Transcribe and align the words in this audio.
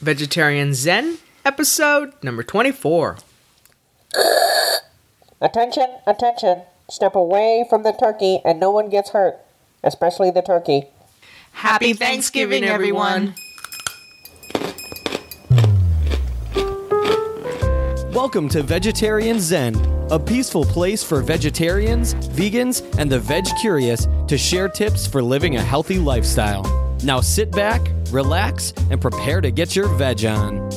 Vegetarian 0.00 0.74
Zen, 0.74 1.18
episode 1.44 2.12
number 2.22 2.44
24. 2.44 3.16
Attention, 5.40 5.88
attention. 6.06 6.62
Step 6.88 7.16
away 7.16 7.66
from 7.68 7.82
the 7.82 7.90
turkey 7.90 8.40
and 8.44 8.60
no 8.60 8.70
one 8.70 8.88
gets 8.90 9.10
hurt, 9.10 9.38
especially 9.82 10.30
the 10.30 10.40
turkey. 10.40 10.84
Happy 11.50 11.94
Thanksgiving, 11.94 12.62
everyone. 12.62 13.34
Welcome 18.12 18.48
to 18.50 18.62
Vegetarian 18.62 19.40
Zen, 19.40 19.74
a 20.12 20.18
peaceful 20.18 20.64
place 20.64 21.02
for 21.02 21.22
vegetarians, 21.22 22.14
vegans, 22.14 22.86
and 22.98 23.10
the 23.10 23.18
veg 23.18 23.46
curious 23.60 24.06
to 24.28 24.38
share 24.38 24.68
tips 24.68 25.08
for 25.08 25.20
living 25.20 25.56
a 25.56 25.60
healthy 25.60 25.98
lifestyle. 25.98 26.87
Now 27.04 27.20
sit 27.20 27.50
back, 27.52 27.80
relax, 28.10 28.72
and 28.90 29.00
prepare 29.00 29.40
to 29.40 29.50
get 29.50 29.76
your 29.76 29.88
veg 29.88 30.24
on. 30.24 30.68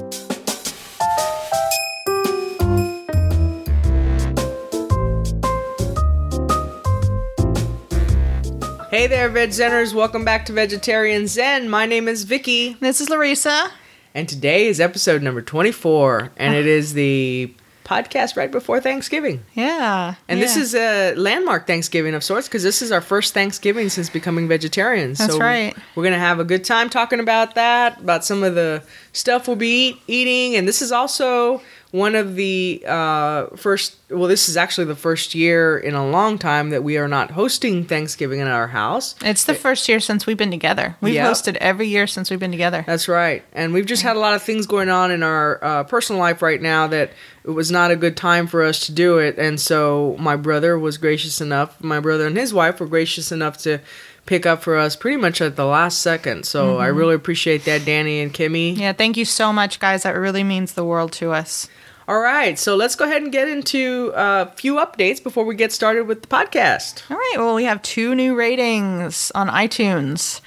Hey 8.89 9.07
there, 9.07 9.29
Veg 9.29 9.51
Zeners. 9.51 9.93
Welcome 9.93 10.25
back 10.25 10.45
to 10.47 10.53
Vegetarian 10.53 11.25
Zen. 11.25 11.69
My 11.69 11.85
name 11.85 12.09
is 12.09 12.23
Vicky, 12.25 12.73
This 12.81 12.99
is 12.99 13.09
Larissa. 13.09 13.71
and 14.13 14.27
today 14.27 14.67
is 14.67 14.81
episode 14.81 15.21
number 15.23 15.41
24, 15.41 16.33
and 16.35 16.53
it 16.53 16.67
is 16.67 16.93
the 16.93 17.53
podcast 17.91 18.37
right 18.37 18.51
before 18.51 18.79
Thanksgiving. 18.79 19.43
Yeah. 19.53 20.15
And 20.29 20.41
this 20.41 20.55
is 20.55 20.73
a 20.73 21.13
landmark 21.15 21.67
Thanksgiving 21.67 22.13
of 22.13 22.23
sorts 22.23 22.47
because 22.47 22.63
this 22.63 22.81
is 22.81 22.91
our 22.91 23.01
first 23.01 23.33
Thanksgiving 23.33 23.89
since 23.89 24.09
becoming 24.09 24.47
vegetarians. 24.47 25.17
That's 25.17 25.33
so 25.33 25.39
right. 25.39 25.75
We're 25.95 26.03
going 26.03 26.13
to 26.13 26.19
have 26.19 26.39
a 26.39 26.45
good 26.45 26.63
time 26.63 26.89
talking 26.89 27.19
about 27.19 27.55
that, 27.55 27.99
about 27.99 28.23
some 28.23 28.43
of 28.43 28.55
the 28.55 28.83
stuff 29.11 29.47
we'll 29.47 29.57
be 29.57 29.89
eat, 29.89 30.01
eating. 30.07 30.55
And 30.55 30.67
this 30.67 30.81
is 30.81 30.91
also 30.91 31.61
one 31.91 32.15
of 32.15 32.35
the 32.35 32.83
uh, 32.87 33.47
first, 33.57 33.97
well, 34.09 34.29
this 34.29 34.47
is 34.47 34.55
actually 34.55 34.85
the 34.85 34.95
first 34.95 35.35
year 35.35 35.77
in 35.77 35.93
a 35.93 36.07
long 36.09 36.37
time 36.37 36.69
that 36.69 36.83
we 36.83 36.97
are 36.97 37.07
not 37.09 37.31
hosting 37.31 37.83
Thanksgiving 37.83 38.39
in 38.39 38.47
our 38.47 38.67
house. 38.67 39.13
It's 39.21 39.43
the 39.43 39.53
first 39.53 39.89
year 39.89 39.99
since 39.99 40.25
we've 40.25 40.37
been 40.37 40.51
together. 40.51 40.95
We've 41.01 41.15
Yep. 41.15 41.27
hosted 41.31 41.55
every 41.57 41.87
year 41.87 42.07
since 42.07 42.29
we've 42.29 42.39
been 42.39 42.51
together. 42.51 42.83
That's 42.87 43.09
right. 43.09 43.43
And 43.51 43.73
we've 43.73 43.85
just 43.85 44.03
had 44.03 44.15
a 44.15 44.19
lot 44.19 44.35
of 44.35 44.41
things 44.41 44.67
going 44.67 44.87
on 44.89 45.11
in 45.11 45.21
our 45.21 45.61
uh, 45.61 45.83
personal 45.83 46.21
life 46.21 46.41
right 46.41 46.61
now 46.61 46.87
that 46.87 47.11
it 47.43 47.49
was 47.49 47.71
not 47.71 47.91
a 47.91 47.97
good 47.97 48.15
time 48.15 48.47
for 48.47 48.63
us 48.63 48.85
to 48.85 48.93
do 48.93 49.17
it. 49.17 49.37
And 49.37 49.59
so 49.59 50.15
my 50.17 50.37
brother 50.37 50.79
was 50.79 50.97
gracious 50.97 51.41
enough, 51.41 51.83
my 51.83 51.99
brother 51.99 52.25
and 52.25 52.37
his 52.37 52.53
wife 52.53 52.79
were 52.79 52.87
gracious 52.87 53.33
enough 53.33 53.57
to 53.59 53.79
pick 54.25 54.45
up 54.45 54.61
for 54.61 54.77
us 54.77 54.95
pretty 54.95 55.17
much 55.17 55.41
at 55.41 55.55
the 55.55 55.65
last 55.65 55.99
second. 55.99 56.45
So 56.45 56.77
I 56.77 56.87
really 56.87 57.15
appreciate 57.15 57.65
that, 57.65 57.83
Danny 57.85 58.21
and 58.21 58.31
Kimmy. 58.31 58.77
Yeah, 58.77 58.93
thank 58.93 59.17
you 59.17 59.25
so 59.25 59.51
much, 59.51 59.79
guys. 59.79 60.03
That 60.03 60.11
really 60.15 60.43
means 60.43 60.73
the 60.73 60.85
world 60.85 61.11
to 61.13 61.31
us. 61.31 61.67
All 62.11 62.19
right. 62.19 62.59
So 62.59 62.75
let's 62.75 62.97
go 62.97 63.05
ahead 63.05 63.21
and 63.21 63.31
get 63.31 63.47
into 63.47 64.11
a 64.13 64.51
few 64.57 64.75
updates 64.75 65.23
before 65.23 65.45
we 65.45 65.55
get 65.55 65.71
started 65.71 66.07
with 66.07 66.21
the 66.21 66.27
podcast. 66.27 67.09
All 67.09 67.15
right, 67.15 67.35
well, 67.37 67.55
we 67.55 67.63
have 67.63 67.81
two 67.83 68.15
new 68.15 68.35
ratings 68.35 69.31
on 69.33 69.47
iTunes. 69.47 70.41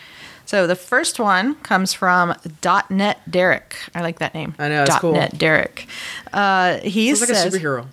So 0.45 0.67
the 0.67 0.77
first 0.77 1.19
one 1.19 1.55
comes 1.55 1.95
from 1.95 2.35
.NET 2.91 3.31
Derek. 3.31 3.77
I 3.95 4.03
like 4.03 4.19
that 4.19 4.35
name. 4.35 4.55
I 4.59 4.69
know, 4.69 4.83
it's 4.83 4.99
cool. 4.99 5.15
.NET 5.15 5.39
Derek. 5.39 5.87
Uh, 6.35 6.81
he 6.81 7.15
like 7.15 7.31
says, 7.31 7.55
a 7.55 7.59
superhero. 7.59 7.87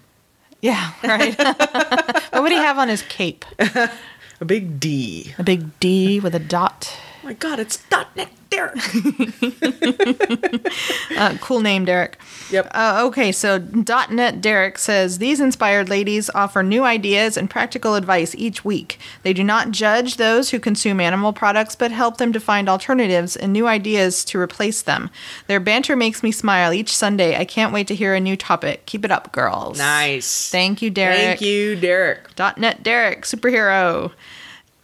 Yeah, 0.62 0.92
right. 1.06 1.38
what 1.38 2.44
would 2.44 2.52
he 2.52 2.58
have 2.58 2.78
on 2.78 2.90
his 2.90 3.04
cape? 3.04 3.46
A 4.42 4.46
big 4.46 4.82
D. 4.82 5.34
A 5.38 5.44
big 5.44 5.80
D 5.80 6.20
with 6.20 6.36
a 6.36 6.40
dot. 6.40 6.94
Oh 7.24 7.28
my 7.28 7.34
God, 7.34 7.60
it's 7.60 7.80
.NET 8.16 8.30
Derek. 8.50 8.80
Uh, 11.18 11.38
cool 11.40 11.60
name, 11.60 11.86
Derek. 11.86 12.18
Yep. 12.50 12.72
Uh, 12.74 13.04
okay, 13.06 13.32
so 13.32 13.60
.NET 13.60 14.42
Derek 14.42 14.80
says 14.80 15.20
these 15.20 15.40
inspired 15.40 15.88
ladies 15.88 16.32
offer 16.34 16.64
new 16.64 16.84
ideas 16.84 17.38
and 17.38 17.48
practical 17.48 17.94
advice 17.94 18.34
each 18.36 18.66
week. 18.66 18.98
They 19.22 19.34
do 19.34 19.44
not 19.44 19.70
judge 19.70 20.18
those 20.18 20.50
who 20.50 20.60
consume 20.60 21.00
animal 21.00 21.32
products, 21.32 21.76
but 21.76 21.92
help 21.92 22.18
them 22.18 22.34
to 22.34 22.40
find 22.40 22.68
alternatives 22.68 23.36
and 23.36 23.54
new 23.54 23.68
ideas 23.68 24.26
to 24.26 24.40
replace 24.40 24.82
them. 24.82 25.12
Their 25.46 25.60
banter 25.60 25.96
makes 25.96 26.24
me 26.24 26.32
smile 26.32 26.74
each 26.74 26.96
Sunday. 26.96 27.38
I 27.38 27.46
can't 27.46 27.74
wait 27.74 27.88
to 27.90 27.96
hear 27.96 28.16
a 28.16 28.20
new 28.20 28.36
topic. 28.36 28.88
Keep 28.88 29.06
it 29.06 29.12
up, 29.12 29.32
girls. 29.32 29.78
nice. 29.78 30.50
Thank 30.50 30.82
you, 30.82 30.90
Derek. 30.90 31.18
Thank 31.18 31.42
you, 31.42 31.76
Derek. 31.76 32.30
.NET 32.58 32.82
Derek, 32.82 33.24
superhero. 33.24 34.12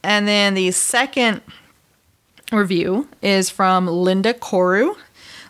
And 0.03 0.27
then 0.27 0.53
the 0.53 0.69
second 0.71 1.41
review 2.51 3.07
is 3.21 3.49
from 3.49 3.87
Linda 3.87 4.33
Koru. 4.33 4.95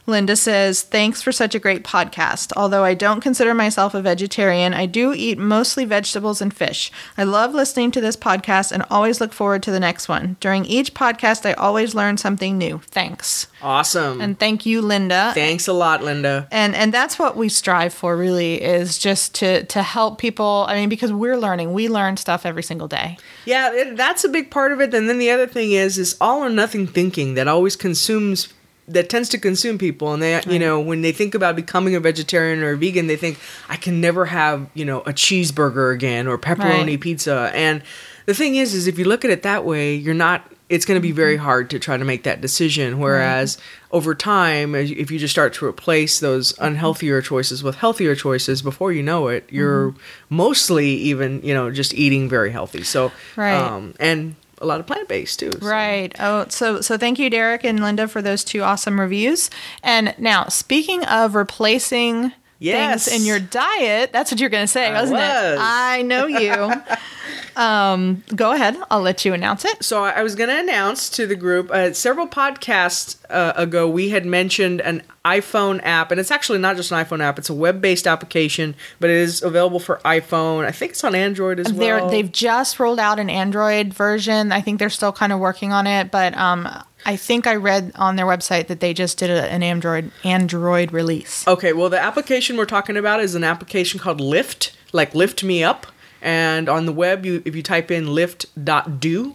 Linda 0.07 0.37
says, 0.37 0.83
Thanks 0.83 1.21
for 1.21 1.31
such 1.33 1.53
a 1.53 1.59
great 1.59 1.83
podcast. 1.83 2.53
Although 2.55 2.85
I 2.85 2.93
don't 2.93 3.19
consider 3.19 3.53
myself 3.53 3.93
a 3.93 4.01
vegetarian, 4.01 4.73
I 4.73 4.85
do 4.85 5.13
eat 5.13 5.37
mostly 5.37 5.83
vegetables 5.83 6.41
and 6.41 6.53
fish. 6.53 6.91
I 7.17 7.23
love 7.25 7.53
listening 7.53 7.91
to 7.91 7.99
this 8.01 8.15
podcast 8.15 8.71
and 8.71 8.83
always 8.89 9.19
look 9.19 9.33
forward 9.33 9.63
to 9.63 9.71
the 9.71 9.79
next 9.81 10.07
one. 10.07 10.37
During 10.39 10.63
each 10.65 10.93
podcast, 10.93 11.45
I 11.45 11.53
always 11.53 11.93
learn 11.93 12.15
something 12.17 12.57
new. 12.57 12.79
Thanks. 12.85 13.47
Awesome. 13.61 14.21
And 14.21 14.39
thank 14.39 14.65
you, 14.65 14.81
Linda 14.81 15.31
Thanks 15.33 15.67
a 15.67 15.73
lot, 15.73 16.03
Linda. 16.03 16.47
and 16.51 16.73
and 16.75 16.93
that's 16.93 17.19
what 17.19 17.35
we 17.35 17.49
strive 17.49 17.93
for 17.93 18.15
really 18.15 18.61
is 18.61 18.97
just 18.97 19.33
to 19.35 19.63
to 19.65 19.81
help 19.81 20.19
people 20.19 20.65
i 20.69 20.75
mean 20.75 20.89
because 20.89 21.11
we're 21.11 21.37
learning 21.37 21.73
we 21.73 21.89
learn 21.89 22.17
stuff 22.17 22.45
every 22.45 22.61
single 22.61 22.87
day 22.87 23.17
Yeah, 23.45 23.73
it, 23.73 23.97
that's 23.97 24.23
a 24.23 24.29
big 24.29 24.51
part 24.51 24.71
of 24.71 24.79
it. 24.81 24.93
And 24.93 25.09
then 25.09 25.17
the 25.17 25.31
other 25.31 25.47
thing 25.47 25.71
is, 25.71 25.97
is 25.97 26.15
all 26.21 26.43
or 26.43 26.49
nothing 26.49 26.85
thinking 26.85 27.33
that 27.35 27.47
always 27.47 27.75
consumes, 27.75 28.47
that 28.87 29.09
tends 29.09 29.29
to 29.29 29.37
consume 29.37 29.77
people. 29.77 30.13
And 30.13 30.23
they, 30.23 30.41
you 30.47 30.59
know, 30.59 30.79
when 30.79 31.01
they 31.01 31.11
think 31.11 31.35
about 31.35 31.55
becoming 31.55 31.95
a 31.95 31.99
vegetarian 31.99 32.63
or 32.63 32.71
a 32.71 32.77
vegan, 32.77 33.07
they 33.07 33.17
think 33.17 33.37
I 33.67 33.75
can 33.75 33.99
never 33.99 34.25
have, 34.25 34.69
you 34.73 34.85
know, 34.85 35.01
a 35.01 35.13
cheeseburger 35.13 35.93
again 35.93 36.27
or 36.27 36.37
pepperoni 36.37 36.87
Right. 36.87 36.99
pizza. 37.01 37.51
And 37.53 37.81
the 38.25 38.33
thing 38.33 38.55
is, 38.55 38.73
is 38.73 38.87
if 38.87 38.97
you 38.97 39.05
look 39.05 39.25
at 39.25 39.31
it 39.31 39.43
that 39.43 39.65
way, 39.65 39.95
you're 39.95 40.13
not. 40.13 40.51
It's 40.69 40.83
going 40.83 40.97
to 40.97 41.01
be 41.01 41.13
very 41.13 41.35
mm-hmm. 41.35 41.45
hard 41.45 41.69
to 41.69 41.79
try 41.79 41.95
to 41.95 42.03
make 42.03 42.23
that 42.23 42.41
decision. 42.41 42.99
Whereas 42.99 43.57
over 43.91 44.13
time, 44.13 44.75
if 44.75 45.09
you 45.09 45.17
just 45.17 45.31
start 45.31 45.53
to 45.53 45.65
replace 45.65 46.19
those 46.19 46.51
mm-hmm. 46.53 46.75
unhealthier 46.75 47.23
choices 47.23 47.63
with 47.63 47.77
healthier 47.77 48.15
choices, 48.15 48.61
before 48.61 48.91
you 48.91 49.01
know 49.01 49.29
it, 49.29 49.47
you're 49.49 49.91
mm-hmm. 49.91 50.35
mostly 50.35 50.89
even 50.89 51.41
you 51.41 51.53
know 51.53 51.71
just 51.71 51.93
eating 51.93 52.27
very 52.27 52.51
healthy. 52.51 52.83
So 52.83 53.13
Right. 53.37 53.55
um, 53.55 53.93
and 53.97 54.35
a 54.59 54.65
lot 54.65 54.79
of 54.79 54.87
plant 54.87 55.07
based 55.07 55.39
too. 55.39 55.51
so- 55.51 55.67
right 55.67 56.13
oh 56.19 56.45
so 56.49 56.81
so 56.81 56.97
thank 56.97 57.19
you 57.19 57.29
derek 57.29 57.63
and 57.63 57.79
linda 57.81 58.07
for 58.07 58.21
those 58.21 58.43
two 58.43 58.61
awesome 58.63 58.99
reviews 58.99 59.49
and 59.83 60.13
now 60.17 60.45
speaking 60.47 61.03
of 61.05 61.35
replacing 61.35 62.31
Yes. 62.59 63.05
things 63.05 63.21
in 63.21 63.27
your 63.27 63.39
diet 63.39 64.11
that's 64.11 64.31
what 64.31 64.39
you're 64.39 64.49
going 64.49 64.63
to 64.63 64.67
say 64.67 64.87
I 64.87 64.99
wasn't 64.99 65.19
was. 65.19 65.53
it 65.53 65.59
i 65.61 66.01
know 66.01 66.25
you 66.25 66.49
um 67.57 68.23
go 68.35 68.51
ahead 68.53 68.77
i'll 68.91 69.01
let 69.01 69.25
you 69.25 69.33
announce 69.33 69.65
it 69.65 69.83
So 69.83 70.03
I 70.03 70.21
was 70.23 70.35
going 70.35 70.49
to 70.49 70.59
announce 70.59 71.09
to 71.11 71.25
the 71.25 71.35
group 71.35 71.71
uh, 71.71 71.93
several 71.93 72.27
podcasts 72.27 73.17
uh, 73.29 73.53
ago. 73.55 73.89
We 73.89 74.09
had 74.09 74.25
mentioned 74.25 74.79
an 74.81 75.01
iPhone 75.25 75.81
app, 75.83 76.11
and 76.11 76.19
it's 76.19 76.31
actually 76.31 76.59
not 76.59 76.75
just 76.77 76.91
an 76.91 77.03
iPhone 77.03 77.21
app; 77.21 77.37
it's 77.37 77.49
a 77.49 77.53
web-based 77.53 78.07
application, 78.07 78.75
but 78.99 79.09
it 79.09 79.17
is 79.17 79.41
available 79.43 79.79
for 79.79 79.97
iPhone. 80.05 80.65
I 80.65 80.71
think 80.71 80.91
it's 80.93 81.03
on 81.03 81.15
Android 81.15 81.59
as 81.59 81.67
They're, 81.73 81.97
well. 81.97 82.09
they've 82.09 82.31
just 82.31 82.79
rolled 82.79 82.99
out 82.99 83.19
an 83.19 83.29
Android 83.29 83.93
version. 83.93 84.51
I 84.51 84.61
think 84.61 84.79
they're 84.79 84.89
still 84.89 85.11
kind 85.11 85.33
of 85.33 85.39
working 85.39 85.73
on 85.73 85.85
it, 85.87 86.11
but 86.11 86.37
um, 86.37 86.67
I 87.05 87.15
think 87.17 87.45
I 87.47 87.55
read 87.55 87.91
on 87.95 88.15
their 88.15 88.25
website 88.25 88.67
that 88.67 88.79
they 88.79 88.93
just 88.93 89.17
did 89.17 89.29
a, 89.29 89.51
an 89.51 89.63
Android 89.63 90.11
Android 90.23 90.93
release. 90.93 91.45
Okay, 91.47 91.73
well, 91.73 91.89
the 91.89 91.99
application 91.99 92.55
we're 92.55 92.65
talking 92.65 92.95
about 92.95 93.19
is 93.19 93.35
an 93.35 93.43
application 93.43 93.99
called 93.99 94.21
Lift, 94.21 94.75
like 94.93 95.13
Lift 95.13 95.43
Me 95.43 95.63
Up. 95.63 95.87
And 96.27 96.67
on 96.67 96.85
the 96.85 96.91
web, 96.91 97.25
you 97.25 97.41
if 97.45 97.55
you 97.55 97.63
type 97.63 97.89
in 97.89 98.13
lift.do, 98.13 99.33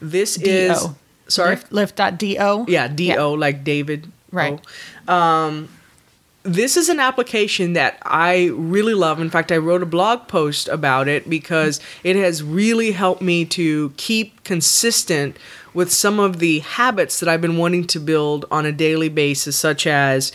this 0.00 0.36
is 0.38 0.88
sorry, 1.28 1.54
Lift, 1.70 1.72
lift.do. 1.72 2.64
yeah, 2.66 2.88
D 2.88 3.16
O 3.16 3.32
like 3.32 3.62
David. 3.62 4.10
Right. 4.32 4.60
O. 5.06 5.14
Um, 5.14 5.68
this 6.42 6.76
is 6.76 6.88
an 6.88 6.98
application 6.98 7.74
that 7.74 7.98
I 8.02 8.46
really 8.54 8.94
love. 8.94 9.20
In 9.20 9.30
fact, 9.30 9.52
I 9.52 9.58
wrote 9.58 9.84
a 9.84 9.86
blog 9.86 10.26
post 10.26 10.66
about 10.66 11.06
it 11.06 11.30
because 11.30 11.78
it 12.02 12.16
has 12.16 12.42
really 12.42 12.90
helped 12.90 13.22
me 13.22 13.44
to 13.44 13.90
keep 13.96 14.42
consistent 14.42 15.36
with 15.74 15.92
some 15.92 16.18
of 16.18 16.40
the 16.40 16.58
habits 16.58 17.20
that 17.20 17.28
I've 17.28 17.40
been 17.40 17.56
wanting 17.56 17.86
to 17.86 18.00
build 18.00 18.46
on 18.50 18.66
a 18.66 18.72
daily 18.72 19.08
basis, 19.08 19.56
such 19.56 19.86
as 19.86 20.32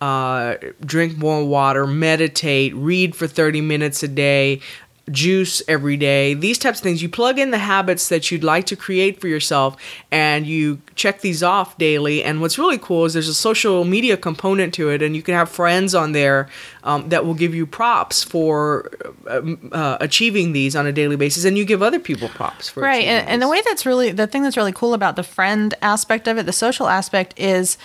uh, 0.00 0.54
drink 0.80 1.18
more 1.18 1.44
water, 1.44 1.86
meditate, 1.86 2.74
read 2.74 3.14
for 3.14 3.26
30 3.26 3.60
minutes 3.60 4.02
a 4.02 4.08
day, 4.08 4.62
juice 5.10 5.62
every 5.68 5.96
day, 5.96 6.34
these 6.34 6.58
types 6.58 6.78
of 6.78 6.82
things. 6.82 7.02
You 7.02 7.08
plug 7.08 7.38
in 7.38 7.50
the 7.50 7.58
habits 7.58 8.08
that 8.08 8.30
you'd 8.30 8.44
like 8.44 8.66
to 8.66 8.76
create 8.76 9.20
for 9.20 9.28
yourself 9.28 9.76
and 10.10 10.46
you 10.46 10.80
check 10.94 11.20
these 11.20 11.42
off 11.42 11.76
daily. 11.78 12.22
And 12.22 12.40
what's 12.40 12.58
really 12.58 12.78
cool 12.78 13.04
is 13.04 13.14
there's 13.14 13.28
a 13.28 13.34
social 13.34 13.84
media 13.84 14.16
component 14.16 14.74
to 14.74 14.90
it, 14.90 15.02
and 15.02 15.16
you 15.16 15.22
can 15.22 15.34
have 15.34 15.48
friends 15.48 15.94
on 15.94 16.12
there 16.12 16.48
um, 16.84 17.08
that 17.08 17.24
will 17.24 17.34
give 17.34 17.54
you 17.54 17.66
props 17.66 18.22
for 18.22 18.90
uh, 19.26 19.42
uh, 19.72 19.98
achieving 20.00 20.52
these 20.52 20.74
on 20.76 20.86
a 20.86 20.92
daily 20.92 21.16
basis, 21.16 21.44
and 21.44 21.58
you 21.58 21.64
give 21.64 21.82
other 21.82 21.98
people 21.98 22.28
props 22.28 22.68
for 22.68 22.82
right 22.82 23.04
and, 23.04 23.28
and 23.28 23.42
the 23.42 23.48
way 23.48 23.60
that's 23.64 23.84
really 23.84 24.10
the 24.10 24.26
thing 24.26 24.42
that's 24.42 24.56
really 24.56 24.72
cool 24.72 24.94
about 24.94 25.16
the 25.16 25.22
friend 25.22 25.74
aspect 25.82 26.28
of 26.28 26.38
it 26.38 26.46
the 26.46 26.52
social 26.52 26.88
aspect 26.88 27.38
is 27.38 27.76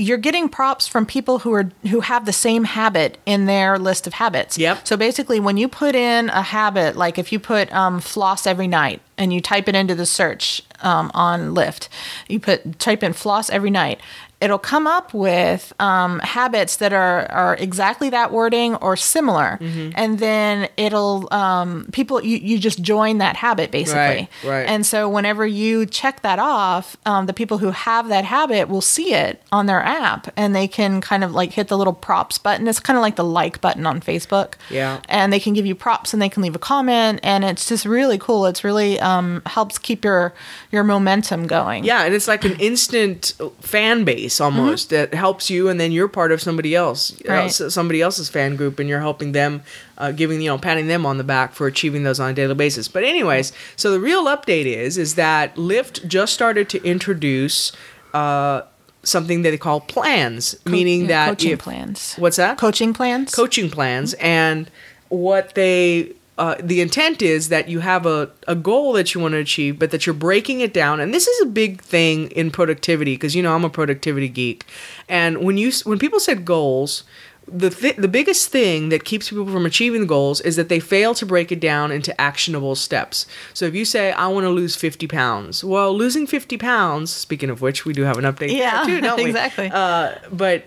you're 0.00 0.18
getting 0.18 0.48
props 0.48 0.88
from 0.88 1.04
people 1.04 1.40
who 1.40 1.52
are 1.52 1.70
who 1.90 2.00
have 2.00 2.24
the 2.24 2.32
same 2.32 2.64
habit 2.64 3.18
in 3.26 3.46
their 3.46 3.78
list 3.78 4.06
of 4.06 4.14
habits. 4.14 4.56
Yep. 4.56 4.86
So 4.86 4.96
basically, 4.96 5.38
when 5.38 5.56
you 5.56 5.68
put 5.68 5.94
in 5.94 6.30
a 6.30 6.42
habit, 6.42 6.96
like 6.96 7.18
if 7.18 7.32
you 7.32 7.38
put 7.38 7.72
um, 7.72 8.00
floss 8.00 8.46
every 8.46 8.66
night 8.66 9.02
and 9.18 9.32
you 9.32 9.40
type 9.40 9.68
it 9.68 9.74
into 9.74 9.94
the 9.94 10.06
search 10.06 10.62
um, 10.80 11.10
on 11.12 11.52
Lift, 11.52 11.88
you 12.28 12.40
put 12.40 12.78
type 12.78 13.02
in 13.02 13.12
floss 13.12 13.50
every 13.50 13.70
night. 13.70 14.00
It'll 14.40 14.58
come 14.58 14.86
up 14.86 15.12
with 15.12 15.72
um, 15.80 16.18
habits 16.20 16.76
that 16.76 16.92
are, 16.92 17.30
are 17.30 17.56
exactly 17.56 18.08
that 18.10 18.32
wording 18.32 18.74
or 18.76 18.96
similar, 18.96 19.58
Mm-hmm. 19.60 19.90
and 19.94 20.18
then 20.18 20.68
it'll 20.76 21.28
um, 21.32 21.86
people 21.92 22.24
you, 22.24 22.36
you 22.38 22.58
just 22.58 22.80
join 22.82 23.18
that 23.18 23.36
habit 23.36 23.70
basically. 23.70 23.98
Right, 24.00 24.28
right. 24.44 24.66
And 24.68 24.86
so 24.86 25.08
whenever 25.08 25.46
you 25.46 25.84
check 25.86 26.22
that 26.22 26.38
off, 26.38 26.96
um, 27.04 27.26
the 27.26 27.32
people 27.34 27.58
who 27.58 27.70
have 27.70 28.08
that 28.08 28.24
habit 28.24 28.68
will 28.68 28.80
see 28.80 29.12
it 29.12 29.42
on 29.52 29.66
their 29.66 29.82
app 29.82 30.32
and 30.36 30.54
they 30.54 30.66
can 30.68 31.00
kind 31.00 31.22
of 31.24 31.32
like 31.32 31.52
hit 31.52 31.68
the 31.68 31.76
little 31.76 31.92
props 31.92 32.38
button. 32.38 32.66
It's 32.68 32.80
kind 32.80 32.96
of 32.96 33.02
like 33.02 33.16
the 33.16 33.24
like 33.24 33.60
button 33.60 33.84
on 33.86 34.00
Facebook. 34.00 34.54
Yeah. 34.70 35.00
And 35.08 35.32
they 35.32 35.40
can 35.40 35.52
give 35.52 35.66
you 35.66 35.74
props 35.74 36.12
and 36.14 36.22
they 36.22 36.28
can 36.28 36.42
leave 36.42 36.54
a 36.56 36.58
comment 36.60 37.20
and 37.22 37.44
it's 37.44 37.68
just 37.68 37.84
really 37.84 38.18
cool. 38.18 38.46
It's 38.46 38.64
really 38.64 38.98
um, 39.00 39.42
helps 39.46 39.76
keep 39.78 40.04
your 40.04 40.32
your 40.70 40.84
momentum 40.84 41.46
going. 41.46 41.84
Yeah, 41.84 42.04
and 42.04 42.14
it's 42.14 42.28
like 42.28 42.44
an 42.44 42.58
instant 42.60 43.34
fan 43.60 44.04
base 44.04 44.29
almost 44.38 44.90
that 44.90 45.14
helps 45.14 45.48
you, 45.48 45.70
and 45.70 45.80
then 45.80 45.92
you're 45.92 46.08
part 46.08 46.30
of 46.30 46.42
somebody 46.42 46.74
else, 46.74 47.12
Mm-hmm. 47.12 47.32
Right. 47.32 47.42
else- 47.60 47.72
somebody 47.72 48.02
else's 48.02 48.28
fan 48.28 48.54
group, 48.56 48.78
and 48.78 48.86
you're 48.86 49.00
helping 49.00 49.32
them, 49.32 49.62
uh, 49.96 50.12
giving 50.12 50.42
you 50.42 50.48
know, 50.50 50.58
patting 50.58 50.88
them 50.88 51.06
on 51.06 51.16
the 51.16 51.24
back 51.24 51.54
for 51.54 51.66
achieving 51.66 52.02
those 52.02 52.20
on 52.20 52.28
a 52.30 52.34
daily 52.34 52.54
basis. 52.54 52.86
But 52.86 53.04
anyways, 53.04 53.52
so 53.76 53.90
the 53.90 54.00
real 54.00 54.26
update 54.26 54.66
is 54.66 54.98
is 54.98 55.14
that 55.14 55.56
Lift 55.56 56.06
just 56.06 56.34
started 56.34 56.68
to 56.68 56.84
introduce 56.84 57.72
uh, 58.12 58.60
something 59.02 59.40
that 59.42 59.52
they 59.52 59.56
call 59.58 59.80
plans, 59.80 60.54
meaning 60.66 61.02
yeah, 61.02 61.06
that 61.06 61.28
coaching 61.30 61.52
if- 61.52 61.58
plans. 61.60 62.14
What's 62.16 62.36
that? 62.36 62.58
Coaching 62.58 62.92
plans. 62.92 63.34
coaching 63.34 63.70
plans 63.70 64.12
and 64.20 64.70
what 65.08 65.54
they 65.54 66.12
uh, 66.38 66.54
the 66.62 66.80
intent 66.80 67.20
is 67.20 67.48
that 67.50 67.68
you 67.68 67.80
have 67.80 68.06
a, 68.06 68.30
a 68.48 68.54
goal 68.54 68.92
that 68.94 69.14
you 69.14 69.20
want 69.20 69.32
to 69.32 69.38
achieve 69.38 69.78
but 69.78 69.90
that 69.90 70.06
you're 70.06 70.14
breaking 70.14 70.60
it 70.60 70.72
down 70.72 71.00
and 71.00 71.12
this 71.12 71.26
is 71.26 71.40
a 71.42 71.46
big 71.46 71.80
thing 71.80 72.30
in 72.32 72.50
productivity 72.50 73.14
because 73.14 73.34
you 73.34 73.42
know 73.42 73.54
i'm 73.54 73.64
a 73.64 73.70
productivity 73.70 74.28
geek 74.28 74.64
and 75.08 75.38
when 75.44 75.58
you 75.58 75.70
when 75.84 75.98
people 75.98 76.20
said 76.20 76.44
goals 76.44 77.04
the, 77.52 77.70
th- 77.70 77.96
the 77.96 78.08
biggest 78.08 78.48
thing 78.48 78.90
that 78.90 79.04
keeps 79.04 79.30
people 79.30 79.46
from 79.46 79.66
achieving 79.66 80.02
the 80.02 80.06
goals 80.06 80.40
is 80.40 80.56
that 80.56 80.68
they 80.68 80.80
fail 80.80 81.14
to 81.14 81.26
break 81.26 81.50
it 81.50 81.60
down 81.60 81.90
into 81.90 82.18
actionable 82.20 82.74
steps. 82.74 83.26
So 83.54 83.66
if 83.66 83.74
you 83.74 83.84
say, 83.84 84.12
I 84.12 84.28
want 84.28 84.44
to 84.44 84.50
lose 84.50 84.76
50 84.76 85.06
pounds, 85.08 85.64
well, 85.64 85.92
losing 85.92 86.26
50 86.26 86.56
pounds, 86.58 87.10
speaking 87.10 87.50
of 87.50 87.60
which, 87.60 87.84
we 87.84 87.92
do 87.92 88.02
have 88.02 88.18
an 88.18 88.24
update 88.24 88.56
Yeah, 88.56 88.84
too, 88.84 89.00
don't 89.00 89.16
we? 89.16 89.24
exactly. 89.30 89.70
Uh, 89.72 90.14
but 90.30 90.64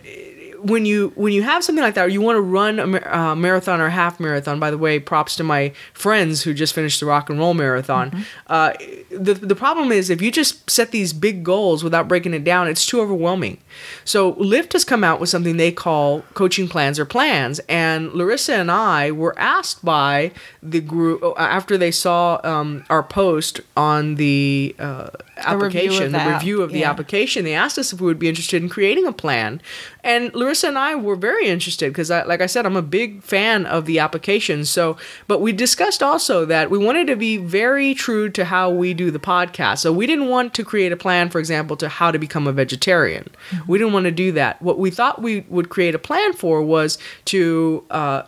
when 0.63 0.85
you 0.85 1.11
when 1.15 1.33
you 1.33 1.43
have 1.43 1.63
something 1.63 1.83
like 1.83 1.95
that, 1.95 2.05
or 2.05 2.09
you 2.09 2.21
want 2.21 2.37
to 2.37 2.41
run 2.41 2.79
a 2.79 2.87
mar- 2.87 3.13
uh, 3.13 3.35
marathon 3.35 3.81
or 3.81 3.87
a 3.87 3.91
half 3.91 4.19
marathon. 4.19 4.59
By 4.59 4.71
the 4.71 4.77
way, 4.77 4.99
props 4.99 5.35
to 5.35 5.43
my 5.43 5.73
friends 5.93 6.43
who 6.43 6.53
just 6.53 6.73
finished 6.73 6.99
the 6.99 7.05
rock 7.05 7.29
and 7.29 7.37
roll 7.37 7.53
marathon. 7.53 8.11
Mm-hmm. 8.11 8.23
Uh, 8.47 8.73
the 9.11 9.33
the 9.33 9.55
problem 9.55 9.91
is 9.91 10.09
if 10.09 10.21
you 10.21 10.31
just 10.31 10.69
set 10.69 10.91
these 10.91 11.13
big 11.13 11.43
goals 11.43 11.83
without 11.83 12.07
breaking 12.07 12.33
it 12.33 12.43
down, 12.43 12.67
it's 12.67 12.85
too 12.85 13.01
overwhelming. 13.01 13.57
So 14.05 14.31
Lift 14.37 14.73
has 14.73 14.85
come 14.85 15.03
out 15.03 15.19
with 15.19 15.29
something 15.29 15.57
they 15.57 15.71
call 15.71 16.21
coaching 16.33 16.67
plans 16.67 16.97
or 16.97 17.05
plans, 17.05 17.59
and 17.67 18.13
Larissa 18.13 18.55
and 18.55 18.71
I 18.71 19.11
were 19.11 19.37
asked 19.37 19.83
by 19.83 20.31
the 20.61 20.79
group 20.79 21.23
uh, 21.23 21.33
after 21.37 21.77
they 21.77 21.91
saw 21.91 22.39
um, 22.43 22.85
our 22.89 23.03
post 23.03 23.59
on 23.75 24.15
the 24.15 24.75
uh, 24.79 25.09
application, 25.37 26.11
the 26.11 26.17
the 26.17 26.23
app, 26.23 26.41
review 26.41 26.61
of 26.61 26.71
the 26.71 26.79
yeah. 26.79 26.89
application. 26.89 27.43
They 27.43 27.53
asked 27.53 27.77
us 27.77 27.91
if 27.91 27.99
we 27.99 28.07
would 28.07 28.19
be 28.19 28.29
interested 28.29 28.61
in 28.61 28.69
creating 28.69 29.05
a 29.05 29.13
plan, 29.13 29.61
and 30.03 30.33
Larissa 30.33 30.52
and 30.61 30.77
I 30.77 30.95
were 30.95 31.15
very 31.15 31.47
interested 31.47 31.93
because, 31.93 32.11
I, 32.11 32.23
like 32.23 32.41
I 32.41 32.47
said, 32.47 32.65
I'm 32.65 32.75
a 32.75 32.81
big 32.81 33.23
fan 33.23 33.65
of 33.65 33.85
the 33.85 33.99
application. 33.99 34.65
So, 34.65 34.97
but 35.29 35.39
we 35.39 35.53
discussed 35.53 36.03
also 36.03 36.43
that 36.43 36.69
we 36.69 36.77
wanted 36.77 37.07
to 37.07 37.15
be 37.15 37.37
very 37.37 37.93
true 37.93 38.29
to 38.31 38.43
how 38.43 38.69
we 38.69 38.93
do 38.93 39.09
the 39.09 39.19
podcast. 39.19 39.77
So 39.77 39.93
we 39.93 40.05
didn't 40.05 40.27
want 40.27 40.53
to 40.55 40.65
create 40.65 40.91
a 40.91 40.97
plan, 40.97 41.29
for 41.29 41.39
example, 41.39 41.77
to 41.77 41.87
how 41.87 42.11
to 42.11 42.19
become 42.19 42.45
a 42.45 42.51
vegetarian. 42.51 43.29
We 43.67 43.77
didn't 43.77 43.93
want 43.93 44.03
to 44.03 44.11
do 44.11 44.33
that. 44.33 44.61
What 44.61 44.77
we 44.77 44.91
thought 44.91 45.21
we 45.21 45.45
would 45.47 45.69
create 45.69 45.95
a 45.95 45.99
plan 45.99 46.33
for 46.33 46.61
was 46.61 46.97
to. 47.25 47.85
Uh, 47.89 48.23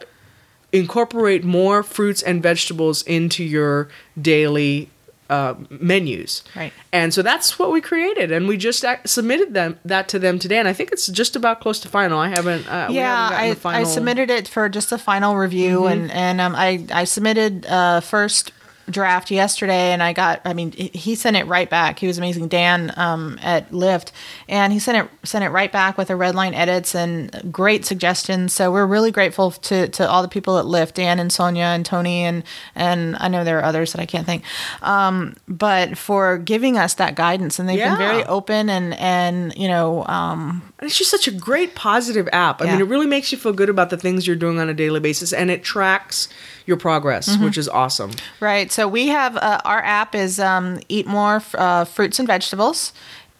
incorporate 0.72 1.42
more 1.46 1.84
fruits 1.84 2.22
and 2.22 2.44
vegetables 2.44 3.02
into 3.04 3.46
your 3.46 3.88
daily 4.22 4.90
uh, 5.30 5.56
menus. 5.70 6.44
Right. 6.56 6.72
And 6.92 7.14
so 7.14 7.22
that's 7.22 7.58
what 7.58 7.72
we 7.72 7.82
created, 7.82 8.32
and 8.32 8.48
we 8.48 8.58
just 8.58 8.86
ac- 8.86 9.02
submitted 9.06 9.54
them 9.54 9.80
that 9.86 10.08
to 10.10 10.20
them 10.20 10.40
today. 10.40 10.60
And 10.60 10.68
I 10.68 10.74
think 10.74 10.92
it's 10.92 11.08
just 11.08 11.36
about 11.36 11.62
close 11.62 11.80
to 11.82 11.90
final. 11.90 12.20
I 12.20 12.30
haven't. 12.30 12.68
Uh, 12.68 12.88
yeah, 12.92 13.30
haven't 13.30 13.40
I, 13.40 13.50
the 13.50 13.56
final. 13.56 13.82
Mm-hmm. 13.82 13.90
I 13.90 13.94
submitted 13.94 14.30
it 14.30 14.48
for 14.48 14.70
just 14.70 14.92
a 14.92 14.98
final 14.98 15.36
review, 15.36 15.86
and 15.88 16.12
and 16.12 16.40
um, 16.40 16.56
I 16.56 16.86
I 16.92 17.04
submitted 17.06 17.66
uh, 17.66 18.02
first 18.02 18.52
draft 18.90 19.32
yesterday, 19.32 19.92
and 19.92 20.04
I 20.04 20.14
got. 20.14 20.42
I 20.46 20.54
mean, 20.54 20.72
he- 20.72 21.16
sent 21.16 21.36
it 21.38 21.48
right 21.48 21.70
back. 21.70 21.98
He 22.00 22.08
was 22.08 22.18
amazing, 22.18 22.50
Dan 22.50 22.94
um, 22.98 23.40
at 23.42 23.74
Lift, 23.74 24.12
and 24.50 24.72
he 24.74 24.80
sent 24.80 24.98
it 24.98 25.10
sent 25.28 25.44
it 25.44 25.50
right 25.50 25.72
back 25.72 25.98
with 25.98 26.10
the 26.10 26.16
red 26.16 26.36
line 26.36 26.54
edits 26.54 26.94
and 26.94 27.52
great 27.52 27.86
suggestions. 27.86 28.54
So 28.54 28.72
we're 28.72 28.86
really 28.86 29.12
grateful 29.12 29.52
to 29.52 29.88
to 29.88 30.10
all 30.10 30.22
the 30.22 30.28
people 30.28 30.60
at 30.60 30.66
Lift, 30.66 30.96
Dan 30.96 31.20
and 31.20 31.32
Sonia 31.32 31.64
and 31.66 31.86
Tony, 31.86 32.24
and 32.24 32.44
and 32.76 33.16
I 33.20 33.28
know 33.28 33.44
there 33.44 33.58
are 33.60 33.64
others 33.64 33.94
that 33.94 34.02
I 34.02 34.06
can't 34.06 34.26
think, 34.26 34.44
um, 34.82 35.36
but 35.48 35.98
for 35.98 36.38
giving 36.38 36.78
us 36.78 36.94
that 36.96 37.16
guidance, 37.16 37.60
and 37.60 37.68
they've 37.68 37.78
Yeah. 37.80 37.96
been 37.96 37.98
very 38.08 38.24
open 38.26 38.70
and 38.70 38.94
and 38.96 39.54
you 39.56 39.68
know. 39.68 40.06
Um, 40.08 40.62
And 40.78 40.90
it's 40.90 40.98
just 40.98 41.10
such 41.10 41.26
a 41.30 41.32
great 41.32 41.74
positive 41.74 42.28
app. 42.34 42.62
I 42.62 42.66
Yeah. 42.66 42.72
mean, 42.74 42.82
it 42.82 42.90
really 42.90 43.08
makes 43.08 43.32
you 43.32 43.38
feel 43.38 43.54
good 43.54 43.70
about 43.70 43.90
the 43.92 43.98
things 43.98 44.28
you're 44.28 44.36
doing 44.36 44.60
on 44.60 44.68
a 44.68 44.74
daily 44.74 45.00
basis, 45.00 45.32
and 45.32 45.50
it 45.50 45.64
tracks 45.64 46.28
your 46.66 46.76
progress, 46.76 47.30
Mm-hmm. 47.30 47.46
which 47.46 47.58
is 47.58 47.70
awesome. 47.70 48.12
Right. 48.42 48.72
So 48.76 48.90
we 48.90 49.08
have 49.08 49.38
uh, 49.38 49.62
our 49.64 49.82
app 49.82 50.14
is 50.14 50.38
um, 50.38 50.82
eat 50.90 51.08
more 51.08 51.42
uh, 51.54 51.86
fruits 51.86 52.20
and 52.20 52.28
vegetables, 52.28 52.92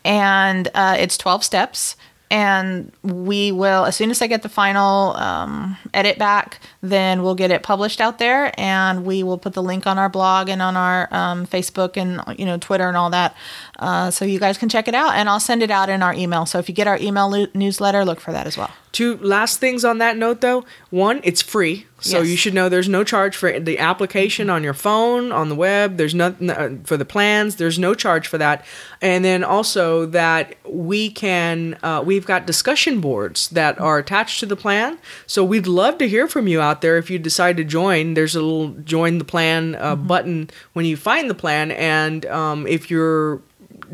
and 0.06 0.70
uh, 0.74 0.96
it's 0.98 1.18
twelve 1.18 1.44
steps. 1.44 1.98
And 2.32 2.94
we 3.04 3.52
will, 3.52 3.84
as 3.84 3.98
soon 3.98 4.12
as 4.12 4.22
I 4.22 4.28
get 4.28 4.44
the 4.44 4.50
final 4.50 5.14
um, 5.18 5.76
edit 5.94 6.18
back, 6.18 6.62
then 6.82 7.22
we'll 7.22 7.36
get 7.36 7.52
it 7.52 7.64
published 7.64 8.00
out 8.00 8.18
there, 8.18 8.58
and 8.58 9.04
we 9.04 9.24
will 9.24 9.38
put 9.38 9.54
the 9.56 9.62
link 9.62 9.86
on 9.86 10.00
our 10.00 10.08
blog 10.08 10.48
and 10.48 10.62
on 10.62 10.78
our 10.78 11.14
um, 11.14 11.46
Facebook 11.46 11.98
and 11.98 12.22
you 12.40 12.46
know 12.46 12.58
Twitter 12.58 12.88
and 12.88 12.96
all 12.96 13.10
that, 13.10 13.36
uh, 13.80 14.12
so 14.12 14.24
you 14.24 14.40
guys 14.40 14.58
can 14.58 14.70
check 14.70 14.88
it 14.88 14.96
out. 14.96 15.16
And 15.16 15.28
I'll 15.28 15.42
send 15.42 15.62
it 15.62 15.70
out 15.70 15.90
in 15.90 16.02
our 16.02 16.14
email. 16.14 16.46
So 16.46 16.60
if 16.60 16.70
you 16.70 16.76
get 16.76 16.88
our 16.88 16.98
email 16.98 17.30
lo- 17.30 17.48
newsletter, 17.54 18.06
look 18.06 18.22
for 18.22 18.32
that 18.32 18.48
as 18.48 18.58
well. 18.58 18.72
Two 18.96 19.18
last 19.18 19.60
things 19.60 19.84
on 19.84 19.98
that 19.98 20.16
note, 20.16 20.40
though. 20.40 20.64
One, 20.90 21.20
it's 21.26 21.42
free, 21.42 21.86
so 22.00 22.20
Yes. 22.20 22.30
you 22.30 22.38
should 22.38 22.54
know 22.54 22.70
there's 22.70 22.88
no 22.88 23.04
charge 23.04 23.36
for 23.36 23.60
the 23.60 23.78
application 23.78 24.50
on 24.50 24.64
your 24.64 24.74
phone, 24.74 25.34
on 25.34 25.50
the 25.50 25.56
web. 25.56 25.98
There's 25.98 26.16
nothing 26.16 26.50
uh, 26.50 26.78
for 26.86 26.96
the 26.96 27.04
plans. 27.04 27.58
There's 27.58 27.78
no 27.78 27.94
charge 27.94 28.26
for 28.30 28.38
that. 28.38 28.66
And 29.02 29.26
then 29.26 29.44
also 29.44 30.06
that 30.06 30.56
we 30.64 31.10
can, 31.10 31.78
uh, 31.84 32.04
we've 32.06 32.26
got 32.26 32.48
discussion 32.48 33.02
boards 33.02 33.50
that 33.50 33.78
are 33.82 33.98
attached 33.98 34.40
to 34.40 34.46
the 34.46 34.56
plan. 34.56 34.98
So 35.28 35.44
we'd 35.44 35.68
love 35.68 35.98
to 35.98 36.08
hear 36.08 36.26
from 36.26 36.48
you 36.48 36.62
out 36.62 36.80
there 36.80 36.98
if 36.98 37.10
you 37.10 37.20
decide 37.20 37.58
to 37.58 37.66
join. 37.66 38.14
There's 38.14 38.34
a 38.34 38.42
little 38.42 38.70
join 38.86 39.18
the 39.18 39.26
plan 39.26 39.76
uh, 39.76 39.98
button 39.98 40.50
when 40.72 40.86
you 40.86 40.96
find 40.96 41.30
the 41.30 41.36
plan, 41.36 41.72
and 41.72 42.26
um, 42.28 42.66
if 42.66 42.90
you're 42.90 43.42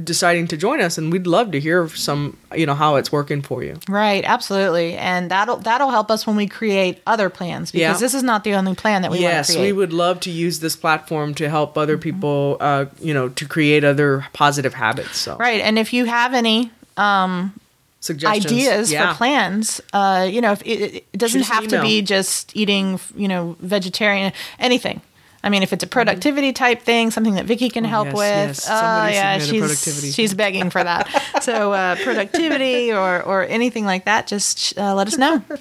deciding 0.03 0.47
to 0.47 0.57
join 0.57 0.81
us 0.81 0.97
and 0.97 1.11
we'd 1.11 1.27
love 1.27 1.51
to 1.51 1.59
hear 1.59 1.87
some 1.89 2.37
you 2.55 2.65
know 2.65 2.73
how 2.75 2.95
it's 2.95 3.11
working 3.11 3.41
for 3.41 3.63
you 3.63 3.77
Right, 3.89 4.23
absolutely, 4.25 4.93
and 4.95 5.29
that'll 5.31 5.57
that'll 5.57 5.89
help 5.91 6.09
us 6.11 6.25
when 6.27 6.35
we 6.35 6.47
create 6.47 7.01
other 7.07 7.29
plans 7.29 7.71
because 7.71 7.81
Yeah. 7.81 7.93
this 8.05 8.13
is 8.13 8.23
not 8.23 8.43
the 8.43 8.53
only 8.55 8.75
plan 8.75 9.01
that 9.03 9.11
we 9.11 9.19
yes, 9.19 9.51
create. 9.53 9.67
we 9.67 9.71
would 9.73 9.93
love 9.93 10.19
to 10.21 10.31
use 10.31 10.59
this 10.59 10.75
platform 10.75 11.33
to 11.35 11.49
help 11.49 11.77
other 11.77 11.97
people, 11.97 12.57
uh, 12.59 12.85
you 12.99 13.13
know, 13.13 13.29
to 13.29 13.45
create 13.45 13.83
other 13.83 14.25
positive 14.33 14.73
habits. 14.73 15.17
So, 15.17 15.35
Right, 15.37 15.61
and 15.61 15.77
if 15.79 15.93
you 15.93 16.05
have 16.05 16.33
any 16.33 16.71
um, 16.97 17.53
suggestions, 17.99 18.45
ideas 18.45 18.91
yeah. 18.91 19.11
for 19.13 19.17
plans, 19.17 19.81
uh, 19.93 20.27
you 20.29 20.41
know, 20.41 20.51
if 20.53 20.61
it, 20.63 21.03
it 21.13 21.17
doesn't 21.17 21.41
an 21.41 21.45
have 21.47 21.67
to 21.67 21.81
be 21.81 22.01
just 22.01 22.55
eating, 22.55 22.99
you 23.15 23.27
know, 23.27 23.55
vegetarian, 23.59 24.33
anything. 24.59 25.01
I 25.43 25.49
mean, 25.49 25.63
if 25.63 25.73
it's 25.73 25.83
a 25.83 25.87
productivity 25.87 26.53
type 26.53 26.81
thing, 26.81 27.09
something 27.11 27.35
that 27.35 27.45
Vicky 27.45 27.69
can 27.69 27.83
help 27.83 28.09
Mm-hmm. 28.09 28.17
Oh, 28.17 28.21
yes, 28.21 28.47
with. 28.47 28.57
yes. 28.57 28.67
Oh 28.69 28.75
Somebody 28.79 29.13
yeah, 29.15 29.39
she's 29.39 30.13
she's 30.15 30.33
begging 30.33 30.69
for 30.69 30.83
that. 30.83 31.07
so 31.41 31.71
uh, 31.73 31.95
productivity 32.03 32.91
or 32.91 33.21
or 33.23 33.43
anything 33.43 33.85
like 33.85 34.05
that, 34.05 34.27
just 34.27 34.77
uh, 34.77 34.93
let 34.95 35.07
us 35.07 35.17
know. 35.17 35.43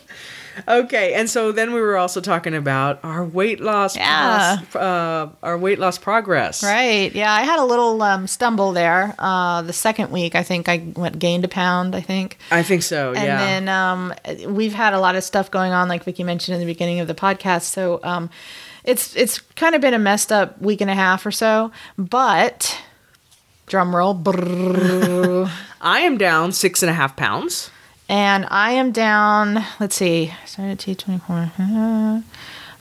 Okay, 0.69 1.15
and 1.15 1.31
so 1.31 1.53
then 1.53 1.73
we 1.73 1.81
were 1.81 1.97
also 1.97 2.21
talking 2.21 2.55
about 2.55 3.01
our 3.03 3.25
weight 3.25 3.61
loss, 3.61 3.97
Yeah. 3.97 4.59
uh, 4.75 5.29
our 5.43 5.57
weight 5.57 5.79
loss 5.79 5.97
progress. 5.97 6.63
Right. 6.63 7.15
Yeah, 7.15 7.33
I 7.33 7.43
had 7.43 7.61
a 7.61 7.65
little 7.65 8.03
um, 8.03 8.27
stumble 8.27 8.73
there. 8.73 9.15
Uh, 9.19 9.63
the 9.63 9.73
second 9.73 10.11
week, 10.11 10.35
I 10.35 10.43
think 10.43 10.69
I 10.69 10.83
went 10.97 11.19
gained 11.19 11.45
a 11.45 11.49
pound. 11.49 11.95
I 11.95 12.01
think. 12.03 12.37
I 12.51 12.63
think 12.63 12.83
so. 12.83 13.11
And 13.15 13.25
yeah. 13.25 13.41
And 13.43 13.69
then 13.69 13.75
um, 14.49 14.55
we've 14.55 14.75
had 14.75 14.93
a 14.93 15.01
lot 15.01 15.15
of 15.15 15.25
stuff 15.25 15.51
going 15.51 15.73
on, 15.73 15.89
like 15.89 16.05
Vicky 16.05 16.25
mentioned 16.25 16.55
in 16.57 16.61
the 16.61 16.67
beginning 16.71 17.01
of 17.01 17.07
the 17.07 17.15
podcast. 17.15 17.63
So 17.63 18.01
um, 18.03 18.29
it's 18.85 19.15
it's 19.17 19.39
kind 19.57 19.75
of 19.75 19.81
been 19.81 19.95
a 19.95 19.99
messed 19.99 20.33
up 20.33 20.61
week 20.61 20.81
and 20.81 20.91
a 20.91 20.95
half 20.95 21.25
or 21.27 21.31
so. 21.31 21.71
But 21.99 22.81
drum 23.67 23.95
roll, 23.95 24.15
I 25.81 26.01
am 26.01 26.19
down 26.19 26.53
six 26.53 26.83
and 26.83 26.91
a 26.91 26.95
half 26.95 27.17
pounds. 27.17 27.71
and 28.09 28.47
I 28.51 28.73
am 28.73 28.91
down. 28.93 29.65
Let's 29.79 29.97
see, 29.97 30.33
started 30.47 30.79
T 30.79 30.95
twenty 30.95 31.21
four. 31.21 31.51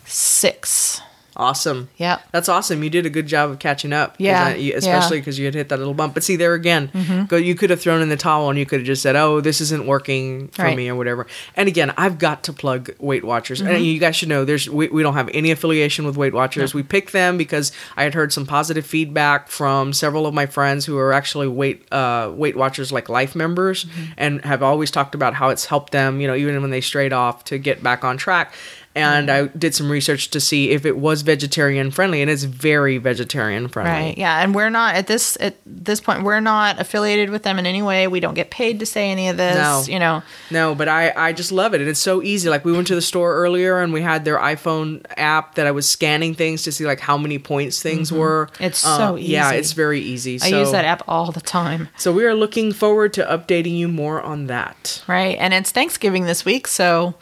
Six. 0.05 1.01
Awesome. 1.39 1.89
Yeah. 1.97 2.19
That's 2.31 2.49
awesome. 2.49 2.83
You 2.83 2.89
did 2.89 3.05
a 3.05 3.09
good 3.09 3.25
job 3.25 3.49
of 3.49 3.59
catching 3.59 3.93
up. 3.93 4.15
Yeah, 4.17 4.47
I- 4.47 4.73
especially 4.75 5.19
because 5.19 5.39
you 5.39 5.45
had 5.45 5.55
hit 5.55 5.69
that 5.69 5.77
little 5.79 5.93
bump. 5.93 6.13
But 6.13 6.23
see, 6.23 6.35
there 6.35 6.53
again, 6.53 7.25
go, 7.29 7.37
you 7.37 7.55
could 7.55 7.69
have 7.69 7.79
thrown 7.79 8.01
in 8.01 8.09
the 8.09 8.17
towel 8.17 8.49
and 8.49 8.59
you 8.59 8.65
could 8.65 8.81
have 8.81 8.85
just 8.87 9.01
said, 9.01 9.15
"Oh, 9.15 9.39
this 9.39 9.61
isn't 9.61 9.87
working 9.87 10.49
for 10.49 10.63
Right. 10.63 10.75
me" 10.75 10.89
or 10.89 10.95
whatever. 10.95 11.27
And 11.55 11.69
again, 11.69 11.93
I've 11.97 12.19
got 12.19 12.43
to 12.43 12.53
plug 12.53 12.91
Weight 12.99 13.23
Watchers, 13.23 13.61
Mm-hmm. 13.61 13.71
and 13.73 13.85
you 13.85 13.99
guys 13.99 14.17
should 14.17 14.27
know 14.29 14.43
there's 14.43 14.69
we, 14.69 14.89
we 14.89 15.01
don't 15.01 15.13
have 15.13 15.29
any 15.33 15.49
affiliation 15.51 16.05
with 16.05 16.17
Weight 16.17 16.33
Watchers. 16.33 16.73
We 16.73 16.83
picked 16.83 17.13
them 17.13 17.37
because 17.37 17.71
I 17.95 18.03
had 18.03 18.13
heard 18.13 18.33
some 18.33 18.45
positive 18.45 18.85
feedback 18.85 19.47
from 19.47 19.93
several 19.93 20.27
of 20.27 20.33
my 20.33 20.45
friends 20.45 20.85
who 20.85 20.97
are 20.97 21.13
actually 21.13 21.47
Weight 21.47 21.85
uh, 21.91 22.31
Weight 22.33 22.57
Watchers 22.57 22.91
like 22.91 23.07
life 23.07 23.33
members, 23.33 23.85
Mm-hmm. 23.85 24.11
and 24.17 24.43
have 24.45 24.61
always 24.61 24.91
talked 24.91 25.15
about 25.15 25.35
how 25.35 25.47
it's 25.49 25.65
helped 25.65 25.93
them. 25.93 26.19
You 26.19 26.27
know, 26.27 26.35
even 26.35 26.61
when 26.61 26.69
they 26.71 26.81
strayed 26.81 27.13
off 27.13 27.45
to 27.45 27.57
get 27.57 27.81
back 27.81 28.03
on 28.03 28.17
track 28.17 28.51
and 28.95 29.29
Mm-hmm. 29.29 29.53
I 29.55 29.57
did 29.57 29.75
some 29.75 29.89
research 29.89 30.29
to 30.31 30.39
see 30.39 30.71
if 30.71 30.85
it 30.85 30.97
was 30.97 31.21
vegetarian 31.21 31.91
friendly, 31.91 32.21
and 32.21 32.29
it's 32.29 32.43
very 32.43 32.97
vegetarian 32.97 33.67
friendly. 33.67 33.91
Right. 33.91 34.17
Yeah, 34.17 34.41
and 34.41 34.53
we're 34.55 34.69
not 34.69 34.95
at 34.95 35.07
this 35.07 35.37
at 35.39 35.55
this 35.65 35.99
point. 36.01 36.23
We're 36.23 36.39
not 36.39 36.79
affiliated 36.79 37.29
with 37.29 37.43
them 37.43 37.59
in 37.59 37.65
any 37.65 37.81
way. 37.81 38.07
We 38.07 38.19
don't 38.19 38.33
get 38.33 38.49
paid 38.49 38.79
to 38.79 38.85
say 38.85 39.11
any 39.11 39.29
of 39.29 39.37
this. 39.37 39.55
No. 39.55 39.83
You 39.93 39.99
know. 39.99 40.23
No, 40.51 40.75
but 40.75 40.87
I 40.89 41.13
I 41.15 41.33
just 41.33 41.51
love 41.51 41.73
it, 41.73 41.81
and 41.81 41.89
it's 41.89 41.99
so 41.99 42.21
easy. 42.23 42.49
Like 42.49 42.65
we 42.65 42.71
went 42.71 42.87
to 42.87 42.95
the 42.95 43.01
store 43.01 43.35
earlier, 43.35 43.79
and 43.79 43.93
we 43.93 44.01
had 44.01 44.25
their 44.25 44.37
iPhone 44.37 45.05
app 45.17 45.55
that 45.55 45.67
I 45.67 45.71
was 45.71 45.87
scanning 45.87 46.33
things 46.33 46.63
to 46.63 46.71
see 46.71 46.85
like 46.85 46.99
how 46.99 47.17
many 47.17 47.37
points 47.39 47.81
things 47.81 48.11
were. 48.11 48.47
Mm-hmm. 48.53 48.63
It's 48.63 48.85
Uh, 48.85 48.97
so 48.97 49.17
easy. 49.17 49.33
Yeah, 49.33 49.51
it's 49.51 49.73
very 49.73 49.99
easy. 50.01 50.39
I 50.41 50.47
use 50.47 50.71
that 50.71 50.85
app 50.85 51.03
all 51.07 51.31
the 51.31 51.41
time. 51.41 51.89
So 51.97 52.11
we 52.11 52.25
are 52.25 52.33
looking 52.33 52.73
forward 52.73 53.13
to 53.13 53.23
updating 53.23 53.77
you 53.77 53.87
more 53.87 54.21
on 54.21 54.47
that. 54.47 55.03
Right, 55.07 55.37
and 55.39 55.53
it's 55.53 55.71
Thanksgiving 55.71 56.25
this 56.25 56.43
week, 56.43 56.67
so 56.67 57.13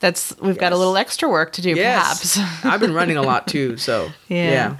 that's 0.00 0.34
we've 0.40 0.58
got 0.58 0.72
a 0.72 0.76
little 0.76 0.96
extra 0.96 1.28
work 1.28 1.52
to 1.54 1.62
do, 1.62 1.70
Yes, 1.70 2.34
perhaps. 2.36 2.64
I've 2.64 2.80
been 2.80 2.94
running 2.94 3.16
a 3.16 3.22
lot 3.22 3.46
too. 3.54 3.76
So 3.76 4.10
Yeah. 4.28 4.50
yeah. 4.50 4.76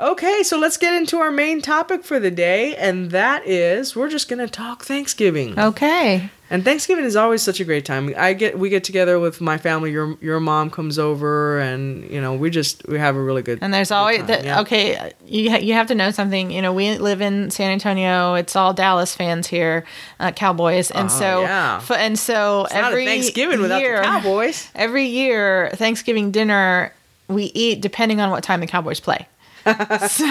Okay, 0.00 0.44
so 0.44 0.58
let's 0.58 0.76
get 0.76 0.94
into 0.94 1.18
our 1.18 1.32
main 1.32 1.60
topic 1.60 2.04
for 2.04 2.20
the 2.20 2.30
day, 2.30 2.76
and 2.76 3.10
that 3.10 3.44
is 3.46 3.96
we're 3.96 4.08
just 4.08 4.28
gonna 4.28 4.46
talk 4.48 4.84
Thanksgiving. 4.84 5.58
okay. 5.58 6.30
And 6.50 6.64
Thanksgiving 6.64 7.04
is 7.04 7.14
always 7.14 7.42
such 7.42 7.60
a 7.60 7.64
great 7.64 7.84
time. 7.84 8.14
I 8.16 8.32
get 8.32 8.58
we 8.58 8.70
get 8.70 8.82
together 8.82 9.18
with 9.18 9.40
my 9.40 9.58
family. 9.58 9.90
Your 9.92 10.16
your 10.22 10.40
mom 10.40 10.70
comes 10.70 10.98
over, 10.98 11.58
and 11.58 12.08
you 12.10 12.20
know 12.20 12.34
we 12.34 12.48
just 12.48 12.86
we 12.88 12.98
have 12.98 13.16
a 13.16 13.22
really 13.22 13.42
good. 13.42 13.58
And 13.60 13.72
there's 13.74 13.90
always 13.90 14.24
that, 14.24 14.44
yeah. 14.44 14.60
okay. 14.60 15.12
You 15.26 15.50
ha- 15.50 15.58
you 15.58 15.74
have 15.74 15.88
to 15.88 15.94
know 15.94 16.10
something. 16.10 16.50
You 16.50 16.62
know, 16.62 16.72
we 16.72 16.96
live 16.96 17.20
in 17.20 17.50
San 17.50 17.70
Antonio. 17.70 18.32
It's 18.34 18.56
all 18.56 18.72
Dallas 18.72 19.14
fans 19.14 19.46
here, 19.46 19.84
uh, 20.20 20.32
Cowboys, 20.32 20.90
and 20.90 21.10
Oh, 21.10 21.12
so 21.12 21.40
yeah. 21.42 21.76
f- 21.82 21.90
and 21.90 22.18
so 22.18 22.64
It's 22.64 22.72
not 22.74 22.84
a 22.84 22.86
every 22.88 23.04
Thanksgiving 23.04 23.60
without 23.60 23.80
year, 23.82 23.98
the 23.98 24.04
Cowboys. 24.04 24.68
Every 24.74 25.04
year, 25.04 25.70
Thanksgiving 25.74 26.30
dinner 26.30 26.94
we 27.28 27.44
eat 27.54 27.82
depending 27.82 28.22
on 28.22 28.30
what 28.30 28.42
time 28.42 28.60
the 28.60 28.66
Cowboys 28.66 29.00
play. 29.00 29.28
so 30.08 30.24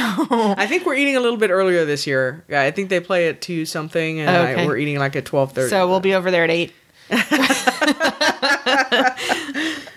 I 0.57 0.65
think 0.67 0.85
we're 0.85 0.95
eating 0.95 1.15
a 1.15 1.19
little 1.19 1.37
bit 1.37 1.49
earlier 1.49 1.85
this 1.85 2.07
year. 2.07 2.43
Yeah, 2.49 2.61
I 2.61 2.71
think 2.71 2.89
they 2.89 2.99
play 2.99 3.27
at 3.29 3.41
two 3.41 3.65
something, 3.65 4.19
and 4.19 4.29
I- 4.29 4.65
we're 4.65 4.77
eating 4.77 4.97
like 4.99 5.15
at 5.15 5.25
twelve 5.25 5.51
thirty. 5.53 5.69
so 5.69 5.87
we'll 5.87 5.99
be 5.99 6.13
over 6.15 6.31
there 6.31 6.43
at 6.43 6.49
eight. 6.49 6.73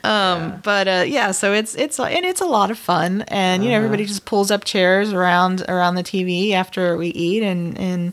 um, 0.05 0.61
but 0.63 0.89
uh, 0.89 1.05
yeah, 1.07 1.31
so 1.33 1.53
it's 1.53 1.75
it's 1.75 1.99
and 1.99 2.25
it's 2.25 2.41
a 2.41 2.45
lot 2.47 2.71
of 2.71 2.79
fun, 2.79 3.23
and 3.29 3.63
you 3.63 3.71
know 3.71 3.77
Uh-huh. 3.77 3.85
everybody 3.85 4.07
just 4.07 4.25
pulls 4.25 4.51
up 4.51 4.65
chairs 4.65 5.13
around 5.13 5.63
around 5.69 5.95
the 5.97 6.03
TV 6.03 6.53
after 6.53 6.97
we 6.97 7.09
eat, 7.09 7.43
and 7.43 7.77
and 7.79 8.13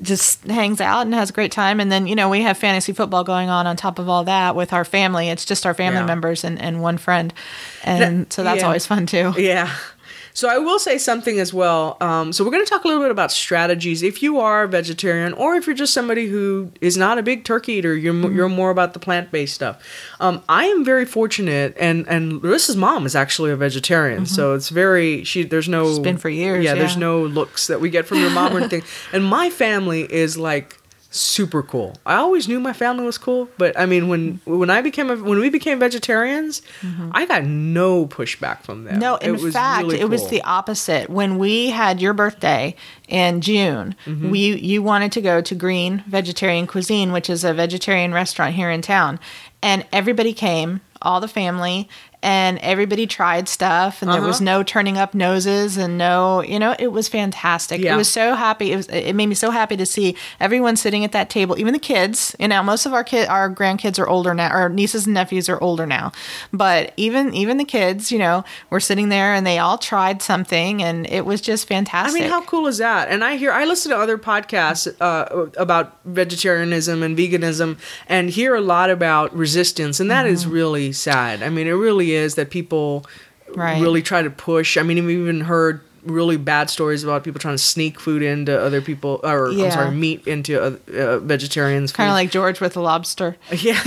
just 0.00 0.42
hangs 0.44 0.80
out 0.80 1.02
and 1.02 1.14
has 1.14 1.30
a 1.30 1.32
great 1.32 1.52
time. 1.52 1.78
And 1.78 1.92
then 1.92 2.06
you 2.06 2.14
know 2.16 2.28
we 2.28 2.42
have 2.42 2.56
fantasy 2.58 2.92
football 2.92 3.22
going 3.24 3.48
on 3.50 3.66
on 3.66 3.76
top 3.76 3.98
of 3.98 4.08
all 4.08 4.24
that 4.24 4.56
with 4.56 4.72
our 4.72 4.84
family. 4.84 5.28
It's 5.28 5.44
just 5.44 5.64
our 5.66 5.74
family 5.74 6.00
Yeah. 6.00 6.06
members 6.06 6.44
and 6.44 6.60
and 6.60 6.82
one 6.82 6.98
friend, 6.98 7.32
and 7.84 8.32
so 8.32 8.42
that's 8.42 8.60
yeah. 8.60 8.66
always 8.66 8.86
fun 8.86 9.06
too. 9.06 9.32
Yeah. 9.36 9.72
So 10.34 10.48
I 10.48 10.58
will 10.58 10.78
say 10.78 10.98
something 10.98 11.38
as 11.38 11.52
well. 11.52 11.96
Um, 12.00 12.32
so 12.32 12.44
we're 12.44 12.50
going 12.50 12.64
to 12.64 12.68
talk 12.70 12.84
a 12.84 12.88
little 12.88 13.02
bit 13.02 13.10
about 13.10 13.30
strategies. 13.32 14.02
If 14.02 14.22
you 14.22 14.40
are 14.40 14.64
a 14.64 14.68
vegetarian, 14.68 15.32
or 15.34 15.54
if 15.56 15.66
you're 15.66 15.76
just 15.76 15.92
somebody 15.92 16.26
who 16.26 16.70
is 16.80 16.96
not 16.96 17.18
a 17.18 17.22
big 17.22 17.44
turkey 17.44 17.74
eater, 17.74 17.96
you're 17.96 18.12
mo- 18.12 18.28
you're 18.30 18.48
more 18.48 18.70
about 18.70 18.94
the 18.94 18.98
plant 18.98 19.30
based 19.30 19.54
stuff. 19.54 19.82
Um, 20.20 20.42
I 20.48 20.64
am 20.66 20.84
very 20.84 21.04
fortunate, 21.04 21.76
and 21.78 22.06
and 22.08 22.40
Larissa's 22.42 22.76
mom 22.76 23.06
is 23.06 23.14
actually 23.14 23.50
a 23.50 23.56
vegetarian, 23.56 24.26
so 24.26 24.54
it's 24.54 24.68
very 24.70 25.24
she. 25.24 25.42
There's 25.44 25.68
no. 25.68 25.88
She's 25.88 25.98
been 25.98 26.18
for 26.18 26.28
years, 26.30 26.64
Yeah, 26.64 26.74
there's 26.74 26.96
no 26.96 27.22
looks 27.24 27.66
that 27.66 27.80
we 27.80 27.90
get 27.90 28.06
from 28.06 28.18
your 28.20 28.30
mom 28.30 28.54
or 28.56 28.60
anything. 28.60 28.82
And 29.12 29.24
my 29.24 29.50
family 29.50 30.10
is 30.10 30.36
like 30.38 30.78
super 31.14 31.62
cool. 31.62 31.94
I 32.06 32.14
always 32.16 32.48
knew 32.48 32.58
my 32.58 32.72
family 32.72 33.04
was 33.04 33.18
cool, 33.18 33.48
but 33.58 33.78
I 33.78 33.86
mean 33.86 34.08
when 34.08 34.40
when 34.44 34.70
I 34.70 34.80
became 34.80 35.10
a, 35.10 35.16
when 35.16 35.38
we 35.38 35.50
became 35.50 35.78
vegetarians, 35.78 36.62
I 37.12 37.26
got 37.26 37.44
no 37.44 38.06
pushback 38.06 38.62
from 38.62 38.84
them. 38.84 38.94
Mm-hmm. 38.94 39.00
No, 39.00 39.16
in 39.16 39.52
fact, 39.52 39.84
really 39.84 40.00
it 40.00 40.08
was 40.08 40.28
the 40.28 40.42
opposite. 40.42 41.10
When 41.10 41.38
we 41.38 41.70
had 41.70 42.00
your 42.00 42.14
birthday 42.14 42.74
in 43.08 43.40
June, 43.40 43.94
Mm-hmm. 44.06 44.30
we 44.30 44.56
you 44.58 44.82
wanted 44.82 45.12
to 45.12 45.20
go 45.20 45.40
to 45.42 45.54
Green 45.54 46.02
Vegetarian 46.06 46.66
Cuisine, 46.66 47.12
which 47.12 47.28
is 47.28 47.44
a 47.44 47.52
vegetarian 47.54 48.12
restaurant 48.14 48.54
here 48.54 48.70
in 48.70 48.80
town, 48.82 49.20
and 49.62 49.84
everybody 49.92 50.32
came, 50.32 50.80
all 51.02 51.20
the 51.20 51.28
family, 51.28 51.88
and 52.22 52.58
everybody 52.58 53.06
tried 53.06 53.48
stuff, 53.48 54.00
and 54.02 54.12
there 54.12 54.20
was 54.22 54.36
Uh-huh. 54.36 54.44
no 54.58 54.62
turning 54.62 54.96
up 54.96 55.12
noses 55.14 55.76
and 55.76 55.98
no, 55.98 56.40
you 56.42 56.58
know, 56.58 56.74
it 56.78 56.92
was 56.92 57.08
fantastic. 57.08 57.80
Yeah. 57.80 57.94
It 57.94 57.96
was 57.96 58.08
so 58.08 58.34
happy. 58.34 58.72
It 58.72 58.76
was 58.76 58.86
it 58.88 59.14
made 59.14 59.26
me 59.26 59.34
so 59.34 59.50
happy 59.50 59.76
to 59.76 59.84
see 59.86 60.14
everyone 60.40 60.76
sitting 60.76 61.04
at 61.04 61.12
that 61.12 61.28
table, 61.30 61.58
even 61.58 61.72
the 61.72 61.78
kids. 61.80 62.36
You 62.38 62.48
know, 62.48 62.62
most 62.62 62.86
of 62.86 62.92
our 62.94 63.02
kid 63.04 63.28
our 63.28 63.50
grandkids 63.52 63.98
are 63.98 64.08
older 64.08 64.34
now, 64.34 64.48
our 64.50 64.68
nieces 64.68 65.06
and 65.06 65.14
nephews 65.14 65.48
are 65.48 65.60
older 65.62 65.86
now, 65.86 66.12
but 66.52 66.92
even 66.96 67.34
even 67.34 67.56
the 67.58 67.64
kids, 67.64 68.12
you 68.12 68.18
know, 68.18 68.44
were 68.70 68.80
sitting 68.80 69.08
there 69.08 69.34
and 69.34 69.46
they 69.46 69.58
all 69.58 69.78
tried 69.78 70.22
something, 70.22 70.82
and 70.82 71.06
it 71.10 71.24
was 71.26 71.40
just 71.40 71.66
fantastic. 71.66 72.20
I 72.20 72.24
mean, 72.24 72.30
how 72.30 72.42
cool 72.42 72.66
is 72.68 72.78
that? 72.78 73.08
And 73.08 73.24
I 73.24 73.36
hear, 73.36 73.50
I 73.52 73.64
listen 73.64 73.90
to 73.90 73.96
other 73.98 74.16
podcasts 74.18 74.86
uh, 75.00 75.46
about 75.56 75.98
vegetarianism 76.04 77.02
and 77.02 77.16
veganism, 77.16 77.78
and 78.08 78.30
hear 78.30 78.54
a 78.54 78.60
lot 78.60 78.90
about 78.90 79.34
resistance, 79.36 80.00
and 80.00 80.10
that 80.10 80.26
is 80.26 80.46
really 80.46 80.92
sad. 80.92 81.42
I 81.42 81.48
mean, 81.50 81.66
it 81.66 81.72
really 81.72 82.11
is 82.14 82.34
that 82.36 82.50
people 82.50 83.04
Right. 83.54 83.82
really 83.82 84.00
try 84.00 84.22
to 84.22 84.30
push. 84.30 84.78
I 84.78 84.82
mean, 84.82 85.04
we've 85.04 85.18
even 85.20 85.42
heard 85.42 85.82
really 86.04 86.36
bad 86.38 86.68
stories 86.70 87.04
about 87.04 87.22
people 87.22 87.38
trying 87.38 87.54
to 87.54 87.62
sneak 87.62 88.00
food 88.00 88.22
into 88.22 88.58
other 88.58 88.80
people, 88.80 89.20
or 89.22 89.50
Yeah. 89.50 89.66
I'm 89.66 89.70
sorry, 89.70 89.90
meat 89.90 90.26
into 90.26 90.60
uh, 90.60 90.76
uh, 90.98 91.18
vegetarians. 91.18 91.92
Kind 91.92 92.08
of 92.08 92.14
like 92.14 92.30
George 92.30 92.60
with 92.60 92.72
the 92.72 92.80
lobster, 92.80 93.36
yeah, 93.52 93.74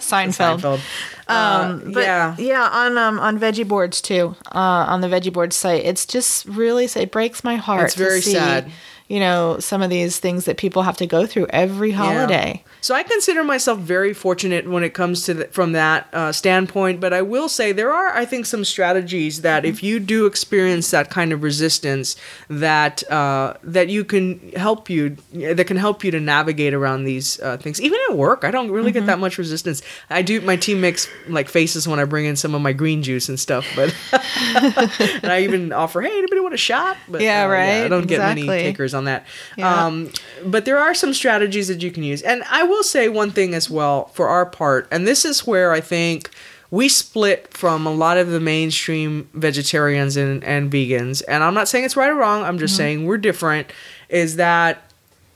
Seinfeld. 0.00 0.60
Seinfeld. 0.60 0.80
Um, 1.28 1.82
Uh, 1.86 1.90
but 1.92 2.02
yeah. 2.02 2.36
yeah, 2.38 2.68
on 2.72 2.98
um, 2.98 3.18
on 3.20 3.38
veggie 3.38 3.66
boards 3.66 4.00
too. 4.00 4.34
Uh, 4.52 4.58
on 4.88 5.00
the 5.00 5.08
veggie 5.08 5.32
board 5.32 5.52
site, 5.52 5.84
it's 5.84 6.04
just 6.04 6.44
really 6.46 6.84
it 6.86 7.10
breaks 7.12 7.44
my 7.44 7.56
heart. 7.56 7.84
It's 7.86 7.94
very 7.94 8.20
see, 8.20 8.32
sad. 8.32 8.70
You 9.08 9.20
know 9.20 9.58
some 9.58 9.80
of 9.80 9.88
these 9.90 10.18
things 10.18 10.44
that 10.44 10.56
people 10.58 10.82
have 10.82 10.96
to 10.98 11.06
go 11.06 11.24
through 11.26 11.46
every 11.50 11.92
holiday. 11.92 12.62
So 12.80 12.94
I 12.94 13.02
consider 13.02 13.42
myself 13.44 13.78
very 13.78 14.14
fortunate 14.14 14.68
when 14.68 14.82
it 14.82 14.94
comes 14.94 15.24
to 15.24 15.34
the, 15.34 15.44
from 15.46 15.72
that 15.72 16.08
uh, 16.12 16.32
standpoint. 16.32 17.00
But 17.00 17.12
I 17.12 17.22
will 17.22 17.48
say 17.48 17.72
there 17.72 17.92
are, 17.92 18.08
I 18.08 18.24
think, 18.24 18.46
some 18.46 18.64
strategies 18.64 19.42
that 19.42 19.64
if 19.64 19.82
you 19.82 20.00
do 20.00 20.26
experience 20.26 20.90
that 20.90 21.10
kind 21.10 21.32
of 21.32 21.42
resistance, 21.42 22.16
that 22.48 23.08
uh, 23.10 23.54
that 23.62 23.88
you 23.88 24.04
can 24.04 24.52
help 24.52 24.88
you, 24.88 25.16
that 25.32 25.66
can 25.66 25.76
help 25.76 26.04
you 26.04 26.10
to 26.10 26.20
navigate 26.20 26.74
around 26.74 27.04
these 27.04 27.40
uh, 27.40 27.56
things. 27.56 27.80
Even 27.80 27.98
at 28.10 28.16
work, 28.16 28.44
I 28.44 28.50
don't 28.50 28.70
really 28.70 28.92
get 28.92 29.06
that 29.06 29.18
much 29.18 29.38
resistance. 29.38 29.82
I 30.10 30.22
do. 30.22 30.40
My 30.40 30.56
team 30.56 30.80
makes 30.80 31.08
like 31.28 31.48
faces 31.48 31.88
when 31.88 31.98
I 31.98 32.04
bring 32.04 32.26
in 32.26 32.36
some 32.36 32.54
of 32.54 32.62
my 32.62 32.72
green 32.72 33.02
juice 33.02 33.28
and 33.28 33.38
stuff, 33.38 33.66
but 33.74 33.94
and 34.12 35.32
I 35.32 35.42
even 35.42 35.72
offer, 35.72 36.00
hey, 36.00 36.16
anybody 36.16 36.40
want 36.40 36.54
a 36.54 36.58
shot? 36.58 36.96
But 37.08 37.20
Yeah, 37.20 37.44
uh, 37.44 37.48
right, 37.48 37.84
I 37.84 37.88
don't 37.88 38.06
get 38.06 38.20
many 38.20 38.46
takers 38.46 38.94
on 38.94 39.04
that. 39.04 39.26
Yeah. 39.56 39.86
Um, 39.86 40.10
but 40.44 40.64
there 40.64 40.78
are 40.78 40.94
some 40.94 41.12
strategies 41.12 41.68
that 41.68 41.82
you 41.82 41.90
can 41.90 42.02
use. 42.02 42.22
And 42.22 42.42
I 42.48 42.62
will 42.68 42.84
say 42.84 43.08
one 43.08 43.32
thing 43.32 43.54
as 43.54 43.68
well 43.68 44.06
for 44.14 44.28
our 44.28 44.46
part, 44.46 44.86
and 44.90 45.06
this 45.06 45.24
is 45.24 45.46
where 45.46 45.72
I 45.72 45.80
think 45.80 46.30
we 46.70 46.88
split 46.88 47.52
from 47.52 47.86
a 47.86 47.90
lot 47.90 48.18
of 48.18 48.28
the 48.28 48.40
mainstream 48.40 49.28
vegetarians 49.32 50.16
and, 50.16 50.44
and 50.44 50.70
vegans. 50.70 51.22
And 51.26 51.42
I'm 51.42 51.54
not 51.54 51.66
saying 51.66 51.84
it's 51.84 51.96
right 51.96 52.10
or 52.10 52.14
wrong, 52.14 52.42
I'm 52.42 52.58
just 52.58 52.74
mm-hmm. 52.74 52.78
saying 52.78 53.06
we're 53.06 53.18
different, 53.18 53.72
is 54.08 54.36
that 54.36 54.82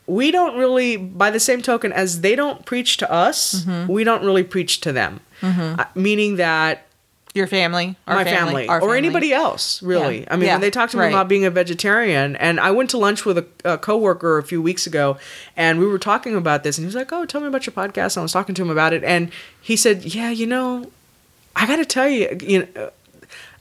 we 0.07 0.31
don't 0.31 0.59
really, 0.59 0.97
by 0.97 1.31
the 1.31 1.41
same 1.41 1.62
token, 1.62 1.93
as 1.93 2.21
they 2.21 2.37
don't 2.37 2.65
preach 2.67 2.99
to 2.99 3.11
us, 3.11 3.65
mm-hmm. 3.65 3.91
we 3.91 4.05
don't 4.05 4.25
really 4.25 4.43
preach 4.45 4.81
to 4.81 4.93
them. 4.93 5.21
Mm-hmm. 5.41 5.81
Uh, 5.81 5.85
meaning 5.95 6.37
that 6.37 6.87
Your 7.35 7.47
family, 7.47 7.97
my 8.07 8.25
family, 8.25 8.69
our 8.69 8.77
or 8.79 8.81
family. 8.83 8.99
anybody 8.99 9.33
else, 9.33 9.83
really. 9.83 10.21
Yeah. 10.21 10.27
I 10.31 10.37
mean, 10.37 10.47
Yeah. 10.49 10.55
when 10.55 10.61
they 10.61 10.71
talked 10.71 10.93
to 10.93 10.99
me 10.99 11.05
Right. 11.05 11.09
about 11.09 11.29
being 11.29 11.47
a 11.47 11.51
vegetarian, 11.51 12.37
and 12.37 12.61
I 12.61 12.71
went 12.73 12.91
to 12.91 12.99
lunch 12.99 13.25
with 13.25 13.39
a, 13.39 13.47
a 13.65 13.79
coworker 13.79 14.37
a 14.37 14.43
few 14.43 14.61
weeks 14.61 14.87
ago, 14.87 15.17
and 15.57 15.79
we 15.79 15.87
were 15.87 15.99
talking 15.99 16.37
about 16.37 16.62
this, 16.62 16.77
and 16.77 16.83
he 16.85 16.87
was 16.87 16.95
like, 16.95 17.11
"Oh, 17.11 17.25
tell 17.25 17.41
me 17.41 17.47
about 17.47 17.65
your 17.67 17.73
podcast." 17.73 18.17
And 18.17 18.19
I 18.19 18.23
was 18.23 18.33
talking 18.33 18.55
to 18.57 18.62
him 18.62 18.69
about 18.69 18.93
it, 18.93 19.03
and 19.03 19.31
he 19.62 19.77
said, 19.77 20.05
"Yeah, 20.05 20.29
you 20.31 20.47
know, 20.47 20.91
I 21.57 21.67
got 21.67 21.77
to 21.77 21.87
tell 21.87 22.09
you, 22.09 22.37
you 22.43 22.69
know." 22.75 22.91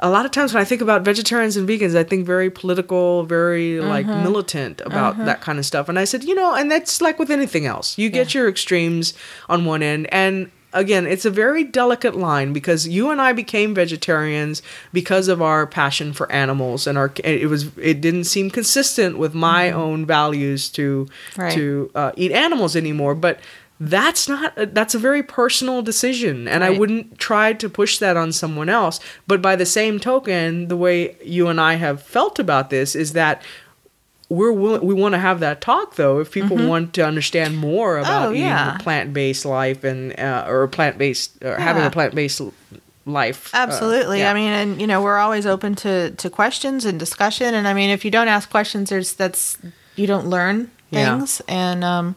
a 0.04 0.10
lot 0.10 0.26
of 0.26 0.32
times 0.32 0.52
when 0.54 0.60
I 0.60 0.66
think 0.66 0.82
about 0.82 1.04
vegetarians 1.04 1.56
and 1.56 1.70
vegans, 1.70 1.96
I 1.96 2.04
think 2.04 2.26
very 2.26 2.50
political, 2.50 3.24
very 3.24 3.80
like 3.80 4.06
Mm-hmm. 4.08 4.24
militant 4.24 4.82
about 4.84 5.24
that 5.26 5.42
kind 5.42 5.60
of 5.60 5.66
stuff. 5.66 5.88
And 5.88 5.98
I 6.00 6.06
said, 6.06 6.24
you 6.24 6.34
know, 6.34 6.56
and 6.56 6.70
that's 6.72 7.02
like 7.02 7.20
with 7.20 7.30
anything 7.30 7.68
else. 7.68 7.98
You 8.00 8.10
get 8.10 8.34
your 8.34 8.50
extremes 8.50 9.14
on 9.48 9.64
one 9.64 9.84
end 9.84 10.08
and 10.12 10.50
again, 10.74 11.06
it's 11.06 11.26
a 11.26 11.30
very 11.32 11.64
delicate 11.64 12.16
line 12.16 12.54
because 12.54 12.88
you 12.88 13.12
and 13.12 13.22
I 13.22 13.34
became 13.34 13.74
vegetarians 13.76 14.62
because 14.94 15.28
of 15.28 15.42
our 15.42 15.68
passion 15.68 16.14
for 16.14 16.32
animals 16.32 16.88
and 16.88 16.98
our 16.98 17.12
it 17.24 17.50
was 17.50 17.76
it 17.78 18.02
didn't 18.02 18.26
seem 18.26 18.50
consistent 18.50 19.18
with 19.18 19.34
my 19.34 19.72
own 19.72 20.06
values 20.06 20.70
to 20.70 20.82
Mm-hmm. 20.82 21.42
Right. 21.42 21.54
to 21.54 21.92
uh, 21.96 22.12
eat 22.16 22.32
animals 22.32 22.76
anymore, 22.76 23.16
but 23.16 23.40
that's 23.80 24.30
not 24.30 24.54
that's 24.76 24.94
a 24.94 25.00
very 25.00 25.24
personal 25.24 25.82
decision 25.82 26.48
and 26.48 26.64
i 26.64 26.70
wouldn't 26.70 27.18
try 27.18 27.52
to 27.52 27.68
push 27.68 27.98
that 27.98 28.16
on 28.16 28.32
someone 28.32 28.70
else 28.70 29.00
but 29.26 29.42
by 29.42 29.56
the 29.56 29.66
same 29.66 30.00
token 30.00 30.68
the 30.68 30.78
way 30.78 31.16
you 31.24 31.48
and 31.48 31.60
i 31.60 31.74
have 31.74 32.00
felt 32.00 32.38
about 32.38 32.70
this 32.70 32.96
is 32.96 33.14
that 33.14 33.42
we're 34.38 34.52
willing, 34.64 34.84
we 34.90 34.94
want 35.04 35.14
to 35.14 35.20
have 35.20 35.40
that 35.42 35.60
talk 35.62 35.96
though 35.96 36.20
if 36.24 36.32
people 36.32 36.56
want 36.74 36.94
to 36.98 37.02
understand 37.06 37.58
more 37.58 37.98
about 37.98 38.08
Mm-hmm. 38.22 38.28
Oh, 38.28 38.32
eating 38.32 38.48
yeah. 38.48 38.78
plant-based 38.80 39.46
life 39.46 39.84
and 39.84 40.18
uh, 40.20 40.46
or 40.48 40.68
plant-based 40.68 41.44
or 41.44 41.56
having 41.60 41.84
a 41.84 41.92
plant-based 41.92 42.42
life 43.06 43.54
Uh, 43.54 43.58
Absolutely. 43.66 44.20
yeah. 44.20 44.32
I 44.32 44.34
mean, 44.34 44.54
and 44.62 44.80
you 44.82 44.88
know, 44.88 45.02
we're 45.02 45.18
always 45.26 45.46
open 45.46 45.76
to 45.84 46.12
to 46.12 46.30
questions 46.30 46.86
and 46.86 47.00
discussion. 47.00 47.54
And 47.56 47.68
I 47.68 47.74
mean, 47.74 47.90
if 47.90 48.06
you 48.06 48.12
don't 48.12 48.28
ask 48.30 48.50
questions, 48.50 48.90
there's 48.90 49.14
that's 49.14 49.58
you 49.96 50.08
don't 50.08 50.28
learn 50.28 50.70
Yeah. 50.92 51.18
things, 51.18 51.42
and 51.48 51.84
um, 51.84 52.16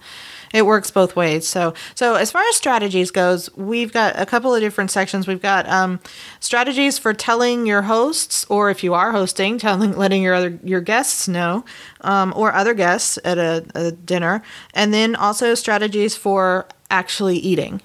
it 0.55 0.65
works 0.65 0.91
both 0.91 1.17
ways. 1.17 1.47
So, 1.47 1.75
so 1.97 2.15
as 2.15 2.31
far 2.31 2.43
as 2.49 2.55
strategies 2.57 3.11
goes, 3.11 3.55
we've 3.57 3.93
got 3.93 4.19
a 4.19 4.25
couple 4.25 4.55
of 4.55 4.61
different 4.61 4.91
sections. 4.93 5.27
We've 5.27 5.43
got 5.43 5.69
um, 5.69 5.99
strategies 6.39 6.97
for 6.97 7.13
telling 7.13 7.67
your 7.67 7.83
hosts, 7.83 8.47
or 8.49 8.71
if 8.71 8.85
you 8.85 8.95
are 8.95 9.11
hosting, 9.13 9.59
telling 9.59 9.97
letting 9.97 10.23
your 10.23 10.33
other 10.35 10.59
your 10.63 10.81
guests 10.81 11.27
know, 11.29 11.65
um, 12.03 12.33
or 12.37 12.55
other 12.55 12.73
guests 12.73 13.19
at 13.25 13.37
a, 13.37 13.67
a 13.75 13.91
dinner, 13.91 14.43
and 14.73 14.95
then 14.95 15.17
also 15.17 15.55
strategies 15.55 16.15
for 16.17 16.67
actually 16.89 17.37
eating. 17.39 17.81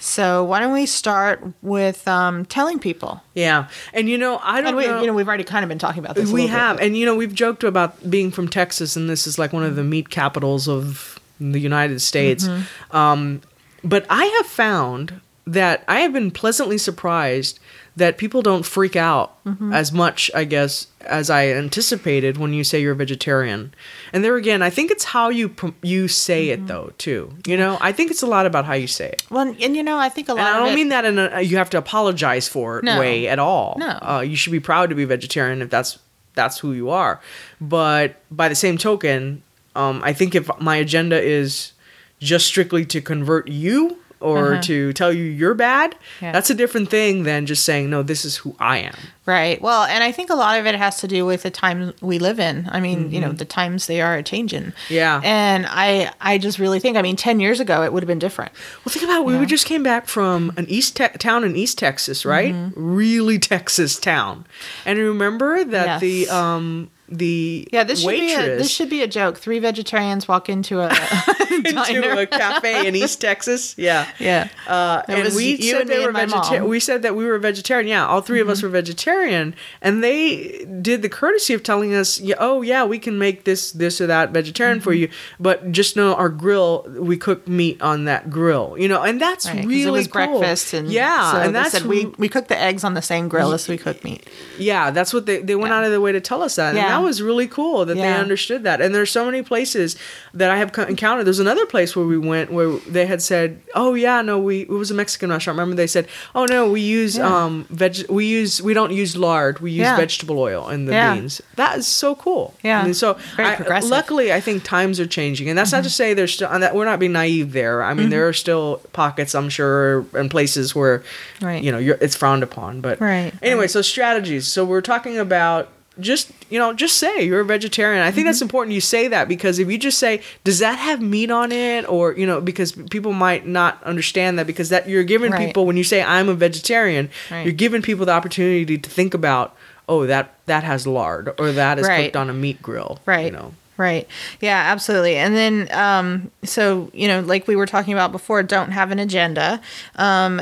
So 0.00 0.44
why 0.44 0.60
don't 0.60 0.72
we 0.72 0.86
start 0.86 1.44
with 1.60 2.06
um, 2.08 2.44
telling 2.46 2.78
people? 2.78 3.20
yeah 3.34 3.68
and 3.92 4.08
you 4.08 4.16
know 4.16 4.40
i 4.42 4.60
don't 4.60 4.68
And 4.68 4.76
we, 4.76 4.86
know 4.86 5.00
you 5.00 5.06
know, 5.08 5.12
we've 5.12 5.28
already 5.28 5.44
kind 5.44 5.64
of 5.64 5.68
been 5.68 5.78
talking 5.78 6.02
about 6.04 6.16
this. 6.16 6.30
we 6.30 6.42
bit, 6.42 6.50
have 6.50 6.76
but- 6.78 6.86
and 6.86 6.96
you 6.96 7.04
know 7.06 7.14
we've 7.14 7.34
joked 7.34 7.62
about 7.64 8.08
being 8.08 8.30
from 8.32 8.48
texas 8.48 8.96
and 8.96 9.08
this 9.10 9.26
is 9.26 9.38
like 9.38 9.52
one 9.52 9.62
of 9.64 9.76
the 9.76 9.84
meat 9.84 10.08
capitals 10.08 10.68
of 10.68 11.17
the 11.40 11.60
united 11.60 12.00
states 12.00 12.46
Mm-hmm. 12.48 12.96
um, 12.96 13.40
but 13.84 14.04
i 14.10 14.24
have 14.24 14.46
found 14.46 15.20
that 15.46 15.84
i 15.88 16.00
have 16.00 16.12
been 16.12 16.30
pleasantly 16.30 16.78
surprised 16.78 17.58
that 17.96 18.16
people 18.18 18.42
don't 18.42 18.64
freak 18.66 18.94
out 18.96 19.34
Mm-hmm. 19.44 19.72
as 19.72 19.92
much 19.92 20.30
i 20.34 20.44
guess 20.44 20.88
as 21.02 21.30
i 21.30 21.46
anticipated 21.48 22.36
when 22.36 22.52
you 22.52 22.62
say 22.64 22.80
you're 22.82 22.92
a 22.92 22.96
vegetarian 22.96 23.72
and 24.12 24.22
there 24.22 24.36
again 24.36 24.60
i 24.62 24.68
think 24.70 24.90
it's 24.90 25.04
how 25.04 25.28
you 25.30 25.54
you 25.82 26.06
say 26.08 26.48
Mm-hmm. 26.48 26.64
it 26.64 26.66
though 26.68 26.92
too 26.98 27.32
you 27.46 27.56
know 27.56 27.78
i 27.80 27.92
think 27.92 28.10
it's 28.10 28.22
a 28.22 28.26
lot 28.26 28.44
about 28.46 28.64
how 28.66 28.74
you 28.74 28.86
say 28.86 29.08
it 29.08 29.22
well, 29.30 29.48
and 29.60 29.74
you 29.76 29.82
know, 29.82 29.98
I 29.98 30.08
think 30.10 30.28
a 30.28 30.34
lot. 30.34 30.40
and 30.40 30.48
I 30.48 30.58
don't 30.58 30.72
it- 30.72 30.74
mean 30.74 30.88
that 30.90 31.04
in 31.04 31.18
a 31.18 31.40
you 31.40 31.56
have 31.56 31.70
to 31.70 31.78
apologize 31.78 32.46
for 32.48 32.78
it 32.78 32.84
No. 32.84 32.98
way 33.00 33.26
at 33.28 33.38
all. 33.38 33.76
No. 33.78 33.98
Uh, 34.02 34.20
you 34.26 34.36
should 34.36 34.52
be 34.52 34.60
proud 34.60 34.88
to 34.90 34.94
be 34.96 35.04
vegetarian 35.04 35.62
if 35.62 35.70
that's 35.70 35.98
that's 36.34 36.58
who 36.58 36.72
you 36.72 36.90
are. 36.90 37.20
But 37.60 38.16
by 38.30 38.48
the 38.48 38.54
same 38.54 38.78
token, 38.78 39.42
um, 39.78 40.02
I 40.04 40.12
think 40.12 40.34
if 40.34 40.50
my 40.60 40.76
agenda 40.76 41.20
is 41.20 41.72
just 42.20 42.46
strictly 42.46 42.84
to 42.86 43.00
convert 43.00 43.48
you 43.48 43.98
or 44.20 44.54
Uh-huh. 44.54 44.62
to 44.62 44.92
tell 44.94 45.12
you 45.12 45.22
you're 45.22 45.54
bad, 45.54 45.94
Yeah. 46.20 46.32
that's 46.32 46.50
a 46.50 46.54
different 46.54 46.90
thing 46.90 47.22
than 47.22 47.46
just 47.46 47.62
saying 47.64 47.88
no. 47.88 48.02
This 48.02 48.24
is 48.24 48.38
who 48.38 48.56
I 48.58 48.78
am. 48.78 48.96
Right. 49.26 49.62
Well, 49.62 49.84
and 49.84 50.02
I 50.02 50.10
think 50.10 50.28
a 50.30 50.34
lot 50.34 50.58
of 50.58 50.66
it 50.66 50.74
has 50.74 50.98
to 51.02 51.06
do 51.06 51.24
with 51.24 51.44
the 51.44 51.50
time 51.50 51.94
we 52.00 52.18
live 52.18 52.40
in. 52.40 52.68
I 52.72 52.80
mean, 52.80 53.12
you 53.12 53.20
know, 53.20 53.30
the 53.30 53.44
times 53.44 53.86
they 53.86 54.00
are 54.00 54.20
changing. 54.22 54.64
Mm-hmm. 54.72 54.94
Yeah. 54.94 55.20
And 55.22 55.66
I, 55.70 56.10
I 56.20 56.38
just 56.38 56.58
really 56.58 56.80
think. 56.80 56.96
I 56.96 57.02
mean, 57.02 57.14
ten 57.14 57.38
years 57.38 57.60
ago, 57.60 57.84
it 57.84 57.92
would 57.92 58.02
have 58.02 58.08
been 58.08 58.18
different. 58.18 58.50
Well, 58.84 58.92
think 58.92 59.04
about 59.04 59.20
it. 59.20 59.38
We 59.38 59.46
just 59.46 59.66
came 59.66 59.84
back 59.84 60.08
from 60.08 60.52
an 60.56 60.66
East 60.68 60.96
te- 60.96 61.16
town 61.18 61.44
in 61.44 61.54
East 61.54 61.78
Texas, 61.78 62.24
right? 62.26 62.52
Really 62.74 63.38
Texas 63.38 64.00
town. 64.00 64.44
And 64.84 64.98
remember 64.98 65.62
that 65.62 65.86
Yes. 65.86 66.00
the 66.00 66.28
um 66.34 66.90
the 67.08 67.66
Yeah, 67.72 67.84
this 67.84 68.00
should 68.02 68.10
be 68.10 68.34
a, 68.34 68.38
this 68.58 68.70
should 68.70 68.90
be 68.90 69.02
a 69.02 69.06
joke. 69.08 69.38
Three 69.38 69.58
vegetarians 69.58 70.28
walk 70.28 70.48
into 70.48 70.80
a 70.80 70.88
into 71.50 72.18
a 72.18 72.26
cafe 72.26 72.86
in 72.86 72.94
East 72.96 73.20
Texas. 73.20 73.74
Yeah. 73.78 74.06
yeah. 74.18 74.48
Uh, 74.66 75.02
and 75.08 75.34
we 75.34 75.60
said 75.60 75.82
and 75.82 75.90
they 75.90 76.04
were 76.04 76.12
vegetarian. 76.12 76.68
We 76.68 76.80
said 76.80 77.02
that 77.02 77.16
we 77.16 77.24
were 77.26 77.38
vegetarian. 77.38 77.88
Yeah, 77.88 78.06
all 78.06 78.20
3 78.20 78.40
of 78.40 78.44
Mm-hmm. 78.48 78.52
us 78.52 78.62
were 78.62 78.68
vegetarian, 78.70 79.54
and 79.82 80.02
they 80.02 80.64
did 80.80 81.02
the 81.02 81.08
courtesy 81.08 81.52
of 81.54 81.62
telling 81.62 81.94
us, 81.94 82.18
yeah, 82.20 82.36
"Oh, 82.38 82.62
yeah, 82.62 82.84
we 82.84 82.98
can 82.98 83.18
make 83.18 83.44
this, 83.44 83.72
this 83.72 84.00
or 84.00 84.06
that 84.06 84.30
vegetarian 84.30 84.80
for 84.80 84.92
Mm-hmm. 84.92 85.00
you, 85.02 85.08
but 85.40 85.70
just 85.72 85.96
know 85.96 86.14
our 86.14 86.28
grill, 86.30 86.86
we 86.98 87.16
cook 87.16 87.46
meat 87.48 87.80
on 87.82 88.04
that 88.04 88.30
grill." 88.30 88.76
You 88.78 88.88
know, 88.88 89.02
and 89.02 89.20
that's 89.20 89.46
Right, 89.46 89.64
really 89.66 89.82
it 89.84 89.90
was 89.90 90.06
cool. 90.06 90.38
breakfast 90.38 90.72
and 90.74 90.88
yeah, 90.90 91.32
so 91.32 91.38
and 91.38 91.48
they 91.54 91.60
that's 91.60 91.72
said 91.72 91.86
we 91.86 92.06
we 92.18 92.28
cook 92.28 92.48
the 92.48 92.58
eggs 92.58 92.84
on 92.84 92.94
the 92.94 93.02
same 93.02 93.28
grill 93.28 93.52
as 93.52 93.68
we 93.68 93.76
cook 93.78 94.02
meat. 94.04 94.26
yeah, 94.58 94.90
that's 94.90 95.12
what 95.12 95.26
they 95.26 95.38
they 95.42 95.54
went 95.54 95.70
Yeah. 95.72 95.78
out 95.78 95.84
of 95.84 95.90
their 95.90 96.00
way 96.00 96.12
to 96.12 96.20
tell 96.20 96.42
us 96.42 96.56
that, 96.56 96.74
Yeah. 96.74 96.97
That 96.98 97.04
was 97.04 97.22
really 97.22 97.46
cool 97.46 97.84
that 97.84 97.94
they 97.96 98.12
understood 98.12 98.64
that. 98.64 98.80
And 98.80 98.94
there's 98.94 99.10
so 99.10 99.24
many 99.24 99.42
places 99.42 99.96
that 100.34 100.50
I 100.50 100.58
have 100.58 100.76
encountered. 100.88 101.24
There's 101.24 101.38
another 101.38 101.66
place 101.66 101.94
where 101.96 102.04
we 102.06 102.18
went 102.18 102.52
where 102.52 102.76
they 102.88 103.06
had 103.06 103.22
said, 103.22 103.60
"Oh 103.74 103.94
yeah, 103.94 104.22
no, 104.22 104.38
we 104.38 104.62
it 104.62 104.68
was 104.68 104.90
a 104.90 104.94
Mexican 104.94 105.30
restaurant." 105.30 105.56
Remember 105.58 105.76
they 105.76 105.86
said, 105.86 106.08
"Oh 106.34 106.44
no, 106.46 106.70
we 106.70 106.80
use 106.80 107.16
Yeah. 107.16 107.26
um 107.44 107.66
veg 107.70 108.04
we 108.08 108.26
use 108.26 108.60
we 108.62 108.74
don't 108.74 108.92
use 108.92 109.16
lard, 109.16 109.60
we 109.60 109.70
use 109.70 109.80
Yeah. 109.80 109.96
vegetable 109.96 110.38
oil 110.38 110.68
in 110.68 110.86
the 110.86 110.92
Yeah. 110.92 111.14
beans." 111.14 111.40
That 111.56 111.78
is 111.78 111.86
so 111.86 112.14
cool. 112.14 112.54
Yeah. 112.62 112.80
I 112.80 112.84
mean, 112.84 112.94
so 112.94 113.16
Very 113.36 113.48
I- 113.50 113.56
progressive. 113.56 113.84
Mm-hmm. 113.86 113.92
luckily, 113.92 114.32
I 114.32 114.40
think 114.40 114.64
times 114.64 115.00
are 115.00 115.06
changing, 115.06 115.48
and 115.48 115.56
that's 115.58 115.72
not 115.72 115.84
to 115.84 115.90
say 115.90 116.14
there's 116.14 116.32
still 116.34 116.48
and 116.50 116.62
that 116.62 116.74
we're 116.74 116.84
not 116.84 116.98
being 116.98 117.12
naive 117.12 117.52
there. 117.52 117.82
I 117.82 117.94
mean, 117.94 118.10
there 118.10 118.26
are 118.28 118.32
still 118.32 118.80
pockets, 118.92 119.34
I'm 119.34 119.48
sure, 119.48 120.04
and 120.14 120.30
places 120.30 120.74
where 120.74 121.02
Right. 121.40 121.62
you 121.62 121.70
know 121.72 121.78
you're, 121.78 121.98
it's 122.00 122.16
frowned 122.16 122.42
upon. 122.42 122.80
But 122.80 123.00
Right, 123.00 123.32
anyway, 123.42 123.62
right. 123.62 123.70
so 123.70 123.82
strategies. 123.82 124.46
So 124.46 124.64
we're 124.64 124.80
talking 124.80 125.18
about 125.18 125.68
just 126.00 126.30
you 126.50 126.58
know 126.58 126.72
just 126.72 126.96
say 126.96 127.22
you're 127.22 127.40
a 127.40 127.44
vegetarian. 127.44 128.02
I 128.02 128.10
think 128.10 128.26
that's 128.26 128.38
Mm-hmm. 128.38 128.44
important 128.44 128.74
you 128.74 128.80
say 128.80 129.08
that 129.08 129.28
because 129.28 129.58
if 129.58 129.68
you 129.70 129.78
just 129.78 129.98
say 129.98 130.22
does 130.44 130.58
that 130.60 130.78
have 130.78 131.00
meat 131.02 131.30
on 131.30 131.50
it 131.52 131.88
or 131.88 132.12
you 132.14 132.26
know 132.26 132.40
because 132.40 132.72
people 132.72 133.12
might 133.12 133.46
not 133.46 133.82
understand 133.82 134.38
that 134.38 134.46
because 134.46 134.68
that 134.68 134.88
you're 134.88 135.02
giving 135.04 135.32
Right. 135.32 135.46
people 135.46 135.66
when 135.66 135.76
you 135.76 135.84
say 135.84 136.02
I'm 136.02 136.28
a 136.28 136.34
vegetarian, 136.34 137.10
Right. 137.30 137.44
you're 137.44 137.52
giving 137.52 137.82
people 137.82 138.06
the 138.06 138.12
opportunity 138.12 138.76
to 138.78 138.88
think 138.90 139.12
about 139.14 139.56
oh 139.88 140.06
that 140.06 140.34
that 140.46 140.64
has 140.64 140.86
lard 140.86 141.34
or 141.38 141.52
that 141.52 141.78
is 141.78 141.88
Right. 141.88 142.04
cooked 142.04 142.16
on 142.16 142.30
a 142.30 142.34
meat 142.34 142.62
grill. 142.62 143.00
Right. 143.06 143.26
You 143.26 143.32
know. 143.32 143.54
Right. 143.76 144.08
Yeah, 144.40 144.60
absolutely. 144.72 145.14
And 145.14 145.36
then, 145.36 145.68
um, 145.70 146.32
so, 146.42 146.90
you 146.92 147.06
know, 147.06 147.20
like 147.20 147.46
we 147.46 147.54
were 147.54 147.64
talking 147.66 147.92
about 147.92 148.10
before, 148.10 148.42
don't 148.42 148.72
have 148.72 148.90
an 148.90 148.98
agenda. 148.98 149.60
Um, 149.94 150.40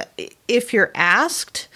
if 0.48 0.72
you're 0.72 0.90
asked, 0.94 1.68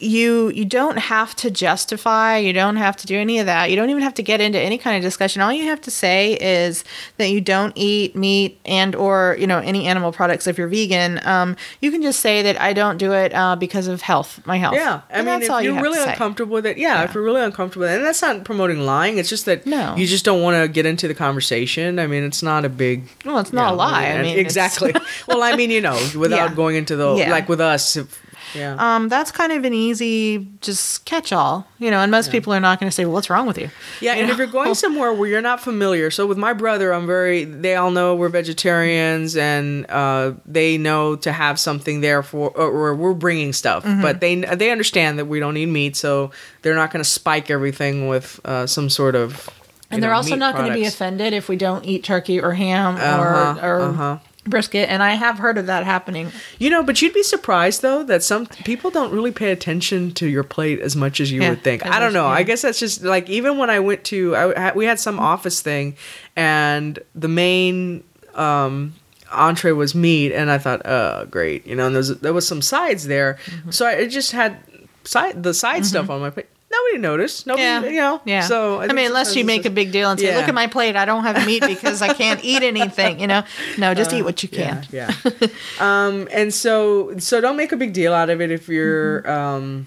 you 0.00 0.48
you 0.50 0.64
don't 0.64 0.98
have 0.98 1.34
to 1.34 1.50
justify 1.50 2.36
you 2.36 2.52
don't 2.52 2.76
have 2.76 2.96
to 2.96 3.06
do 3.06 3.16
any 3.18 3.38
of 3.40 3.46
that 3.46 3.68
you 3.70 3.74
don't 3.76 3.90
even 3.90 4.02
have 4.02 4.14
to 4.14 4.22
get 4.22 4.40
into 4.40 4.58
any 4.58 4.78
kind 4.78 4.96
of 4.96 5.02
discussion 5.02 5.42
all 5.42 5.52
you 5.52 5.64
have 5.64 5.80
to 5.80 5.90
say 5.90 6.34
is 6.40 6.84
that 7.16 7.30
you 7.30 7.40
don't 7.40 7.72
eat 7.76 8.14
meat 8.14 8.60
and 8.64 8.94
or 8.94 9.36
you 9.40 9.46
know 9.46 9.58
any 9.58 9.86
animal 9.86 10.12
products 10.12 10.46
if 10.46 10.56
you're 10.56 10.68
vegan 10.68 11.20
um, 11.26 11.56
you 11.80 11.90
can 11.90 12.00
just 12.02 12.20
say 12.20 12.42
that 12.42 12.60
i 12.60 12.72
don't 12.72 12.98
do 12.98 13.12
it 13.12 13.34
uh, 13.34 13.56
because 13.56 13.88
of 13.88 14.00
health 14.00 14.40
my 14.46 14.56
health 14.56 14.74
Yeah, 14.74 15.00
I 15.10 15.14
And 15.18 15.26
mean, 15.26 15.34
that's 15.40 15.46
if 15.46 15.50
all 15.50 15.60
you 15.62 15.70
you're 15.70 15.78
to 15.78 15.82
really 15.82 16.02
uncomfortable 16.10 16.54
with 16.54 16.66
it, 16.66 16.78
yeah, 16.78 17.02
if 17.04 17.14
you're 17.14 17.24
really 17.24 17.40
uncomfortable 17.42 17.82
with 17.86 17.92
it, 17.92 17.96
and 17.96 18.04
that's 18.06 18.22
not 18.22 18.44
promoting 18.44 18.80
lying. 18.86 19.18
It's 19.18 19.28
just 19.28 19.46
that 19.46 19.66
No. 19.66 19.96
you 19.96 20.06
just 20.06 20.24
don't 20.24 20.42
want 20.42 20.56
to 20.62 20.68
get 20.68 20.86
into 20.86 21.08
the 21.08 21.14
conversation. 21.14 21.98
I 21.98 22.06
mean, 22.06 22.22
it's 22.22 22.42
not 22.42 22.64
a 22.64 22.68
big. 22.68 23.08
well 23.24 23.38
it's 23.38 23.52
not 23.52 23.62
you 23.62 23.66
a 23.68 23.70
know, 23.72 23.76
lie 23.76 24.06
i 24.06 24.22
mean 24.22 24.38
exactly. 24.38 24.94
well, 25.28 25.42
I 25.42 25.56
mean, 25.56 25.70
you 25.70 25.80
know, 25.80 25.96
without 26.16 26.50
Yeah. 26.50 26.54
going 26.54 26.76
into 26.76 26.94
the 26.96 27.14
Yeah. 27.16 27.30
like 27.30 27.48
with 27.48 27.60
us, 27.60 27.96
if, 27.96 28.22
yeah. 28.54 28.76
um, 28.78 29.08
that's 29.08 29.30
kind 29.30 29.52
of 29.52 29.64
an 29.64 29.72
easy 29.74 30.46
just 30.60 31.04
catch 31.04 31.32
all, 31.32 31.66
you 31.78 31.90
know, 31.90 31.98
and 32.00 32.10
most 32.10 32.30
people 32.30 32.52
are 32.52 32.60
not 32.60 32.80
going 32.80 32.88
to 32.90 32.94
say, 32.94 33.04
well, 33.04 33.14
what's 33.14 33.28
wrong 33.30 33.46
with 33.46 33.58
you? 33.58 33.70
Yeah, 34.00 34.14
You 34.14 34.20
and 34.20 34.26
know? 34.28 34.32
if 34.32 34.38
you're 34.38 34.46
going 34.46 34.74
somewhere 34.86 35.12
where 35.12 35.28
you're 35.28 35.40
not 35.42 35.60
familiar, 35.60 36.10
so 36.10 36.26
with 36.26 36.38
my 36.38 36.52
brother, 36.52 36.92
I'm 36.92 37.06
very. 37.06 37.44
They 37.44 37.74
all 37.76 37.90
know 37.90 38.14
we're 38.14 38.28
vegetarians, 38.28 39.36
and 39.36 39.86
uh, 39.90 40.32
they 40.46 40.78
know 40.78 41.16
to 41.16 41.32
have 41.32 41.58
something 41.58 42.00
there 42.00 42.22
for, 42.22 42.50
or, 42.50 42.70
or 42.70 42.94
we're 42.94 43.14
bringing 43.14 43.52
stuff, 43.52 43.84
Mm-hmm. 43.84 44.02
but 44.02 44.20
they 44.20 44.34
they 44.36 44.70
understand 44.70 45.18
that 45.18 45.26
we 45.26 45.40
don't 45.40 45.56
eat 45.56 45.66
meat, 45.66 45.96
so 45.96 46.30
they're 46.62 46.74
not 46.74 46.90
going 46.92 47.02
to 47.02 47.08
spike 47.08 47.50
everything 47.50 48.08
with 48.08 48.40
uh, 48.44 48.66
some 48.66 48.88
sort 48.90 49.14
of. 49.14 49.48
And 49.90 50.02
they're 50.02 50.10
know, 50.10 50.16
also 50.16 50.30
meat 50.32 50.38
not 50.38 50.54
going 50.54 50.68
to 50.68 50.74
be 50.74 50.84
offended 50.84 51.32
if 51.32 51.48
we 51.48 51.56
don't 51.56 51.84
eat 51.84 52.04
turkey 52.04 52.40
or 52.40 52.52
ham 52.52 52.96
Uh-huh, 52.96 53.58
or, 53.62 53.68
or 53.68 53.80
uh-huh. 53.80 54.18
Brisket. 54.48 54.88
And 54.88 55.02
I 55.02 55.14
have 55.14 55.38
heard 55.38 55.58
of 55.58 55.66
that 55.66 55.84
happening. 55.84 56.32
You 56.58 56.70
know, 56.70 56.82
but 56.82 57.00
you'd 57.02 57.14
be 57.14 57.22
surprised 57.22 57.82
though 57.82 58.02
that 58.04 58.22
some 58.22 58.46
people 58.46 58.90
don't 58.90 59.12
really 59.12 59.32
pay 59.32 59.50
attention 59.52 60.12
to 60.14 60.26
your 60.26 60.44
plate 60.44 60.80
as 60.80 60.96
much 60.96 61.20
as 61.20 61.30
you 61.30 61.42
Yeah, 61.42 61.50
would 61.50 61.62
think. 61.62 61.84
I 61.86 61.98
don't 62.00 62.12
know. 62.12 62.26
I 62.26 62.42
guess 62.42 62.62
that's 62.62 62.78
just 62.78 63.02
like 63.02 63.28
even 63.28 63.58
when 63.58 63.70
I 63.70 63.80
went 63.80 64.04
to 64.04 64.34
I, 64.36 64.72
we 64.72 64.84
had 64.86 64.98
some 65.00 65.18
office 65.20 65.60
thing, 65.62 65.96
and 66.36 66.98
the 67.14 67.28
main 67.28 68.04
um, 68.34 68.94
entree 69.32 69.72
was 69.72 69.94
meat, 69.94 70.32
and 70.32 70.50
I 70.50 70.58
thought, 70.58 70.82
oh, 70.84 71.26
great, 71.26 71.66
you 71.66 71.74
know, 71.76 71.86
and 71.86 71.94
there 71.94 72.00
was 72.00 72.18
there 72.20 72.32
was 72.32 72.46
some 72.46 72.62
sides 72.62 73.06
there, 73.06 73.38
Mm-hmm. 73.46 73.70
so 73.70 73.86
I 73.86 74.06
just 74.08 74.32
had 74.32 74.58
side 75.04 75.42
the 75.42 75.54
side 75.54 75.84
stuff 75.86 76.10
on 76.10 76.20
my 76.20 76.30
plate. 76.30 76.46
Nobody 76.78 76.98
noticed. 77.02 77.46
Nobody, 77.46 77.62
Yeah, 77.64 77.84
you 77.84 78.00
know. 78.00 78.20
yeah. 78.24 78.40
So 78.42 78.78
I, 78.80 78.86
think 78.86 78.94
mean, 78.96 79.06
unless 79.06 79.34
you 79.36 79.44
make 79.44 79.64
a 79.64 79.70
big 79.70 79.92
deal 79.92 80.10
and 80.10 80.18
say, 80.18 80.26
Yeah. 80.26 80.36
"Look 80.38 80.48
at 80.48 80.54
my 80.54 80.66
plate. 80.66 80.96
I 80.96 81.04
don't 81.04 81.24
have 81.24 81.46
meat 81.46 81.62
because 81.66 82.02
I 82.02 82.12
can't 82.14 82.42
eat 82.44 82.62
anything." 82.62 83.20
You 83.20 83.26
know, 83.26 83.42
no, 83.78 83.94
just 83.94 84.12
eat 84.12 84.22
what 84.22 84.42
you 84.42 84.48
can. 84.48 84.86
Yeah. 84.90 85.12
yeah. 85.24 85.48
um, 85.80 86.28
and 86.32 86.52
so 86.54 87.18
so 87.18 87.40
don't 87.40 87.56
make 87.56 87.72
a 87.72 87.76
big 87.76 87.92
deal 87.92 88.12
out 88.14 88.30
of 88.30 88.40
it 88.40 88.50
if 88.50 88.68
you're 88.68 89.22
Mm-hmm. 89.22 89.30
um 89.30 89.86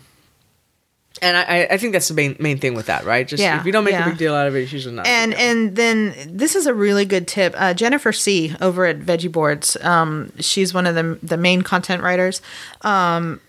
and 1.21 1.38
I, 1.38 1.67
I 1.69 1.77
think 1.77 1.93
that's 1.93 2.08
the 2.08 2.15
main 2.15 2.36
main 2.39 2.58
thing 2.58 2.73
with 2.73 2.88
that, 2.88 3.06
right? 3.06 3.27
Just 3.27 3.43
Yeah, 3.43 3.60
if 3.60 3.65
you 3.65 3.71
don't 3.71 3.84
make 3.84 3.93
yeah. 3.93 4.08
a 4.08 4.10
big 4.10 4.17
deal 4.17 4.34
out 4.34 4.47
of 4.47 4.56
it, 4.56 4.63
it's 4.63 4.73
usually 4.73 4.95
not. 4.95 5.06
and 5.06 5.34
and 5.36 5.75
then 5.75 6.15
this 6.25 6.56
is 6.56 6.65
a 6.65 6.73
really 6.73 7.06
good 7.06 7.27
tip. 7.27 7.54
Uh, 7.58 7.73
Jennifer 7.75 8.12
C 8.12 8.56
over 8.60 8.86
at 8.86 8.99
Veggie 9.01 9.32
Boards. 9.32 9.77
Um, 9.82 10.32
she's 10.39 10.73
one 10.73 10.88
of 10.88 10.95
the 10.95 11.19
the 11.21 11.38
main 11.38 11.62
content 11.62 12.01
writers, 12.01 12.41
um, 12.82 13.39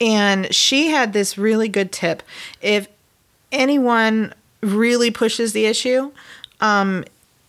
and 0.00 0.52
she 0.54 0.88
had 0.88 1.12
this 1.12 1.36
really 1.38 1.68
good 1.68 1.92
tip. 1.92 2.22
If 2.60 2.88
anyone 3.50 4.32
really 4.62 5.10
pushes 5.10 5.52
the 5.52 5.66
issue, 5.66 6.12
um, 6.60 7.04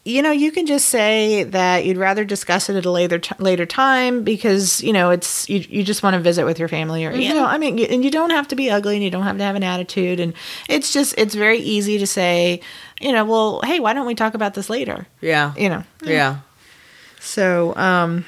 you 0.05 0.21
know, 0.21 0.31
you 0.31 0.51
can 0.51 0.65
just 0.65 0.89
say 0.89 1.43
that 1.45 1.85
you'd 1.85 1.95
rather 1.95 2.25
discuss 2.25 2.69
it 2.69 2.75
at 2.75 2.83
a 2.83 2.91
later 2.91 3.19
t- 3.19 3.35
later 3.39 3.65
time 3.65 4.23
because 4.23 4.83
you 4.83 4.91
know 4.91 5.11
it's 5.11 5.47
you, 5.47 5.59
you 5.69 5.81
just 5.81 6.03
want 6.03 6.13
to 6.15 6.19
visit 6.19 6.43
with 6.43 6.59
your 6.59 6.67
family 6.67 7.05
or 7.05 7.13
you 7.13 7.33
know 7.33 7.45
I 7.45 7.57
mean 7.57 7.77
you, 7.77 7.85
and 7.85 8.03
you 8.03 8.11
don't 8.11 8.31
have 8.31 8.49
to 8.49 8.55
be 8.57 8.69
ugly 8.69 8.95
and 8.95 9.03
you 9.03 9.09
don't 9.09 9.23
have 9.23 9.37
to 9.37 9.43
have 9.43 9.55
an 9.55 9.63
attitude 9.63 10.19
and 10.19 10.33
it's 10.67 10.91
just 10.91 11.15
it's 11.17 11.35
very 11.35 11.59
easy 11.59 11.99
to 11.99 12.05
say 12.07 12.59
you 12.99 13.13
know 13.13 13.23
well 13.23 13.61
hey 13.63 13.79
why 13.79 13.93
don't 13.93 14.05
we 14.05 14.13
talk 14.13 14.33
about 14.33 14.55
this 14.55 14.69
later 14.69 15.07
yeah. 15.21 15.53
you 15.55 15.69
know 15.69 15.83
Yeah. 16.03 16.39
so 17.21 17.73
um 17.77 18.25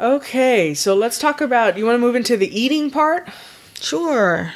Okay, 0.00 0.74
so 0.74 0.94
let's 0.94 1.18
talk 1.18 1.40
about 1.40 1.76
you 1.76 1.84
want 1.84 1.94
to 1.94 2.00
move 2.00 2.16
into 2.16 2.36
the 2.36 2.48
eating 2.58 2.90
part? 2.90 3.28
sure 3.80 4.52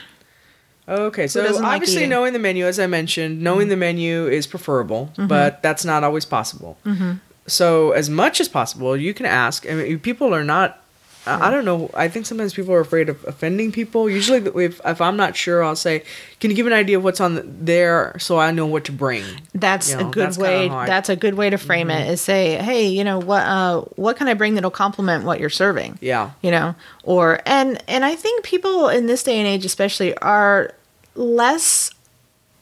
Okay, 0.86 1.26
so 1.26 1.42
doesn't 1.42 1.62
like 1.62 1.76
obviously 1.76 2.06
knowing 2.06 2.34
the 2.34 2.38
menu, 2.38 2.66
as 2.66 2.78
I 2.78 2.86
mentioned, 2.86 3.40
knowing 3.40 3.68
the 3.68 3.74
mm-hmm. 3.74 3.80
menu 3.80 4.26
is 4.26 4.46
preferable, 4.46 5.10
mm-hmm. 5.12 5.28
but 5.28 5.62
that's 5.62 5.84
not 5.84 6.04
always 6.04 6.26
possible. 6.26 6.76
Mm-hmm. 6.84 7.14
So 7.46 7.92
as 7.92 8.10
much 8.10 8.40
as 8.40 8.48
possible, 8.48 8.96
you 8.96 9.14
can 9.14 9.24
ask. 9.24 9.66
I 9.68 9.74
mean, 9.74 9.98
people 9.98 10.34
are 10.34 10.44
not. 10.44 10.83
I 11.26 11.48
I 11.48 11.50
don't 11.50 11.64
know. 11.64 11.90
I 11.94 12.08
think 12.08 12.26
sometimes 12.26 12.54
people 12.54 12.74
are 12.74 12.80
afraid 12.80 13.08
of 13.08 13.24
offending 13.24 13.72
people. 13.72 14.08
Usually, 14.10 14.38
if 14.64 14.80
if 14.84 15.00
I'm 15.00 15.16
not 15.16 15.36
sure, 15.36 15.62
I'll 15.64 15.76
say, 15.76 16.02
"Can 16.40 16.50
you 16.50 16.56
give 16.56 16.66
an 16.66 16.72
idea 16.72 16.98
of 16.98 17.04
what's 17.04 17.20
on 17.20 17.40
there 17.64 18.16
so 18.18 18.38
I 18.38 18.50
know 18.50 18.66
what 18.66 18.84
to 18.84 18.92
bring?" 18.92 19.24
that's 19.54 19.92
You 19.92 20.00
a 20.00 20.04
good 20.04 20.26
that's 20.26 20.38
way 20.38 20.68
that's 20.68 21.08
a 21.08 21.16
good 21.16 21.34
way 21.34 21.48
to 21.50 21.58
frame 21.58 21.90
it 21.90 22.10
is 22.10 22.20
say 22.20 22.56
hey 22.56 22.86
you 22.88 23.04
know 23.04 23.18
what 23.18 23.42
uh 23.46 23.80
what 23.96 24.16
can 24.16 24.26
i 24.28 24.34
bring 24.34 24.54
that'll 24.54 24.70
complement 24.70 25.24
what 25.24 25.38
you're 25.40 25.48
serving 25.48 25.96
Yeah. 26.00 26.32
you 26.42 26.50
know 26.50 26.74
or 27.04 27.40
and 27.46 27.80
and 27.88 28.04
i 28.04 28.16
think 28.16 28.44
people 28.44 28.88
in 28.88 29.06
this 29.06 29.22
day 29.22 29.38
and 29.38 29.46
age 29.46 29.64
especially 29.64 30.16
are 30.18 30.72
less 31.14 31.90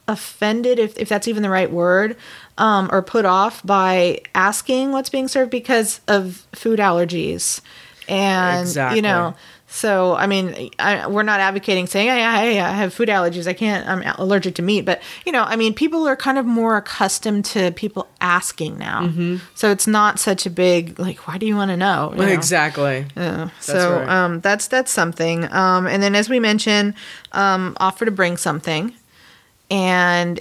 offended 0.08 0.78
if, 0.78 0.98
if 0.98 1.08
that's 1.08 1.28
even 1.28 1.42
the 1.42 1.50
right 1.50 1.70
word 1.70 2.16
um, 2.58 2.88
or 2.92 3.02
put 3.02 3.24
off 3.24 3.64
by 3.64 4.20
asking 4.34 4.92
what's 4.92 5.08
being 5.08 5.28
served 5.28 5.50
because 5.50 6.00
of 6.08 6.46
food 6.54 6.78
allergies 6.78 7.60
and 8.08 8.60
Exactly. 8.62 8.96
you 8.96 9.02
know 9.02 9.34
so 9.68 10.14
i 10.14 10.26
mean 10.26 10.70
I, 10.78 11.06
we're 11.06 11.22
not 11.22 11.40
advocating 11.40 11.86
saying 11.86 12.08
hey, 12.08 12.20
hey, 12.20 12.60
i 12.60 12.70
have 12.72 12.92
food 12.92 13.08
allergies 13.08 13.46
i 13.46 13.52
can't 13.54 13.88
i'm 13.88 14.02
allergic 14.18 14.54
to 14.56 14.62
meat 14.62 14.82
but 14.84 15.00
you 15.24 15.32
know 15.32 15.42
i 15.44 15.56
mean 15.56 15.72
people 15.72 16.06
are 16.06 16.16
kind 16.16 16.36
of 16.36 16.44
more 16.44 16.76
accustomed 16.76 17.44
to 17.46 17.70
people 17.72 18.06
asking 18.20 18.76
now 18.78 19.02
Mm-hmm. 19.06 19.36
so 19.54 19.70
it's 19.70 19.86
not 19.86 20.18
such 20.18 20.46
a 20.46 20.50
big 20.50 20.98
like 20.98 21.26
why 21.26 21.38
do 21.38 21.46
you 21.46 21.56
want 21.56 21.70
to 21.70 21.76
know, 21.76 22.10
you 22.12 22.18
know? 22.18 22.26
Exactly. 22.28 23.06
Yeah. 23.16 23.48
So 23.60 23.98
right. 23.98 24.08
um, 24.08 24.40
that's 24.40 24.68
that's 24.68 24.90
something. 24.90 25.50
Um, 25.52 25.86
and 25.86 26.02
then 26.02 26.14
as 26.14 26.28
we 26.28 26.38
mentioned, 26.38 26.94
um, 27.32 27.76
offer 27.80 28.04
to 28.04 28.10
bring 28.10 28.36
something, 28.36 28.94
and 29.70 30.40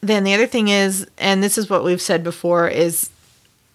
then 0.00 0.24
the 0.24 0.34
other 0.34 0.46
thing 0.46 0.68
is, 0.68 1.06
and 1.18 1.42
this 1.42 1.56
is 1.58 1.70
what 1.70 1.84
we've 1.84 2.00
said 2.02 2.22
before, 2.24 2.68
is 2.68 3.10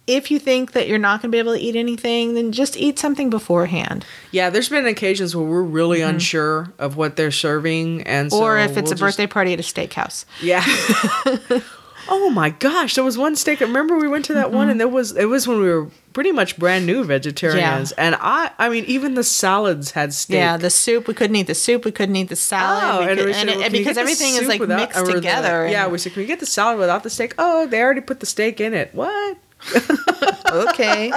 if 0.07 0.29
you 0.29 0.37
think 0.39 0.73
that 0.73 0.87
you're 0.87 0.97
not 0.99 1.21
going 1.21 1.31
to 1.31 1.35
be 1.35 1.39
able 1.39 1.53
to 1.55 1.59
eat 1.59 1.75
anything, 1.75 2.33
then 2.35 2.51
just 2.51 2.77
eat 2.77 2.99
something 2.99 3.29
beforehand. 3.29 4.05
Yeah, 4.31 4.49
there's 4.49 4.69
been 4.69 4.85
occasions 4.85 5.35
where 5.35 5.45
we're 5.45 5.63
really 5.63 6.01
unsure 6.01 6.71
of 6.77 6.95
what 6.97 7.15
they're 7.15 7.31
serving, 7.31 8.03
and 8.03 8.31
so 8.31 8.37
Mm-hmm. 8.37 8.45
or 8.45 8.57
if 8.59 8.71
it's 8.71 8.75
we'll 8.75 8.85
a 8.85 8.89
just- 8.91 8.99
birthday 9.01 9.27
party 9.27 9.53
at 9.53 9.59
a 9.59 9.63
steakhouse. 9.63 10.25
Yeah. 10.41 10.63
oh 12.09 12.29
my 12.29 12.51
gosh, 12.51 12.95
there 12.95 13.03
was 13.03 13.17
one 13.17 13.35
steak. 13.35 13.59
Remember 13.61 13.97
we 13.97 14.07
went 14.07 14.25
to 14.25 14.33
that 14.35 14.51
one 14.51 14.69
and 14.69 14.79
there 14.79 14.87
was 14.87 15.15
it 15.15 15.25
was 15.25 15.47
when 15.47 15.59
we 15.59 15.67
were 15.67 15.87
pretty 16.13 16.31
much 16.31 16.57
brand 16.57 16.85
new 16.85 17.03
vegetarians. 17.03 17.91
And 17.93 18.15
I 18.19 18.51
I 18.59 18.69
mean 18.69 18.85
even 18.85 19.15
the 19.15 19.23
salads 19.23 19.91
had 19.91 20.13
steak. 20.13 20.35
Yeah, 20.35 20.57
the 20.57 20.69
soup 20.69 21.07
we 21.07 21.13
couldn't 21.15 21.35
eat 21.35 21.47
the 21.47 21.55
soup. 21.55 21.83
We 21.83 21.91
couldn't 21.91 22.15
eat 22.15 22.29
the 22.29 22.35
salad. 22.35 22.83
Oh, 22.83 23.09
and, 23.09 23.17
could- 23.17 23.25
we 23.25 23.33
and 23.33 23.49
said, 23.49 23.55
well, 23.57 23.63
and 23.65 23.73
because 23.73 23.97
everything 23.97 24.35
is 24.35 24.47
like 24.47 24.59
without- 24.59 24.77
mixed 24.79 24.99
or 24.99 25.05
the- 25.07 25.13
together. 25.13 25.67
yeah, 25.67 25.87
we 25.87 25.97
said, 25.97 26.13
can 26.13 26.21
we 26.21 26.27
get 26.27 26.39
the 26.39 26.45
salad 26.45 26.77
without 26.79 27.01
the 27.03 27.09
steak? 27.09 27.33
Oh, 27.39 27.65
they 27.65 27.81
already 27.81 28.01
put 28.01 28.19
the 28.19 28.25
steak 28.27 28.61
in 28.61 28.73
it. 28.75 28.93
What? 28.93 29.37
okay. 30.51 31.11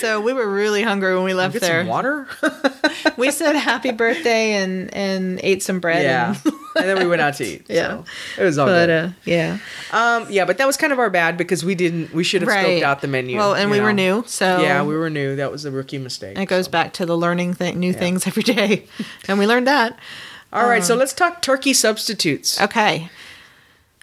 So 0.00 0.20
we 0.20 0.32
were 0.32 0.50
really 0.52 0.82
hungry 0.82 1.14
when 1.14 1.24
we 1.24 1.34
left 1.34 1.52
Get 1.54 1.62
there. 1.62 1.80
some 1.82 1.88
water? 1.88 2.26
we 3.16 3.30
said 3.30 3.54
happy 3.56 3.92
birthday 3.92 4.52
and 4.54 4.92
and 4.94 5.40
ate 5.42 5.62
some 5.62 5.80
bread. 5.80 6.02
yeah. 6.04 6.34
and- 6.44 6.54
and 6.76 6.86
then 6.88 6.98
we 7.00 7.06
went 7.06 7.20
out 7.20 7.34
to 7.34 7.44
eat. 7.44 7.66
Yeah. 7.68 8.02
So 8.36 8.42
it 8.42 8.44
was 8.44 8.56
all 8.56 8.66
but 8.66 8.86
good. 8.86 8.90
uh, 8.90 9.08
yeah, 9.26 9.58
Um, 9.92 10.26
yeah, 10.30 10.46
but 10.46 10.56
that 10.56 10.66
was 10.66 10.78
kind 10.78 10.90
of 10.90 10.98
our 10.98 11.10
bad 11.10 11.36
because 11.36 11.62
we 11.62 11.74
didn't. 11.74 12.14
We 12.14 12.24
should 12.24 12.40
have 12.40 12.50
scoped 12.50 12.82
out 12.82 13.02
the 13.02 13.08
menu. 13.08 13.36
Well, 13.36 13.54
and 13.54 13.70
we 13.70 13.80
were 13.80 13.92
new, 13.92 14.24
so 14.26 14.58
Yeah, 14.62 14.82
we 14.82 14.96
were 14.96 15.10
new. 15.10 15.36
That 15.36 15.52
was 15.52 15.66
a 15.66 15.70
rookie 15.70 15.98
mistake. 15.98 16.38
It 16.38 16.46
goes 16.46 16.64
so. 16.64 16.70
back 16.70 16.94
to 16.94 17.04
the 17.04 17.14
learning 17.16 17.52
thing, 17.54 17.78
new 17.78 17.92
things 17.92 18.26
every 18.26 18.42
day, 18.42 18.86
and 19.28 19.38
we 19.38 19.46
learned 19.46 19.66
that. 19.66 19.98
All 20.50 20.66
right, 20.66 20.82
so 20.82 20.94
let's 20.94 21.12
talk 21.12 21.42
turkey 21.42 21.74
substitutes. 21.74 22.58
Okay. 22.60 23.10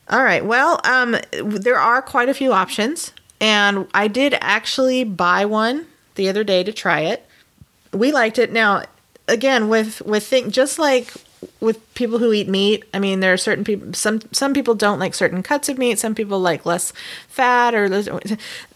All 0.07 0.23
right. 0.23 0.43
Well, 0.45 0.79
um, 0.83 1.15
there 1.43 1.79
are 1.79 2.01
quite 2.03 2.29
a 2.29 2.33
few 2.35 2.51
options, 2.53 3.13
and 3.39 3.87
I 3.93 4.07
did 4.07 4.35
actually 4.41 5.03
buy 5.03 5.45
one 5.45 5.87
the 6.15 6.29
other 6.29 6.43
day 6.43 6.63
to 6.63 6.73
try 6.73 7.01
it. 7.01 7.25
We 7.93 8.11
liked 8.11 8.37
it. 8.37 8.51
Now, 8.51 8.83
again, 9.27 9.69
with 9.69 10.01
with 10.01 10.25
thing 10.25 10.51
just 10.51 10.79
like 10.79 11.13
with 11.59 11.93
people 11.93 12.19
who 12.19 12.33
eat 12.33 12.47
meat, 12.47 12.83
I 12.93 12.99
mean, 12.99 13.19
there 13.19 13.33
are 13.33 13.37
certain 13.37 13.63
people. 13.63 13.93
Some 13.93 14.21
some 14.31 14.53
people 14.53 14.75
don't 14.75 14.99
like 14.99 15.13
certain 15.13 15.43
cuts 15.43 15.69
of 15.69 15.77
meat. 15.77 15.99
Some 15.99 16.15
people 16.15 16.39
like 16.39 16.65
less 16.65 16.91
fat, 17.27 17.73
or 17.73 17.87
less, 17.87 18.09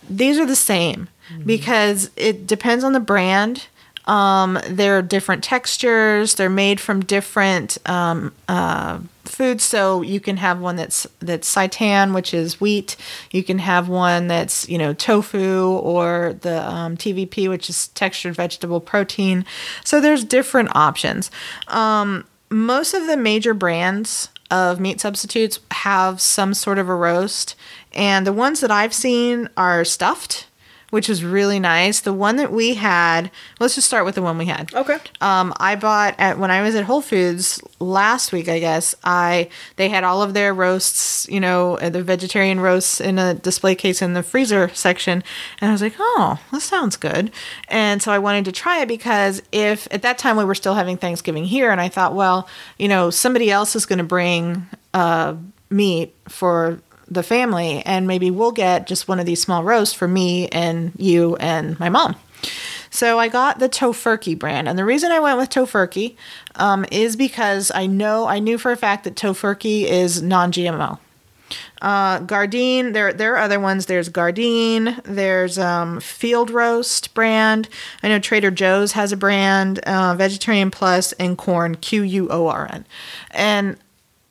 these 0.10 0.40
are 0.40 0.46
the 0.46 0.56
same 0.56 1.10
mm-hmm. 1.32 1.44
because 1.44 2.10
it 2.16 2.48
depends 2.48 2.84
on 2.84 2.94
the 2.94 3.00
brand. 3.00 3.68
Um, 4.06 4.60
they're 4.68 5.02
different 5.02 5.44
textures. 5.44 6.36
They're 6.36 6.50
made 6.50 6.80
from 6.80 7.02
different 7.02 7.78
um, 7.86 8.34
uh, 8.48 9.00
foods. 9.26 9.64
So 9.64 10.02
you 10.02 10.20
can 10.20 10.38
have 10.38 10.60
one 10.60 10.76
that's 10.76 11.08
that's 11.20 11.54
seitan, 11.54 12.14
which 12.14 12.34
is 12.34 12.60
wheat. 12.60 12.96
You 13.32 13.44
can 13.44 13.60
have 13.60 13.90
one 13.90 14.28
that's 14.28 14.68
you 14.68 14.78
know 14.78 14.94
tofu 14.94 15.70
or 15.70 16.38
the 16.42 16.68
um, 16.70 16.98
TVP, 16.98 17.50
which 17.50 17.70
is 17.70 17.90
textured 17.90 18.36
vegetable 18.36 18.80
protein. 18.80 19.46
So 19.84 20.02
there's 20.02 20.24
different 20.24 20.76
options. 20.76 21.32
Um, 21.68 22.26
most 22.50 22.94
of 22.94 23.08
the 23.08 23.18
major 23.18 23.54
brands 23.54 24.30
of 24.52 24.80
meat 24.80 25.02
substitutes 25.02 25.60
have 25.72 26.22
some 26.22 26.54
sort 26.54 26.78
of 26.78 26.88
a 26.88 26.96
roast, 26.96 27.56
and 27.94 28.28
the 28.28 28.34
ones 28.34 28.60
that 28.60 28.72
I've 28.72 28.94
seen 28.94 29.50
are 29.58 29.84
stuffed 29.84 30.48
which 30.94 31.10
is 31.10 31.24
really 31.24 31.60
nice. 31.60 32.02
The 32.02 32.14
one 32.14 32.36
that 32.36 32.52
we 32.52 32.76
had, 32.76 33.32
let's 33.60 33.74
just 33.74 33.88
start 33.88 34.06
with 34.06 34.14
the 34.14 34.22
one 34.22 34.38
we 34.38 34.46
had. 34.46 34.72
Okay. 34.76 34.98
Um, 35.22 35.52
I 35.58 35.76
bought 35.76 36.14
at 36.20 36.38
when 36.38 36.52
I 36.52 36.62
was 36.62 36.76
at 36.76 36.84
Whole 36.84 37.02
Foods 37.02 37.60
last 37.80 38.32
week, 38.32 38.48
I 38.48 38.60
guess. 38.60 38.94
I 39.04 39.50
they 39.78 39.90
had 39.90 40.04
all 40.04 40.22
of 40.22 40.36
their 40.36 40.54
roasts, 40.54 41.28
you 41.28 41.40
know, 41.40 41.80
uh, 41.80 41.90
the 41.90 42.04
vegetarian 42.04 42.60
roasts 42.60 43.02
in 43.02 43.18
a 43.18 43.34
display 43.34 43.74
case 43.74 44.04
in 44.04 44.14
the 44.14 44.22
freezer 44.22 44.70
section, 44.76 45.24
and 45.60 45.70
I 45.70 45.72
was 45.72 45.82
like, 45.82 45.96
oh, 45.98 46.40
this 46.52 46.64
sounds 46.64 46.96
good. 46.96 47.32
And 47.70 48.00
so 48.00 48.12
I 48.12 48.20
wanted 48.20 48.46
to 48.46 48.52
try 48.52 48.82
it 48.82 48.88
because 48.88 49.42
if 49.52 49.88
at 49.90 50.04
that 50.04 50.20
time 50.20 50.38
we 50.38 50.46
were 50.46 50.54
still 50.54 50.76
having 50.76 50.98
Thanksgiving 50.98 51.46
here, 51.46 51.72
and 51.72 51.82
I 51.82 51.90
thought, 51.90 52.14
well, 52.14 52.48
you 52.78 52.88
know, 52.88 53.10
somebody 53.10 53.50
else 53.50 53.76
is 53.76 53.88
going 53.88 53.98
to 53.98 54.06
bring 54.06 54.68
uh, 54.94 55.34
meat 55.72 56.14
for 56.30 56.84
the 57.08 57.24
family 57.24 57.82
and 57.86 58.08
maybe 58.08 58.32
we'll 58.32 58.52
get 58.52 58.88
just 58.88 59.08
one 59.08 59.20
of 59.20 59.26
these 59.26 59.42
small 59.42 59.64
roasts 59.64 59.94
for 59.94 60.08
me 60.08 60.48
and 60.50 60.92
you 60.98 61.36
and 61.38 61.80
my 61.80 61.90
mom. 61.90 62.16
So 62.90 63.18
I 63.18 63.28
got 63.28 63.58
the 63.58 63.70
Tofurky 63.70 64.38
brand, 64.38 64.68
and 64.68 64.78
the 64.78 64.86
reason 64.86 65.12
I 65.12 65.20
went 65.20 65.40
with 65.40 65.50
Tofurky 65.50 66.16
um, 66.56 66.86
is 66.92 67.16
because 67.16 67.72
I 67.74 67.88
know 67.88 68.28
I 68.28 68.38
knew 68.38 68.60
for 68.60 68.72
a 68.72 68.78
fact 68.78 69.04
that 69.06 69.16
Tofurky 69.16 69.86
is 69.86 70.22
non-GMO. 70.22 71.00
Uh, 71.82 72.20
Gardein, 72.20 72.94
there 72.94 73.12
there 73.12 73.34
are 73.34 73.40
other 73.40 73.60
ones. 73.60 73.88
There's 73.88 74.10
Gardein. 74.10 75.02
There's 75.04 75.58
um, 75.58 76.00
Field 76.00 76.50
Roast 76.50 77.14
brand. 77.14 77.68
I 78.02 78.10
know 78.10 78.20
Trader 78.20 78.52
Joe's 78.52 78.94
has 78.94 79.12
a 79.12 79.18
brand. 79.18 79.80
Uh, 79.80 80.16
Vegetarian 80.16 80.72
Plus 80.72 81.14
and 81.14 81.38
Quorn 81.38 81.76
Q 81.76 82.04
U 82.04 82.28
O 82.30 82.48
R 82.48 82.70
N, 82.72 82.86
and 83.32 83.78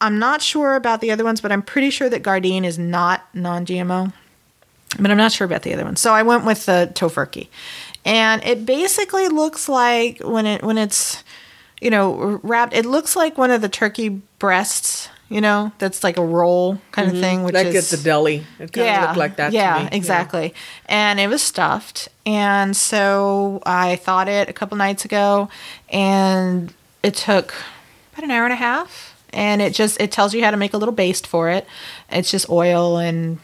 I'm 0.02 0.18
not 0.18 0.42
sure 0.42 0.74
about 0.74 1.00
the 1.00 1.10
other 1.12 1.24
ones, 1.24 1.40
but 1.40 1.52
I'm 1.52 1.62
pretty 1.62 1.90
sure 1.90 2.08
that 2.10 2.22
Gardein 2.22 2.64
is 2.64 2.78
not 2.78 3.22
non-GMO. 3.34 4.12
But 4.98 5.10
I'm 5.10 5.16
not 5.16 5.32
sure 5.32 5.46
about 5.46 5.62
the 5.62 5.72
other 5.72 5.84
ones. 5.84 6.00
So 6.00 6.12
I 6.12 6.22
went 6.22 6.44
with 6.44 6.66
the 6.66 6.90
Tofurky, 6.92 7.48
and 8.04 8.44
it 8.44 8.66
basically 8.66 9.28
looks 9.28 9.68
like 9.68 10.20
when 10.20 10.44
it 10.44 10.62
when 10.62 10.76
it's 10.76 11.24
you 11.80 11.88
know 11.88 12.40
wrapped. 12.42 12.74
It 12.74 12.84
looks 12.84 13.16
like 13.16 13.38
one 13.38 13.50
of 13.50 13.62
the 13.62 13.70
turkey 13.70 14.20
breasts. 14.38 15.08
you 15.32 15.40
know, 15.40 15.72
that's 15.78 16.04
like 16.04 16.18
a 16.18 16.24
roll 16.24 16.78
kind 16.90 17.08
of 17.08 17.14
mm-hmm. 17.14 17.22
thing, 17.22 17.42
which 17.42 17.54
Like 17.54 17.68
is 17.68 17.90
at 17.90 17.98
the 17.98 18.04
deli. 18.04 18.44
It 18.58 18.70
kind 18.70 18.86
of 18.86 19.02
looked 19.02 19.16
like 19.16 19.36
that 19.36 19.52
yeah, 19.52 19.78
to 19.78 19.84
me. 19.84 19.88
exactly. 19.92 20.52
And 20.84 21.18
it 21.18 21.28
was 21.28 21.42
stuffed. 21.42 22.10
And 22.26 22.76
so 22.76 23.62
I 23.64 23.96
thawed 23.96 24.28
it 24.28 24.50
a 24.50 24.52
couple 24.52 24.76
nights 24.76 25.06
ago 25.06 25.48
and 25.88 26.74
it 27.02 27.14
took 27.14 27.54
about 28.12 28.24
an 28.24 28.30
hour 28.30 28.44
and 28.44 28.52
a 28.52 28.56
half. 28.56 29.11
And 29.32 29.62
it 29.62 29.74
just 29.74 30.00
it 30.00 30.12
tells 30.12 30.34
you 30.34 30.42
how 30.44 30.50
to 30.50 30.56
make 30.56 30.74
a 30.74 30.78
little 30.78 30.94
baste 30.94 31.26
for 31.26 31.48
it. 31.48 31.66
It's 32.10 32.30
just 32.30 32.48
oil 32.50 32.98
and 32.98 33.38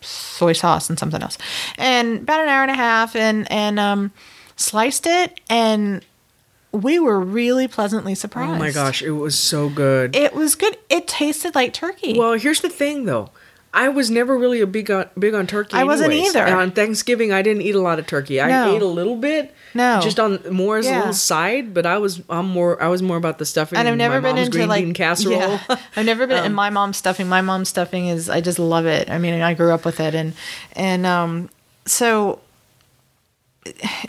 soy 0.00 0.52
sauce 0.52 0.88
and 0.88 0.98
something 0.98 1.22
else. 1.22 1.38
And 1.76 2.20
about 2.20 2.42
an 2.42 2.48
hour 2.48 2.62
and 2.62 2.70
a 2.70 2.74
half 2.74 3.16
and 3.16 3.50
and 3.50 3.78
um 3.80 4.12
sliced 4.56 5.06
it 5.06 5.40
and 5.48 6.04
we 6.72 6.98
were 6.98 7.18
really 7.18 7.66
pleasantly 7.68 8.14
surprised. 8.14 8.52
Oh 8.52 8.58
my 8.58 8.70
gosh, 8.70 9.02
it 9.02 9.12
was 9.12 9.38
so 9.38 9.68
good. 9.68 10.14
It 10.14 10.34
was 10.34 10.54
good. 10.54 10.76
It 10.90 11.08
tasted 11.08 11.54
like 11.54 11.72
turkey. 11.72 12.18
Well, 12.18 12.34
here's 12.34 12.60
the 12.60 12.68
thing, 12.68 13.06
though. 13.06 13.30
I 13.74 13.90
was 13.90 14.10
never 14.10 14.36
really 14.36 14.60
a 14.60 14.66
big 14.66 14.90
on 14.90 15.10
big 15.18 15.34
on 15.34 15.46
turkey. 15.46 15.76
I 15.76 15.84
wasn't 15.84 16.12
either. 16.14 16.40
And 16.40 16.54
on 16.54 16.70
Thanksgiving, 16.70 17.32
I 17.32 17.42
didn't 17.42 17.62
eat 17.62 17.74
a 17.74 17.80
lot 17.80 17.98
of 17.98 18.06
turkey. 18.06 18.40
I 18.40 18.48
No. 18.48 18.74
ate 18.74 18.82
a 18.82 18.86
little 18.86 19.16
bit. 19.16 19.54
No. 19.74 20.00
just 20.02 20.18
on 20.18 20.40
more 20.50 20.78
as 20.78 20.86
a 20.86 20.96
little 20.96 21.12
side. 21.12 21.74
But 21.74 21.84
I 21.84 21.98
was 21.98 22.22
I'm 22.30 22.46
more 22.48 22.82
I 22.82 22.88
was 22.88 23.02
more 23.02 23.16
about 23.18 23.38
the 23.38 23.44
stuffing. 23.44 23.78
and 23.78 23.86
I've 23.86 23.96
never 23.96 24.20
been 24.20 24.38
into 24.38 24.50
green 24.50 24.68
like 24.68 24.84
bean 24.84 24.94
casserole. 24.94 25.42
Um, 25.42 25.60
Yeah. 25.68 25.76
I've 25.96 26.06
never 26.06 26.26
been 26.26 26.44
in 26.44 26.54
my 26.54 26.70
mom's 26.70 26.96
stuffing. 26.96 27.28
My 27.28 27.42
mom's 27.42 27.68
stuffing 27.68 28.06
is 28.08 28.30
I 28.30 28.40
just 28.40 28.58
love 28.58 28.86
it. 28.86 29.10
I 29.10 29.18
mean, 29.18 29.40
I 29.42 29.52
grew 29.54 29.72
up 29.72 29.84
with 29.84 30.00
it, 30.00 30.14
and 30.14 30.32
and 30.74 31.04
um, 31.04 31.50
so, 31.84 32.40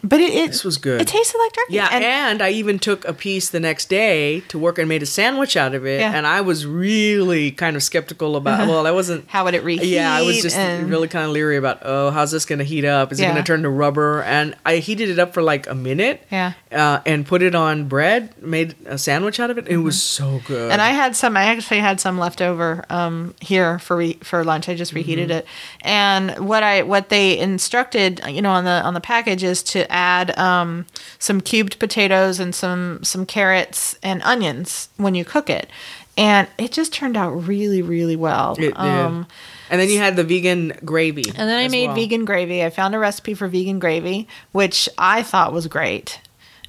but 0.04 0.22
it, 0.22 0.34
it 0.34 0.48
This 0.48 0.64
was 0.64 0.78
good. 0.78 1.02
It 1.02 1.08
tasted 1.08 1.38
like 1.38 1.52
turkey. 1.52 1.74
Yeah, 1.74 1.90
and, 1.92 2.04
and, 2.04 2.42
I 2.42 2.52
even 2.52 2.80
took 2.80 3.06
a 3.06 3.14
piece 3.14 3.50
the 3.50 3.60
next 3.60 3.90
day 3.90 4.40
to 4.42 4.58
work 4.58 4.78
and 4.78 4.88
made 4.88 5.04
a 5.04 5.06
sandwich 5.06 5.58
out 5.58 5.76
of 5.76 5.86
it. 5.86 6.00
Yeah. 6.00 6.14
And 6.14 6.26
I 6.26 6.42
was 6.42 6.66
really 6.66 7.52
kind 7.52 7.76
of 7.76 7.84
skeptical 7.84 8.36
about. 8.36 8.68
Well, 8.68 8.88
I 8.88 8.92
wasn't. 8.92 9.28
how 9.28 9.44
would 9.46 9.54
it 9.56 9.64
reheat? 9.64 9.90
Yeah, 9.90 10.14
I 10.14 10.22
was 10.22 10.42
just 10.42 10.56
and- 10.56 10.90
really 10.90 11.08
kind 11.08 11.26
of 11.26 11.32
leery 11.32 11.58
about. 11.58 11.80
Oh, 11.82 12.12
how's 12.12 12.32
this 12.32 12.46
going 12.46 12.60
to 12.60 12.66
heat 12.66 12.86
up? 12.86 13.12
Is 13.12 13.20
it 13.20 13.24
going 13.24 13.36
to 13.36 13.44
turn 13.44 13.64
to 13.64 13.70
rubber? 13.70 14.24
And 14.24 14.56
I 14.66 14.78
heated 14.78 15.10
it 15.10 15.20
up 15.20 15.34
for 15.34 15.42
like 15.42 15.68
a 15.68 15.76
minute. 15.76 16.26
Yeah. 16.32 16.54
Uh, 16.72 17.02
and 17.06 17.26
put 17.26 17.42
it 17.42 17.56
on 17.56 17.88
bread. 17.88 18.42
Made 18.42 18.76
a 18.86 18.98
sandwich 18.98 19.40
out 19.40 19.50
of 19.50 19.58
it. 19.58 19.68
It 19.68 19.78
was 19.78 20.02
so 20.02 20.40
good. 20.46 20.60
Mm-hmm. 20.62 20.72
And 20.72 20.82
I 20.82 20.90
had 20.92 21.16
some. 21.16 21.36
I 21.36 21.44
actually 21.44 21.80
had 21.80 22.00
some 22.00 22.18
left 22.18 22.42
over 22.42 22.86
um, 22.90 23.36
here 23.42 23.80
for 23.80 23.98
re, 23.98 24.14
for 24.24 24.44
lunch. 24.44 24.70
I 24.70 24.76
just 24.76 24.94
reheated 24.94 25.30
Mm-hmm. 25.30 25.38
it. 25.40 25.46
And 25.82 26.48
what 26.48 26.64
I 26.64 26.84
what 26.84 27.10
they 27.10 27.38
instructed, 27.38 28.22
you 28.28 28.42
know, 28.42 28.52
on 28.52 28.64
the 28.64 28.82
on 28.84 28.94
the 28.94 29.02
package 29.02 29.44
is 29.50 29.62
to 29.64 29.92
add 29.92 30.38
um, 30.38 30.86
some 31.18 31.42
cubed 31.42 31.78
potatoes 31.80 32.40
and 32.40 32.56
some 32.56 33.04
some 33.04 33.26
carrots 33.26 33.98
and 34.02 34.22
onions 34.24 34.90
when 34.96 35.16
you 35.16 35.26
cook 35.26 35.50
it. 35.50 35.70
And 36.18 36.48
it 36.58 36.72
just 36.72 36.94
turned 36.94 37.18
out 37.18 37.32
really 37.32 37.82
really 37.82 38.16
well. 38.16 38.54
It 38.54 38.62
did. 38.62 38.78
Um, 38.78 39.28
and 39.70 39.80
then 39.80 39.90
you 39.90 40.00
had 40.00 40.16
the 40.16 40.24
vegan 40.24 40.74
gravy. 40.86 41.26
and 41.28 41.50
then 41.50 41.58
I 41.58 41.68
made 41.68 41.88
well. 41.88 41.96
vegan 41.96 42.26
gravy. 42.26 42.64
I 42.64 42.70
found 42.70 42.96
a 42.96 43.00
recipe 43.00 43.34
for 43.34 43.48
vegan 43.48 43.80
gravy, 43.80 44.28
which 44.52 44.88
I 44.98 45.24
thought 45.24 45.52
was 45.54 45.68
great. 45.68 46.20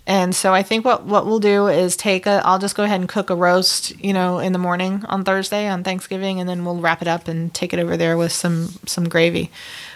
And 0.07 0.35
so 0.35 0.53
I 0.53 0.62
think 0.62 0.85
what 0.85 1.05
what 1.05 1.25
we'll 1.27 1.38
do 1.40 1.69
is 1.69 1.97
take 1.97 2.27
a 2.27 2.43
I'll 2.45 2.59
just 2.59 2.75
go 2.75 2.83
ahead 2.83 3.01
and 3.01 3.09
cook 3.09 3.31
a 3.31 3.35
roast, 3.35 3.99
you 4.03 4.12
know, 4.12 4.38
in 4.38 4.53
the 4.53 4.59
morning 4.59 5.05
on 5.09 5.25
Thursday 5.25 5.69
on 5.69 5.85
Thanksgiving 5.85 6.40
and 6.40 6.49
then 6.49 6.64
we'll 6.64 6.81
wrap 6.81 7.01
it 7.01 7.09
up 7.09 7.29
and 7.29 7.53
take 7.55 7.73
it 7.73 7.79
over 7.79 7.97
there 7.97 8.16
with 8.16 8.33
some 8.33 8.71
some 8.87 9.09
gravy. 9.09 9.51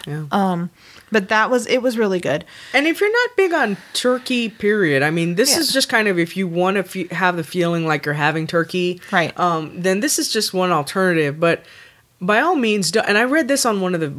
Yeah. 0.07 0.25
Um 0.31 0.69
but 1.15 1.29
that 1.29 1.49
was 1.49 1.65
it 1.67 1.81
was 1.81 1.97
really 1.97 2.19
good. 2.19 2.43
And 2.73 2.85
if 2.87 2.99
you're 2.99 3.09
not 3.09 3.37
big 3.37 3.53
on 3.53 3.77
turkey, 3.93 4.49
period, 4.49 5.01
I 5.01 5.11
mean, 5.11 5.35
this 5.35 5.51
Yeah. 5.51 5.59
is 5.59 5.71
just 5.71 5.87
kind 5.87 6.09
of 6.09 6.19
if 6.19 6.35
you 6.35 6.45
want 6.45 6.75
to 6.75 6.83
fe- 6.83 7.07
have 7.15 7.37
the 7.37 7.43
feeling 7.45 7.87
like 7.87 8.03
you're 8.05 8.13
having 8.15 8.47
turkey, 8.47 8.99
Right. 9.13 9.31
Um, 9.39 9.71
then 9.81 10.01
this 10.01 10.19
is 10.19 10.27
just 10.27 10.53
one 10.53 10.71
alternative. 10.73 11.39
But 11.39 11.63
by 12.21 12.39
all 12.39 12.55
means, 12.55 12.95
and 12.95 13.17
I 13.17 13.23
read 13.25 13.47
this 13.47 13.65
on 13.65 13.81
one 13.81 13.93
of 13.93 13.99
the 14.01 14.13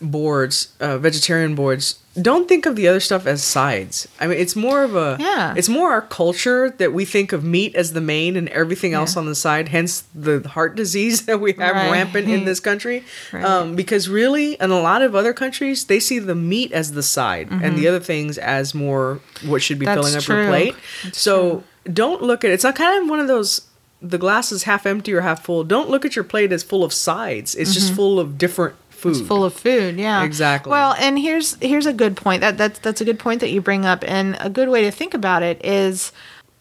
boards, 0.00 0.74
uh, 0.80 0.98
vegetarian 0.98 1.54
boards. 1.54 1.98
Don't 2.20 2.46
think 2.48 2.66
of 2.66 2.76
the 2.76 2.88
other 2.88 3.00
stuff 3.00 3.26
as 3.26 3.42
sides. 3.42 4.06
I 4.20 4.26
mean, 4.26 4.38
it's 4.38 4.54
more 4.56 4.82
of 4.82 4.94
a 4.96 5.16
Yeah. 5.20 5.54
It's 5.56 5.68
more 5.68 5.92
our 5.92 6.02
culture 6.02 6.70
that 6.78 6.92
we 6.92 7.04
think 7.04 7.32
of 7.32 7.42
meat 7.44 7.74
as 7.74 7.92
the 7.94 8.00
main 8.00 8.36
and 8.36 8.48
everything 8.50 8.92
else 8.94 9.14
Yeah. 9.14 9.20
on 9.20 9.26
the 9.26 9.34
side. 9.34 9.68
Hence 9.68 10.04
the 10.14 10.46
heart 10.48 10.74
disease 10.76 11.22
that 11.26 11.40
we 11.40 11.52
have 11.52 11.74
Right. 11.74 11.90
rampant 11.90 12.28
in 12.28 12.44
this 12.44 12.60
country. 12.60 13.04
Right. 13.32 13.44
Um, 13.44 13.74
because 13.76 14.08
really, 14.08 14.54
in 14.60 14.70
a 14.70 14.80
lot 14.80 15.02
of 15.02 15.14
other 15.14 15.32
countries, 15.32 15.84
they 15.84 16.00
see 16.00 16.18
the 16.18 16.34
meat 16.34 16.72
as 16.72 16.92
the 16.92 17.02
side 17.02 17.48
and 17.50 17.76
the 17.78 17.88
other 17.88 18.00
things 18.00 18.36
as 18.38 18.74
more 18.74 19.20
what 19.44 19.62
should 19.62 19.78
be 19.78 19.86
Mm-hmm. 19.86 19.94
That's 19.94 20.06
filling 20.06 20.18
up 20.18 20.24
true. 20.24 20.36
your 20.40 20.46
plate. 20.48 20.74
That's 21.04 21.20
so 21.20 21.64
don't 21.90 22.22
look 22.22 22.44
at 22.44 22.50
it's 22.50 22.64
not 22.64 22.76
kind 22.76 23.02
of 23.02 23.10
one 23.10 23.18
of 23.20 23.26
those 23.28 23.62
the 24.02 24.18
glass 24.18 24.52
is 24.52 24.64
half 24.64 24.84
empty 24.84 25.12
or 25.14 25.20
half 25.20 25.44
full. 25.44 25.64
Don't 25.64 25.88
look 25.88 26.04
at 26.04 26.16
your 26.16 26.24
plate 26.24 26.52
as 26.52 26.62
full 26.62 26.84
of 26.84 26.92
sides. 26.92 27.54
It's 27.54 27.72
just 27.72 27.94
full 27.94 28.18
of 28.18 28.36
different 28.36 28.74
food. 28.90 29.12
Mm-hmm. 29.12 29.20
It's 29.20 29.28
full 29.28 29.44
of 29.44 29.54
food, 29.54 29.96
yeah. 29.96 30.24
Exactly. 30.24 30.70
Well, 30.70 30.94
and 30.98 31.18
here's 31.18 31.54
here's 31.56 31.86
a 31.86 31.92
good 31.92 32.16
point. 32.16 32.40
That 32.40 32.58
that's 32.58 32.78
that's 32.80 33.00
a 33.00 33.04
good 33.04 33.18
point 33.18 33.40
that 33.40 33.50
you 33.50 33.60
bring 33.60 33.84
up, 33.86 34.04
and 34.06 34.36
a 34.40 34.50
good 34.50 34.68
way 34.68 34.82
to 34.82 34.90
think 34.90 35.14
about 35.14 35.42
it 35.42 35.64
is 35.64 36.12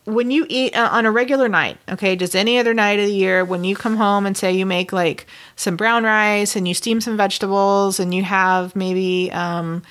when 0.06 0.32
you 0.32 0.46
eat 0.50 0.76
uh, 0.76 0.90
on 0.92 1.06
a 1.06 1.12
regular 1.12 1.50
night. 1.50 1.78
Okay, 1.90 2.16
just 2.16 2.36
any 2.36 2.60
other 2.60 2.74
night 2.74 3.00
of 3.00 3.08
the 3.08 3.14
year, 3.14 3.44
when 3.44 3.64
you 3.64 3.76
come 3.76 3.98
home 3.98 4.26
and 4.26 4.38
say 4.38 4.52
you 4.52 4.66
make 4.66 4.94
like 4.94 5.26
some 5.56 5.76
brown 5.76 6.04
rice 6.04 6.56
and 6.56 6.68
you 6.68 6.74
steam 6.74 7.02
some 7.02 7.18
vegetables 7.18 8.00
and 8.00 8.14
you 8.14 8.24
have 8.24 8.76
maybe. 8.76 9.32
Um, 9.32 9.82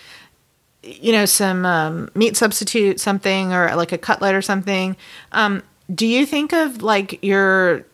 you 0.82 1.12
know, 1.12 1.26
some 1.26 1.66
um, 1.66 2.08
meat 2.14 2.38
substitute, 2.38 3.00
something, 3.00 3.52
or 3.52 3.76
like 3.76 3.92
a 3.92 3.98
cutlet 3.98 4.34
or 4.34 4.40
something. 4.40 4.96
Um, 5.30 5.62
do 5.92 6.07
you 6.07 6.26
think 6.26 6.53
of 6.53 6.83
like 6.83 7.22
your 7.22 7.85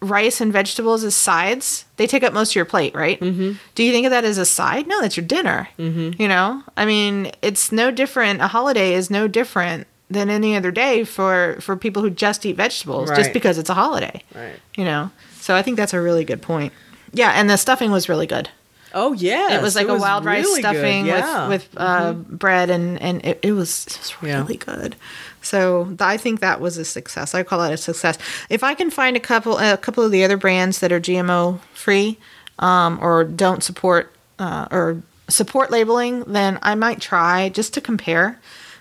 rice 0.00 0.40
and 0.40 0.52
vegetables 0.52 1.02
as 1.04 1.14
sides? 1.16 1.84
They 1.96 2.06
take 2.06 2.22
up 2.22 2.32
most 2.32 2.52
of 2.52 2.56
your 2.56 2.64
plate, 2.64 2.94
right? 2.94 3.18
Mm-hmm. 3.20 3.52
Do 3.74 3.82
you 3.82 3.92
think 3.92 4.06
of 4.06 4.10
that 4.12 4.24
as 4.24 4.38
a 4.38 4.44
side? 4.44 4.86
No, 4.86 5.00
that's 5.00 5.16
your 5.16 5.26
dinner. 5.26 5.68
Mm-hmm. 5.78 6.20
You 6.22 6.28
know, 6.28 6.62
I 6.76 6.84
mean, 6.86 7.32
it's 7.42 7.72
no 7.72 7.90
different. 7.90 8.40
A 8.40 8.46
holiday 8.48 8.94
is 8.94 9.10
no 9.10 9.26
different 9.28 9.86
than 10.10 10.30
any 10.30 10.56
other 10.56 10.70
day 10.70 11.04
for 11.04 11.58
for 11.60 11.76
people 11.76 12.00
who 12.02 12.10
just 12.10 12.46
eat 12.46 12.56
vegetables, 12.56 13.10
just 13.10 13.32
because 13.32 13.58
it's 13.58 13.68
a 13.70 13.74
holiday. 13.74 14.22
Right. 14.34 14.56
You 14.76 14.84
know, 14.84 15.10
so 15.40 15.54
I 15.54 15.62
think 15.62 15.76
that's 15.76 15.92
a 15.94 16.00
really 16.00 16.24
good 16.24 16.40
point. 16.42 16.72
Yeah, 17.12 17.30
and 17.32 17.48
the 17.50 17.56
stuffing 17.56 17.90
was 17.90 18.08
really 18.08 18.26
good. 18.26 18.48
Oh 18.94 19.12
yeah. 19.12 19.52
It 19.58 19.60
was 19.62 19.76
like 19.76 19.88
a 19.88 19.96
wild 19.96 20.24
rice 20.24 20.48
stuffing 20.56 21.04
Yeah. 21.06 21.20
Mm-hmm. 21.20 21.50
with 21.50 21.68
with 21.72 21.80
uh, 21.80 22.12
bread 22.14 22.70
and 22.70 23.00
and 23.02 23.22
it, 23.24 23.38
it 23.42 23.52
was 23.52 23.86
it 23.86 23.98
was 23.98 24.14
Yeah. 24.22 24.38
really 24.40 24.56
good. 24.56 24.96
So 25.42 25.96
I 26.00 26.16
think 26.16 26.40
that 26.40 26.60
was 26.60 26.78
a 26.78 26.84
success. 26.84 27.34
I 27.34 27.42
call 27.42 27.60
that 27.60 27.72
a 27.72 27.76
success. 27.76 28.18
If 28.50 28.62
I 28.62 28.74
can 28.74 28.90
find 28.90 29.16
a 29.16 29.20
couple 29.20 29.58
a 29.58 29.76
couple 29.76 30.04
of 30.04 30.10
the 30.12 30.24
other 30.24 30.36
brands 30.36 30.80
that 30.80 30.92
are 30.92 31.00
GMO 31.00 31.60
free 31.72 32.18
um, 32.58 32.98
or 33.00 33.24
don't 33.24 33.62
support 33.62 34.12
uh, 34.38 34.66
or 34.70 35.02
support 35.28 35.70
labeling, 35.70 36.24
then 36.24 36.58
I 36.62 36.74
might 36.74 37.00
try 37.00 37.48
just 37.50 37.74
to 37.74 37.80
compare. 37.80 38.38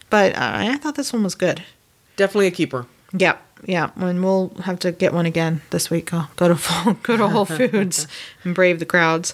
But 0.09 0.35
uh, 0.35 0.51
I 0.55 0.77
thought 0.77 0.95
this 0.95 1.11
one 1.13 1.23
was 1.23 1.35
good. 1.35 1.63
definitely 2.15 2.47
a 2.47 2.51
keeper. 2.51 2.85
Yep. 3.13 3.41
Yeah, 3.65 3.89
and 3.95 4.23
we'll 4.23 4.49
have 4.63 4.77
to 4.79 4.91
get 4.91 5.13
one 5.13 5.25
again 5.25 5.61
this 5.71 5.89
week. 5.89 6.13
I'll 6.13 6.29
go 6.35 6.53
to 6.53 6.97
go 7.03 7.17
to 7.17 7.27
Whole 7.27 7.45
Foods 7.45 8.07
and 8.43 8.53
brave 8.53 8.79
the 8.79 8.85
crowds. 8.85 9.33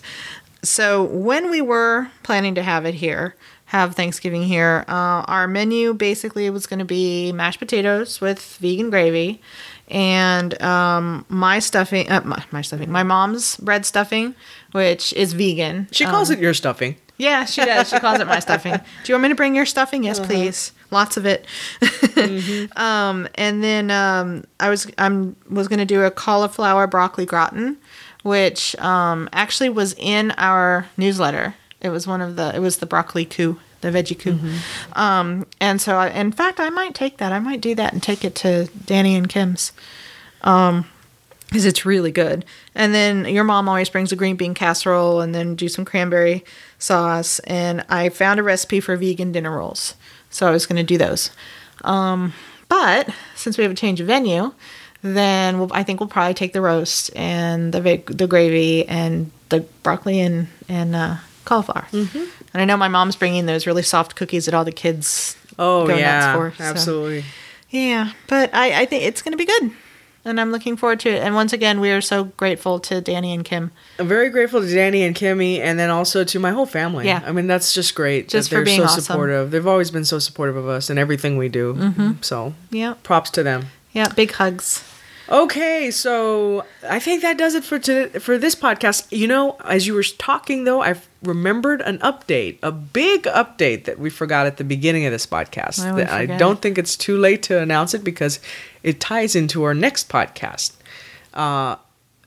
So 0.63 1.03
when 1.03 1.51
we 1.51 1.59
were 1.61 2.07
planning 2.23 2.55
to 2.55 2.63
have 2.63 2.85
it 2.85 2.93
here, 2.95 3.35
have 3.73 3.95
Thanksgiving 3.95 4.43
here, 4.43 4.85
uh, 4.87 5.25
our 5.27 5.47
menu 5.47 5.93
basically 5.95 6.47
was 6.51 6.67
going 6.67 6.77
to 6.79 6.85
be 6.85 7.31
mashed 7.31 7.57
potatoes 7.59 8.21
with 8.21 8.39
vegan 8.61 8.91
gravy, 8.91 9.41
and 9.89 10.61
um, 10.61 11.25
my 11.27 11.57
stuffing, 11.59 12.09
uh, 12.09 12.21
my, 12.23 12.43
my 12.51 12.61
stuffing, 12.61 12.91
my 12.91 13.01
mom's 13.03 13.57
bread 13.57 13.83
stuffing, 13.85 14.35
which 14.73 15.11
is 15.13 15.33
vegan. 15.33 15.87
She 15.91 16.05
calls 16.05 16.29
Um, 16.29 16.37
it 16.37 16.41
your 16.41 16.53
stuffing. 16.53 16.95
yeah, 17.17 17.45
she 17.45 17.65
does. 17.65 17.89
She 17.89 17.97
calls 17.99 18.19
it 18.19 18.27
my 18.27 18.39
stuffing. 18.39 18.73
Do 19.03 19.11
you 19.11 19.15
want 19.15 19.23
me 19.23 19.29
to 19.29 19.35
bring 19.35 19.55
your 19.55 19.65
stuffing? 19.65 20.03
Yes, 20.03 20.19
please. 20.19 20.71
Lots 20.91 21.17
of 21.17 21.25
it. 21.25 21.45
um, 22.77 23.27
and 23.35 23.63
then 23.63 23.89
um, 23.91 24.43
I 24.59 24.69
was 24.69 24.87
I'm 24.99 25.35
was 25.49 25.67
gonna 25.67 25.85
do 25.85 26.03
a 26.03 26.11
cauliflower 26.11 26.85
broccoli 26.87 27.25
gratin, 27.25 27.77
which 28.23 28.75
um, 28.77 29.27
actually 29.33 29.69
was 29.69 29.93
in 29.97 30.31
our 30.37 30.87
newsletter. 30.97 31.55
It 31.83 31.89
was 31.89 32.07
one 32.07 32.21
of 32.21 32.35
the 32.35 32.55
it 32.55 32.59
was 32.59 32.77
the 32.77 32.85
broccoli 32.85 33.25
coup, 33.25 33.59
the 33.81 33.89
veggie 33.89 34.17
coup. 34.17 34.39
Um, 34.93 35.45
and 35.59 35.81
so 35.81 35.97
I, 35.97 36.09
in 36.09 36.31
fact 36.31 36.59
I 36.59 36.69
might 36.69 36.95
take 36.95 37.17
that. 37.17 37.31
I 37.31 37.39
might 37.39 37.61
do 37.61 37.75
that 37.75 37.93
and 37.93 38.01
take 38.01 38.23
it 38.23 38.35
to 38.35 38.69
Danny 38.85 39.15
and 39.15 39.27
Kim's 39.29 39.71
because 41.53 41.65
it's 41.65 41.85
really 41.85 42.11
good. 42.11 42.45
And 42.73 42.95
then 42.95 43.25
your 43.25 43.43
mom 43.43 43.69
always 43.69 43.89
brings 43.89 44.11
a 44.11 44.15
green 44.15 44.35
bean 44.35 44.53
casserole 44.53 45.21
and 45.21 45.35
then 45.35 45.55
do 45.55 45.69
some 45.69 45.85
cranberry 45.85 46.43
sauce. 46.79 47.39
And 47.39 47.85
I 47.89 48.09
found 48.09 48.39
a 48.39 48.43
recipe 48.43 48.79
for 48.79 48.95
vegan 48.97 49.31
dinner 49.31 49.55
rolls. 49.55 49.95
So 50.31 50.47
I 50.47 50.51
was 50.51 50.65
going 50.65 50.77
to 50.77 50.83
do 50.83 50.97
those. 50.97 51.29
Um, 51.83 52.33
but 52.69 53.09
since 53.35 53.57
we 53.57 53.63
have 53.63 53.71
a 53.71 53.75
change 53.75 54.01
of 54.01 54.07
venue, 54.07 54.53
then 55.03 55.59
we'll, 55.59 55.71
I 55.73 55.83
think 55.83 55.99
we'll 55.99 56.09
probably 56.09 56.33
take 56.33 56.53
the 56.53 56.61
roast 56.61 57.15
and 57.15 57.73
the 57.73 58.01
the 58.07 58.25
gravy 58.25 58.87
and 58.87 59.31
the 59.49 59.59
broccoli 59.83 60.19
and 60.21 60.47
and 60.67 60.95
uh, 60.95 61.17
cauliflower. 61.45 61.87
Mm-hmm. 61.91 62.17
And 62.53 62.61
I 62.61 62.65
know 62.65 62.77
my 62.77 62.87
mom's 62.87 63.15
bringing 63.15 63.45
those 63.45 63.65
really 63.67 63.83
soft 63.83 64.15
cookies 64.15 64.45
that 64.45 64.53
all 64.53 64.65
the 64.65 64.71
kids 64.71 65.35
Oh 65.59 65.81
go 65.87 65.93
nuts 65.93 65.99
yeah, 66.01 66.35
for, 66.35 66.53
so- 66.57 66.63
absolutely. 66.63 67.25
yeah, 67.69 68.11
but 68.27 68.53
I, 68.53 68.81
I 68.81 68.85
think 68.85 69.03
it's 69.03 69.21
going 69.21 69.33
to 69.33 69.37
be 69.37 69.45
good. 69.45 69.71
and 70.25 70.39
I'm 70.39 70.51
looking 70.51 70.77
forward 70.77 70.99
to 71.01 71.09
it. 71.09 71.21
And 71.21 71.35
once 71.35 71.51
again, 71.53 71.79
we 71.81 71.91
are 71.91 71.99
so 72.01 72.23
grateful 72.25 72.79
to 72.79 73.01
Danny 73.01 73.33
and 73.33 73.43
Kim. 73.43 73.71
I'm 73.99 74.07
very 74.07 74.29
grateful 74.29 74.61
to 74.61 74.67
Danny 74.73 75.03
and 75.03 75.15
Kimmy, 75.15 75.59
and 75.59 75.77
then 75.77 75.89
also 75.89 76.23
to 76.23 76.39
my 76.39 76.51
whole 76.51 76.65
family. 76.65 77.05
Yeah. 77.07 77.21
I 77.25 77.31
mean 77.33 77.45
that's 77.47 77.73
just 77.73 77.93
great. 77.93 78.29
Just 78.29 78.49
that 78.49 78.55
for 78.55 78.59
they're 78.59 78.65
being 78.65 78.79
so 78.79 78.85
awesome. 78.85 79.01
supportive. 79.01 79.51
They've 79.51 79.67
always 79.67 79.91
been 79.91 80.05
so 80.05 80.19
supportive 80.19 80.55
of 80.55 80.67
us 80.67 80.89
and 80.89 80.97
everything 80.97 81.37
we 81.37 81.49
do. 81.49 81.73
Mm-hmm. 81.73 82.11
So 82.21 82.53
Yeah, 82.71 82.93
props 83.03 83.29
to 83.31 83.43
them. 83.43 83.65
yeah, 83.91 84.07
big 84.13 84.31
hugs. 84.31 84.83
Okay, 85.29 85.89
so 85.89 86.65
I 86.87 86.99
think 86.99 87.21
that 87.21 87.37
does 87.37 87.55
it 87.55 87.63
for 87.63 87.79
to, 87.79 88.19
for 88.19 88.37
this 88.37 88.55
podcast. 88.55 89.07
You 89.09 89.27
know, 89.27 89.57
as 89.63 89.87
you 89.87 89.93
were 89.93 90.03
talking 90.03 90.65
though, 90.65 90.83
I 90.83 90.95
remembered 91.23 91.81
an 91.81 91.99
update, 91.99 92.59
a 92.61 92.71
big 92.71 93.23
update 93.23 93.85
that 93.85 93.99
we 93.99 94.09
forgot 94.09 94.47
at 94.47 94.57
the 94.57 94.63
beginning 94.65 95.05
of 95.05 95.11
this 95.11 95.25
podcast. 95.25 95.79
Why 95.79 95.91
would 95.93 96.07
That 96.07 96.13
I 96.13 96.25
don't 96.25 96.61
think 96.61 96.77
it's 96.77 96.97
too 96.97 97.17
late 97.17 97.41
to 97.43 97.59
announce 97.59 97.93
it 97.93 98.03
because 98.03 98.39
it 98.83 98.99
ties 98.99 99.35
into 99.35 99.63
our 99.63 99.73
next 99.73 100.09
podcast. 100.09 100.73
Uh, 101.33 101.77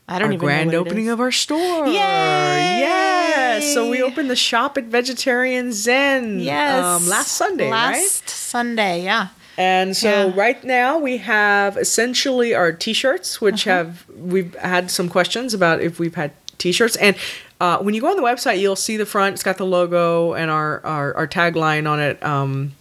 I 0.08 0.18
don't 0.18 0.28
our 0.28 0.32
even 0.32 0.38
grand 0.38 0.74
opening 0.74 1.08
of 1.08 1.20
our 1.20 1.32
store. 1.32 1.86
Yay! 1.86 1.92
Yes. 1.92 3.74
So 3.74 3.90
we 3.90 4.02
opened 4.02 4.30
the 4.30 4.36
shop 4.36 4.78
at 4.78 4.84
Vegetarian 4.84 5.72
Zen 5.72 6.40
yes 6.40 6.84
um, 6.84 7.08
last 7.08 7.32
Sunday, 7.32 7.70
last 7.70 7.92
right? 8.22 8.28
Sunday, 8.28 9.04
yeah. 9.04 9.28
And 9.58 9.96
so 9.96 10.08
Yeah. 10.28 10.32
right 10.34 10.62
now 10.64 10.98
we 10.98 11.16
have 11.18 11.76
essentially 11.76 12.54
our 12.54 12.72
t-shirts, 12.72 13.40
which 13.40 13.66
Uh-huh. 13.66 13.76
have 13.84 14.04
we've 14.16 14.54
had 14.56 14.90
some 14.90 15.08
questions 15.08 15.54
about 15.54 15.80
if 15.80 15.98
we've 15.98 16.14
had 16.14 16.32
t-shirts. 16.58 16.96
And 16.96 17.16
uh, 17.60 17.78
when 17.78 17.94
you 17.94 18.00
go 18.02 18.08
on 18.10 18.16
the 18.16 18.22
website, 18.22 18.58
you'll 18.60 18.76
see 18.76 18.96
the 18.98 19.06
front. 19.06 19.34
It's 19.34 19.42
got 19.42 19.56
the 19.56 19.64
logo 19.66 20.34
and 20.34 20.50
our 20.50 20.80
our, 20.84 21.14
our 21.14 21.26
tagline 21.26 21.88
on 21.88 22.00
it. 22.00 22.22
Um, 22.22 22.72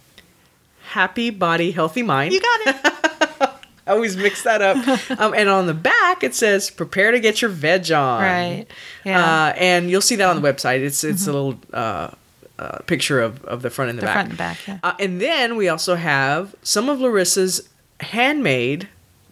Happy 0.90 1.30
body, 1.30 1.72
healthy 1.72 2.02
mind. 2.02 2.32
You 2.32 2.40
got 2.40 2.60
it. 2.66 2.76
I 3.88 3.92
always 3.92 4.16
mix 4.16 4.42
that 4.44 4.62
up. 4.62 4.76
um, 5.20 5.34
and 5.34 5.48
on 5.48 5.66
the 5.66 5.74
back 5.74 6.22
it 6.22 6.34
says 6.34 6.70
"Prepare 6.70 7.10
to 7.12 7.20
get 7.20 7.40
your 7.42 7.50
veg 7.50 7.90
on." 7.92 8.22
Right. 8.22 8.66
Yeah. 9.04 9.20
Mm-hmm. 9.20 9.30
Uh, 9.30 9.52
and 9.62 9.90
you'll 9.90 10.00
see 10.00 10.16
that 10.16 10.28
on 10.28 10.40
the 10.40 10.46
website. 10.52 10.80
It's 10.80 11.02
it's 11.04 11.26
a 11.26 11.32
little 11.32 11.58
uh, 11.72 12.10
uh, 12.58 12.78
picture 12.86 13.20
of, 13.20 13.44
of 13.44 13.62
the 13.62 13.70
front 13.70 13.90
and 13.90 13.98
the, 13.98 14.02
The 14.02 14.06
back. 14.06 14.14
front 14.14 14.28
and 14.30 14.38
back, 14.38 14.58
yeah. 14.66 14.78
Uh, 14.82 14.94
and 14.98 15.20
then 15.20 15.56
we 15.56 15.68
also 15.68 15.94
have 15.96 16.54
some 16.62 16.88
of 16.88 16.98
Larissa's 17.00 17.68
handmade 18.00 18.88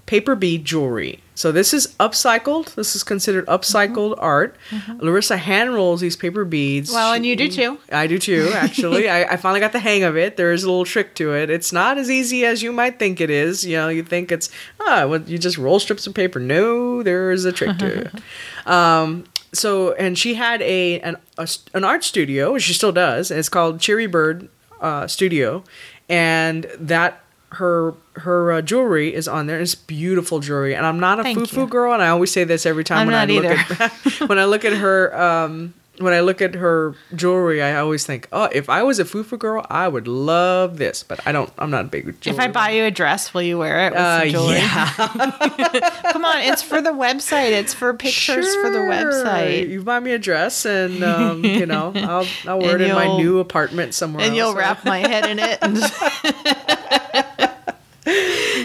paper 0.07 0.35
bead 0.35 0.65
jewelry. 0.65 1.21
So 1.37 1.51
this 1.51 1.75
is 1.75 1.95
upcycled. 1.99 2.75
This 2.77 2.95
is 2.95 3.03
considered 3.03 3.47
upcycled 3.47 4.15
art. 4.21 4.55
Larissa 4.99 5.37
hand 5.37 5.75
rolls 5.75 6.01
these 6.01 6.15
paper 6.15 6.45
beads. 6.45 6.91
Mm-hmm. 6.91 6.97
Well, 6.97 7.13
and 7.15 7.27
you 7.27 7.35
do 7.35 7.49
too. 7.51 7.79
I 7.91 8.07
do 8.07 8.19
too, 8.19 8.53
actually. 8.55 9.09
I, 9.09 9.25
I 9.25 9.37
finally 9.37 9.59
got 9.59 9.73
the 9.73 9.81
hang 9.81 10.05
of 10.05 10.17
it. 10.17 10.37
There 10.37 10.53
is 10.53 10.63
a 10.63 10.69
little 10.69 10.85
trick 10.85 11.15
to 11.17 11.35
it. 11.35 11.51
It's 11.51 11.73
not 11.73 11.99
as 11.99 12.09
easy 12.11 12.45
as 12.45 12.63
you 12.63 12.71
might 12.73 12.99
think 13.01 13.21
it 13.21 13.31
is. 13.31 13.65
You 13.65 13.79
know, 13.79 13.89
you 13.89 14.05
think 14.05 14.31
it's, 14.31 14.49
ah, 14.81 15.07
well, 15.09 15.23
you 15.23 15.39
just 15.39 15.59
roll 15.59 15.81
strips 15.81 16.07
of 16.07 16.15
paper. 16.15 16.39
No, 16.39 17.03
there 17.03 17.33
is 17.33 17.45
a 17.47 17.53
trick 17.53 17.79
to 17.79 17.87
it. 18.03 18.13
Um, 18.67 19.25
so, 19.55 19.93
and 19.93 20.19
she 20.19 20.35
had 20.35 20.61
a 20.63 21.01
an, 21.01 21.17
a, 21.39 21.49
an 21.73 21.85
art 21.85 22.05
studio, 22.05 22.53
which 22.53 22.65
she 22.65 22.75
still 22.75 22.93
does. 22.93 23.31
And 23.31 23.39
it's 23.41 23.49
called 23.49 23.81
Cherry 23.81 24.07
Bird 24.07 24.49
uh, 24.81 25.07
Studio. 25.07 25.65
And 26.09 26.67
that, 26.79 27.25
her 27.55 27.95
her 28.17 28.53
uh, 28.53 28.63
jewelry 28.63 29.15
is 29.15 29.27
on 29.27 29.47
there. 29.47 29.61
It's 29.61 29.75
beautiful 29.75 30.41
jewelry, 30.41 30.75
and 30.75 30.85
I'm 30.85 31.01
not 31.01 31.21
a 31.21 31.23
Thank 31.23 31.39
foo 31.39 31.47
foo 31.47 31.61
you. 31.63 31.67
girl, 31.67 31.93
and 31.93 32.03
I 32.03 32.09
always 32.09 32.31
say 32.31 32.45
this 32.45 32.67
every 32.67 32.85
time 32.85 32.99
I'm 32.99 33.07
when 33.07 33.17
I 33.17 33.25
look 33.27 33.45
either. 33.45 33.85
at 33.85 33.93
when 34.29 34.39
I 34.39 34.45
look 34.45 34.65
at 34.65 34.73
her 34.75 35.19
um, 35.21 35.75
when 35.99 36.13
I 36.13 36.21
look 36.21 36.43
at 36.43 36.55
her 36.57 36.95
jewelry, 37.15 37.63
I 37.63 37.77
always 37.77 38.05
think, 38.05 38.29
oh, 38.33 38.49
if 38.53 38.69
I 38.69 38.83
was 38.83 38.99
a 38.99 39.05
fufu 39.05 39.39
girl, 39.39 39.65
I 39.71 39.87
would 39.87 40.09
love 40.09 40.79
this. 40.79 41.03
But 41.03 41.25
I 41.27 41.33
don't. 41.33 41.53
I'm 41.59 41.71
not 41.71 41.85
a 41.85 41.89
big. 41.89 42.21
Jewelry 42.21 42.37
If 42.37 42.41
I 42.41 42.51
buy 42.51 42.71
you 42.71 42.85
a 42.85 42.91
dress, 42.91 43.33
will 43.33 43.43
you 43.43 43.59
wear 43.59 43.87
it 43.87 43.91
with 43.93 44.01
uh, 44.01 44.21
some 44.21 44.29
jewelry? 44.31 44.57
yeah, 44.57 46.01
Come 46.13 46.25
on, 46.25 46.39
it's 46.39 46.63
for 46.63 46.81
the 46.81 46.91
website. 46.91 47.53
It's 47.53 47.75
for 47.75 47.95
pictures 47.95 48.55
for 48.57 48.71
the 48.71 48.79
website. 48.79 49.69
You 49.69 49.83
buy 49.83 50.01
me 50.01 50.13
a 50.13 50.19
dress, 50.19 50.65
and 50.65 51.05
um, 51.05 51.45
you 51.45 51.67
know, 51.67 51.93
I'll 51.95 52.27
I'll 52.47 52.59
wear 52.59 52.73
And 52.73 52.83
it 52.83 52.91
in 52.91 52.95
my 52.95 53.17
new 53.17 53.39
apartment 53.39 53.95
somewhere. 53.95 54.25
And 54.27 54.35
you'll 54.35 54.55
wrap 54.55 54.85
my 54.85 54.99
head 54.99 55.27
in 55.27 55.39
it. 55.39 55.59
And 55.63 55.77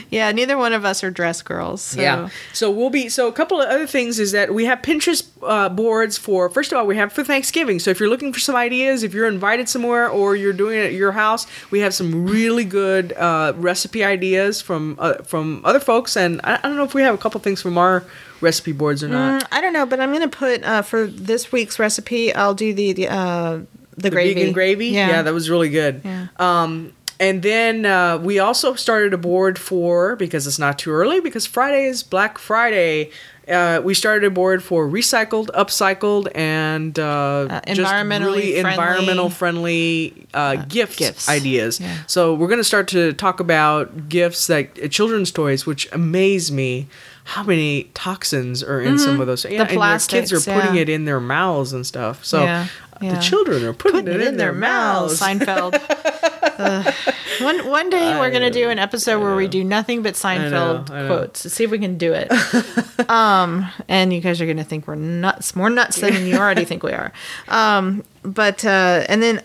yeah, 0.09 0.31
neither 0.31 0.57
one 0.57 0.73
of 0.73 0.85
us 0.85 1.03
are 1.03 1.11
dress 1.11 1.41
girls. 1.41 1.81
So. 1.81 2.01
Yeah. 2.01 2.29
So 2.53 2.71
we'll 2.71 2.89
be. 2.89 3.09
So 3.09 3.27
a 3.27 3.31
couple 3.31 3.61
of 3.61 3.69
other 3.69 3.85
things 3.85 4.19
is 4.19 4.31
that 4.31 4.53
we 4.53 4.65
have 4.65 4.81
Pinterest 4.81 5.27
uh, 5.43 5.69
boards 5.69 6.17
for. 6.17 6.49
First 6.49 6.71
of 6.71 6.77
all, 6.77 6.87
we 6.87 6.95
have 6.95 7.13
for 7.13 7.23
Thanksgiving. 7.23 7.79
So 7.79 7.91
if 7.91 7.99
you're 7.99 8.09
looking 8.09 8.33
for 8.33 8.39
some 8.39 8.55
ideas, 8.55 9.03
if 9.03 9.13
you're 9.13 9.27
invited 9.27 9.69
somewhere 9.69 10.09
or 10.09 10.35
you're 10.35 10.53
doing 10.53 10.79
it 10.79 10.85
at 10.85 10.93
your 10.93 11.11
house, 11.11 11.45
we 11.69 11.79
have 11.79 11.93
some 11.93 12.25
really 12.25 12.65
good 12.65 13.13
uh, 13.13 13.53
recipe 13.55 14.03
ideas 14.03 14.61
from 14.61 14.95
uh, 14.99 15.15
from 15.23 15.61
other 15.63 15.79
folks. 15.79 16.17
And 16.17 16.41
I, 16.43 16.55
I 16.55 16.61
don't 16.61 16.75
know 16.75 16.83
if 16.83 16.93
we 16.93 17.03
have 17.03 17.13
a 17.13 17.19
couple 17.19 17.39
things 17.41 17.61
from 17.61 17.77
our 17.77 18.03
recipe 18.41 18.71
boards 18.71 19.03
or 19.03 19.09
not. 19.09 19.43
Mm, 19.43 19.47
I 19.51 19.61
don't 19.61 19.73
know, 19.73 19.85
but 19.85 19.99
I'm 19.99 20.11
gonna 20.11 20.27
put 20.27 20.63
uh, 20.63 20.81
for 20.81 21.05
this 21.05 21.51
week's 21.51 21.77
recipe. 21.77 22.33
I'll 22.33 22.55
do 22.55 22.73
the 22.73 22.93
the, 22.93 23.07
uh, 23.09 23.57
the, 23.57 23.67
the 23.97 24.09
gravy. 24.09 24.33
vegan 24.33 24.53
gravy. 24.53 24.87
Yeah. 24.87 25.21
that 25.21 25.33
was 25.33 25.49
really 25.49 25.69
good. 25.69 26.01
Yeah. 26.03 26.27
Um, 26.37 26.93
and 27.19 27.43
then 27.43 27.85
uh, 27.85 28.17
we 28.17 28.39
also 28.39 28.75
started 28.75 29.13
a 29.13 29.17
board 29.17 29.59
for 29.59 30.15
because 30.15 30.47
it's 30.47 30.59
not 30.59 30.79
too 30.79 30.91
early 30.91 31.19
because 31.19 31.45
Friday 31.45 31.85
is 31.85 32.01
Black 32.01 32.37
Friday. 32.37 33.11
Uh, 33.47 33.81
we 33.83 33.93
started 33.95 34.25
a 34.25 34.29
board 34.29 34.63
for 34.63 34.87
recycled, 34.87 35.47
upcycled, 35.47 36.29
and 36.35 36.97
uh, 36.99 37.61
just 37.67 37.81
environmentally 37.81 38.25
really 38.25 38.61
friendly. 38.61 38.71
environmental 38.71 39.29
friendly 39.29 40.27
uh, 40.33 40.57
gifts, 40.67 40.97
gifts. 40.97 41.27
ideas. 41.27 41.79
Yeah. 41.79 41.97
So 42.05 42.35
we're 42.35 42.47
going 42.47 42.59
to 42.59 42.63
start 42.63 42.87
to 42.89 43.11
talk 43.13 43.39
about 43.39 44.07
gifts 44.07 44.47
like 44.47 44.79
uh, 44.81 44.87
children's 44.87 45.31
toys, 45.31 45.65
which 45.65 45.91
amaze 45.91 46.51
me. 46.51 46.87
How 47.23 47.43
many 47.43 47.83
toxins 47.93 48.63
are 48.63 48.81
in 48.81 48.97
some 48.97 49.21
of 49.21 49.27
those? 49.27 49.45
Yeah, 49.45 49.61
and 49.61 49.71
your 49.71 49.99
kids 49.99 50.33
are 50.33 50.39
putting 50.39 50.75
yeah. 50.75 50.81
it 50.81 50.89
in 50.89 51.05
their 51.05 51.19
mouths 51.19 51.73
and 51.73 51.85
stuff. 51.85 52.25
So 52.25 52.41
Yeah, 52.43 52.67
uh, 53.01 53.15
the 53.15 53.21
children 53.21 53.63
are 53.63 53.73
putting, 53.73 54.05
Putting 54.05 54.21
it 54.21 54.27
in 54.27 54.37
their 54.37 54.53
mouths. 54.53 55.19
Seinfeld. 55.19 55.79
Ugh. 56.59 56.93
One 57.41 57.67
one 57.69 57.89
day 57.89 58.17
we're 58.19 58.31
gonna 58.31 58.51
do 58.51 58.69
an 58.69 58.79
episode 58.79 59.21
where 59.21 59.35
we 59.35 59.47
do 59.47 59.63
nothing 59.63 60.01
but 60.01 60.15
Seinfeld 60.15 60.89
I 60.89 61.01
know. 61.01 61.07
quotes 61.07 61.43
to 61.43 61.49
see 61.49 61.63
if 61.63 61.71
we 61.71 61.79
can 61.79 61.97
do 61.97 62.13
it. 62.13 62.29
um, 63.09 63.69
and 63.87 64.13
you 64.13 64.21
guys 64.21 64.41
are 64.41 64.45
gonna 64.45 64.63
think 64.63 64.87
we're 64.87 64.95
nuts, 64.95 65.55
more 65.55 65.69
nuts 65.69 66.01
than 66.01 66.25
you 66.25 66.35
already 66.37 66.65
think 66.65 66.83
we 66.83 66.91
are. 66.91 67.11
Um, 67.47 68.03
but 68.23 68.65
uh, 68.65 69.05
and 69.07 69.21
then 69.21 69.41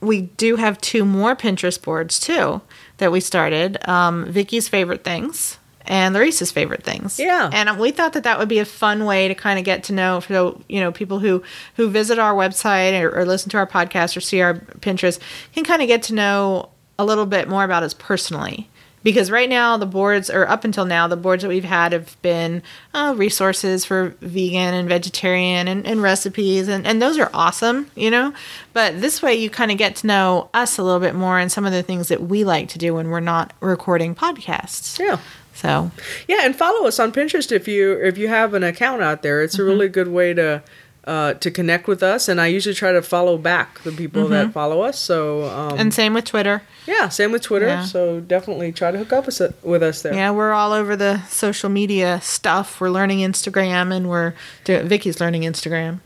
we 0.00 0.22
do 0.22 0.56
have 0.56 0.80
two 0.80 1.04
more 1.04 1.36
Pinterest 1.36 1.80
boards 1.80 2.18
too 2.18 2.60
that 2.98 3.12
we 3.12 3.20
started. 3.20 3.86
Um, 3.88 4.26
Vicky's 4.26 4.68
favorite 4.68 5.04
things 5.04 5.58
and 5.86 6.14
Larissa's 6.14 6.52
favorite 6.52 6.82
things. 6.84 7.18
Yeah. 7.18 7.50
And 7.52 7.78
we 7.78 7.90
thought 7.90 8.12
that 8.12 8.22
that 8.24 8.38
would 8.38 8.48
be 8.48 8.58
a 8.58 8.64
fun 8.64 9.04
way 9.04 9.28
to 9.28 9.34
kind 9.34 9.58
of 9.58 9.64
get 9.64 9.84
to 9.84 9.92
know, 9.92 10.20
so 10.20 10.62
you 10.68 10.80
know, 10.80 10.92
people 10.92 11.18
who 11.18 11.42
who 11.76 11.90
visit 11.90 12.18
our 12.18 12.34
website 12.34 13.00
or, 13.00 13.10
or 13.10 13.24
listen 13.24 13.50
to 13.50 13.56
our 13.56 13.66
podcast 13.66 14.16
or 14.16 14.20
see 14.20 14.40
our 14.40 14.54
Pinterest 14.54 15.18
can 15.52 15.64
kind 15.64 15.82
of 15.82 15.88
get 15.88 16.02
to 16.04 16.14
know 16.14 16.70
a 17.00 17.04
little 17.04 17.26
bit 17.26 17.48
more 17.48 17.64
about 17.64 17.82
us 17.82 17.94
personally. 17.94 18.68
Because 19.02 19.30
right 19.30 19.48
now 19.48 19.78
the 19.78 19.86
boards, 19.86 20.28
or 20.28 20.46
up 20.46 20.62
until 20.62 20.84
now, 20.84 21.08
the 21.08 21.16
boards 21.16 21.42
that 21.42 21.48
we've 21.48 21.64
had 21.64 21.92
have 21.92 22.20
been 22.20 22.62
uh, 22.92 23.14
resources 23.16 23.82
for 23.82 24.14
vegan 24.20 24.74
and 24.74 24.90
vegetarian 24.90 25.68
and, 25.68 25.86
and 25.86 26.02
recipes, 26.02 26.68
and, 26.68 26.86
and 26.86 27.00
those 27.00 27.18
are 27.18 27.30
awesome, 27.32 27.90
you 27.94 28.10
know. 28.10 28.34
But 28.74 29.00
this 29.00 29.22
way, 29.22 29.34
you 29.34 29.48
kind 29.48 29.70
of 29.70 29.78
get 29.78 29.96
to 29.96 30.06
know 30.06 30.50
us 30.52 30.76
a 30.76 30.82
little 30.82 31.00
bit 31.00 31.14
more 31.14 31.38
and 31.38 31.50
some 31.50 31.64
of 31.64 31.72
the 31.72 31.82
things 31.82 32.08
that 32.08 32.24
we 32.24 32.44
like 32.44 32.68
to 32.70 32.78
do 32.78 32.94
when 32.94 33.08
we're 33.08 33.20
not 33.20 33.54
recording 33.60 34.14
podcasts. 34.14 34.98
Yeah. 34.98 35.18
So 35.54 35.90
Yeah, 36.28 36.40
and 36.42 36.54
follow 36.54 36.86
us 36.86 36.98
on 36.98 37.10
Pinterest 37.10 37.50
if 37.52 37.66
you 37.66 37.92
if 37.92 38.18
you 38.18 38.28
have 38.28 38.52
an 38.52 38.62
account 38.62 39.00
out 39.00 39.22
there. 39.22 39.42
It's 39.42 39.58
a 39.58 39.64
really 39.64 39.88
good 39.88 40.08
way 40.08 40.34
to 40.34 40.62
uh, 41.04 41.34
to 41.34 41.50
connect 41.50 41.86
with 41.88 42.02
us, 42.02 42.28
and 42.28 42.40
I 42.40 42.48
usually 42.48 42.74
try 42.74 42.92
to 42.92 43.02
follow 43.02 43.38
back 43.38 43.82
the 43.82 43.92
people 43.92 44.28
that 44.28 44.52
follow 44.52 44.82
us. 44.82 44.98
So 44.98 45.44
um, 45.44 45.78
and 45.78 45.94
same 45.94 46.12
with 46.14 46.26
Twitter. 46.26 46.62
yeah, 46.86 47.08
same 47.08 47.32
with 47.32 47.42
Twitter. 47.42 47.66
Yeah. 47.68 47.84
So 47.84 48.20
definitely 48.20 48.72
try 48.72 48.90
to 48.90 48.98
hook 48.98 49.12
up 49.12 49.26
with, 49.26 49.40
with 49.64 49.82
us 49.82 50.02
there. 50.02 50.12
Yeah, 50.14 50.30
we're 50.32 50.52
all 50.52 50.72
over 50.72 50.96
the 50.96 51.22
social 51.26 51.70
media 51.70 52.20
stuff. 52.22 52.80
We're 52.80 52.90
learning 52.90 53.20
Instagram, 53.20 53.94
and 53.94 54.08
we're 54.08 54.34
Vicky's 54.66 55.20
learning 55.20 55.42
Instagram. 55.42 56.00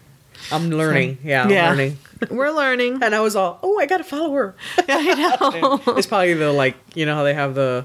I'm 0.52 0.70
learning. 0.70 1.18
Yeah, 1.24 1.44
I'm 1.44 1.50
Yeah. 1.50 1.70
learning. 1.70 1.98
We're 2.30 2.52
learning. 2.52 3.02
And 3.02 3.14
I 3.14 3.20
was 3.20 3.34
all, 3.36 3.58
oh, 3.62 3.78
I 3.78 3.86
gotta 3.86 4.04
follow 4.04 4.32
her. 4.34 4.54
I 4.88 5.14
know. 5.40 5.80
it's 5.96 6.06
probably 6.06 6.34
the 6.34 6.52
like, 6.52 6.76
you 6.94 7.04
know 7.06 7.14
how 7.16 7.22
they 7.24 7.34
have 7.34 7.54
the 7.54 7.84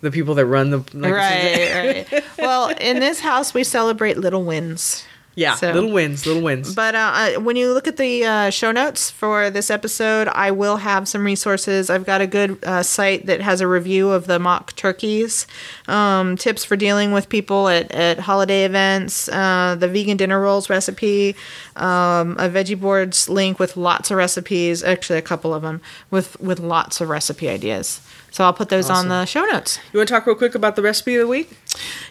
the 0.00 0.10
people 0.10 0.34
that 0.34 0.44
run 0.44 0.70
the 0.70 0.78
like, 0.92 1.12
right, 1.12 2.08
right. 2.12 2.24
Well, 2.36 2.68
in 2.78 2.98
this 3.00 3.20
house, 3.20 3.54
we 3.54 3.64
celebrate 3.64 4.18
little 4.18 4.44
wins. 4.44 5.04
Yeah, 5.36 5.54
So- 5.56 5.72
little 5.72 5.90
wins, 5.90 6.26
little 6.26 6.42
wins. 6.42 6.74
But 6.74 6.94
uh, 6.94 7.40
when 7.40 7.56
you 7.56 7.72
look 7.72 7.88
at 7.88 7.96
the 7.96 8.24
uh, 8.24 8.50
show 8.50 8.70
notes 8.70 9.10
for 9.10 9.50
this 9.50 9.68
episode, 9.70 10.28
I 10.28 10.50
will 10.52 10.76
have 10.76 11.08
some 11.08 11.24
resources. 11.24 11.90
I've 11.90 12.06
got 12.06 12.20
a 12.20 12.26
good 12.26 12.58
uh, 12.64 12.82
site 12.84 13.26
that 13.26 13.40
has 13.40 13.60
a 13.60 13.66
review 13.66 14.10
of 14.10 14.26
the 14.26 14.38
mock 14.38 14.76
turkeys, 14.76 15.46
um, 15.88 16.36
tips 16.36 16.64
for 16.64 16.76
dealing 16.76 17.10
with 17.12 17.28
people 17.28 17.68
at, 17.68 17.90
at 17.92 18.20
holiday 18.20 18.64
events, 18.64 19.28
uh, 19.28 19.74
the 19.78 19.88
vegan 19.88 20.16
dinner 20.16 20.40
rolls 20.40 20.70
recipe, 20.70 21.34
um, 21.76 22.32
a 22.38 22.48
veggie 22.48 22.78
boards 22.78 23.28
link 23.28 23.58
with 23.58 23.76
lots 23.76 24.10
of 24.10 24.16
recipes, 24.16 24.84
actually 24.84 25.18
a 25.18 25.22
couple 25.22 25.52
of 25.52 25.62
them 25.62 25.80
with 26.10 26.38
with 26.40 26.60
lots 26.60 27.00
of 27.00 27.08
recipe 27.08 27.48
ideas. 27.48 28.00
So 28.30 28.42
I'll 28.44 28.52
put 28.52 28.68
those 28.68 28.90
Awesome. 28.90 29.10
on 29.12 29.20
the 29.20 29.26
show 29.26 29.44
notes. 29.44 29.78
You 29.92 29.98
want 29.98 30.08
to 30.08 30.14
talk 30.14 30.26
real 30.26 30.34
quick 30.34 30.56
about 30.56 30.74
the 30.74 30.82
recipe 30.82 31.14
of 31.14 31.20
the 31.20 31.28
week? 31.28 31.56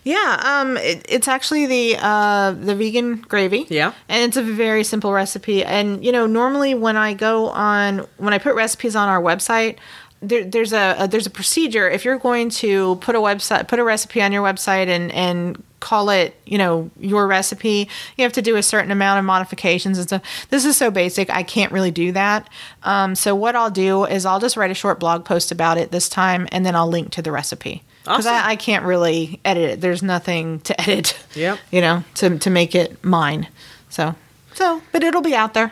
Yeah, 0.04 0.42
um, 0.44 0.78
it, 0.78 1.06
it's 1.08 1.28
actually 1.28 1.66
the 1.66 1.98
uh, 2.00 2.52
the 2.52 2.76
vegan 2.76 3.22
gravy. 3.22 3.66
Yeah. 3.70 3.94
and 4.10 4.24
it's 4.24 4.38
a 4.38 4.44
very 4.44 4.84
simple 4.84 5.14
recipe. 5.14 5.64
And 5.64 6.04
you 6.04 6.12
know, 6.12 6.26
normally 6.26 6.76
when 6.76 6.98
I 6.98 7.14
go 7.14 7.50
on 7.50 8.06
when 8.18 8.34
I 8.34 8.38
put 8.38 8.56
recipes 8.56 8.96
on 8.96 9.10
our 9.10 9.22
website. 9.22 9.78
There, 10.26 10.46
there's 10.46 10.72
a, 10.72 10.96
a 11.00 11.08
there's 11.10 11.28
a 11.28 11.30
procedure 11.30 11.90
if 11.90 12.06
you're 12.06 12.18
going 12.18 12.50
to 12.52 12.96
put 13.02 13.14
a 13.14 13.20
website 13.20 13.68
put 13.68 13.78
a 13.78 13.84
recipe 13.84 14.22
on 14.22 14.32
your 14.32 14.42
website 14.42 14.88
and 14.88 15.12
and 15.12 15.62
call 15.82 16.10
it 16.10 16.34
you 16.46 16.58
know 16.58 16.90
your 16.98 17.28
recipe 17.28 17.90
you 18.16 18.24
have 18.24 18.32
to 18.32 18.42
do 18.42 18.56
a 18.56 18.64
certain 18.64 18.90
amount 18.90 19.20
of 19.20 19.26
modifications 19.26 19.98
and 19.98 20.08
stuff 20.08 20.48
this 20.50 20.64
is 20.64 20.78
so 20.78 20.90
basic 20.90 21.30
i 21.30 21.44
can't 21.44 21.74
really 21.74 21.92
do 21.92 22.14
that 22.14 22.48
um, 22.84 23.16
so 23.16 23.36
what 23.36 23.54
i'll 23.54 23.70
do 23.70 24.06
is 24.06 24.26
i'll 24.26 24.40
just 24.40 24.56
write 24.56 24.72
a 24.72 24.74
short 24.74 24.98
blog 24.98 25.26
post 25.26 25.52
about 25.52 25.78
it 25.78 25.92
this 25.92 26.08
time 26.08 26.48
and 26.54 26.66
then 26.66 26.74
i'll 26.74 26.88
link 26.88 27.12
to 27.12 27.22
the 27.22 27.30
recipe 27.34 27.84
because 28.04 28.26
Awesome. 28.26 28.34
I, 28.46 28.50
I 28.52 28.56
can't 28.56 28.86
really 28.86 29.40
edit 29.46 29.70
it 29.72 29.82
there's 29.82 30.04
nothing 30.04 30.60
to 30.62 30.80
edit 30.90 31.18
Yep. 31.36 31.60
you 31.72 31.82
know 31.82 32.04
to, 32.16 32.38
to 32.40 32.50
make 32.50 32.76
it 32.76 33.04
mine 33.04 33.48
so 33.90 34.16
so 34.54 34.82
but 34.92 35.04
it'll 35.04 35.22
be 35.22 35.36
out 35.36 35.54
there 35.54 35.72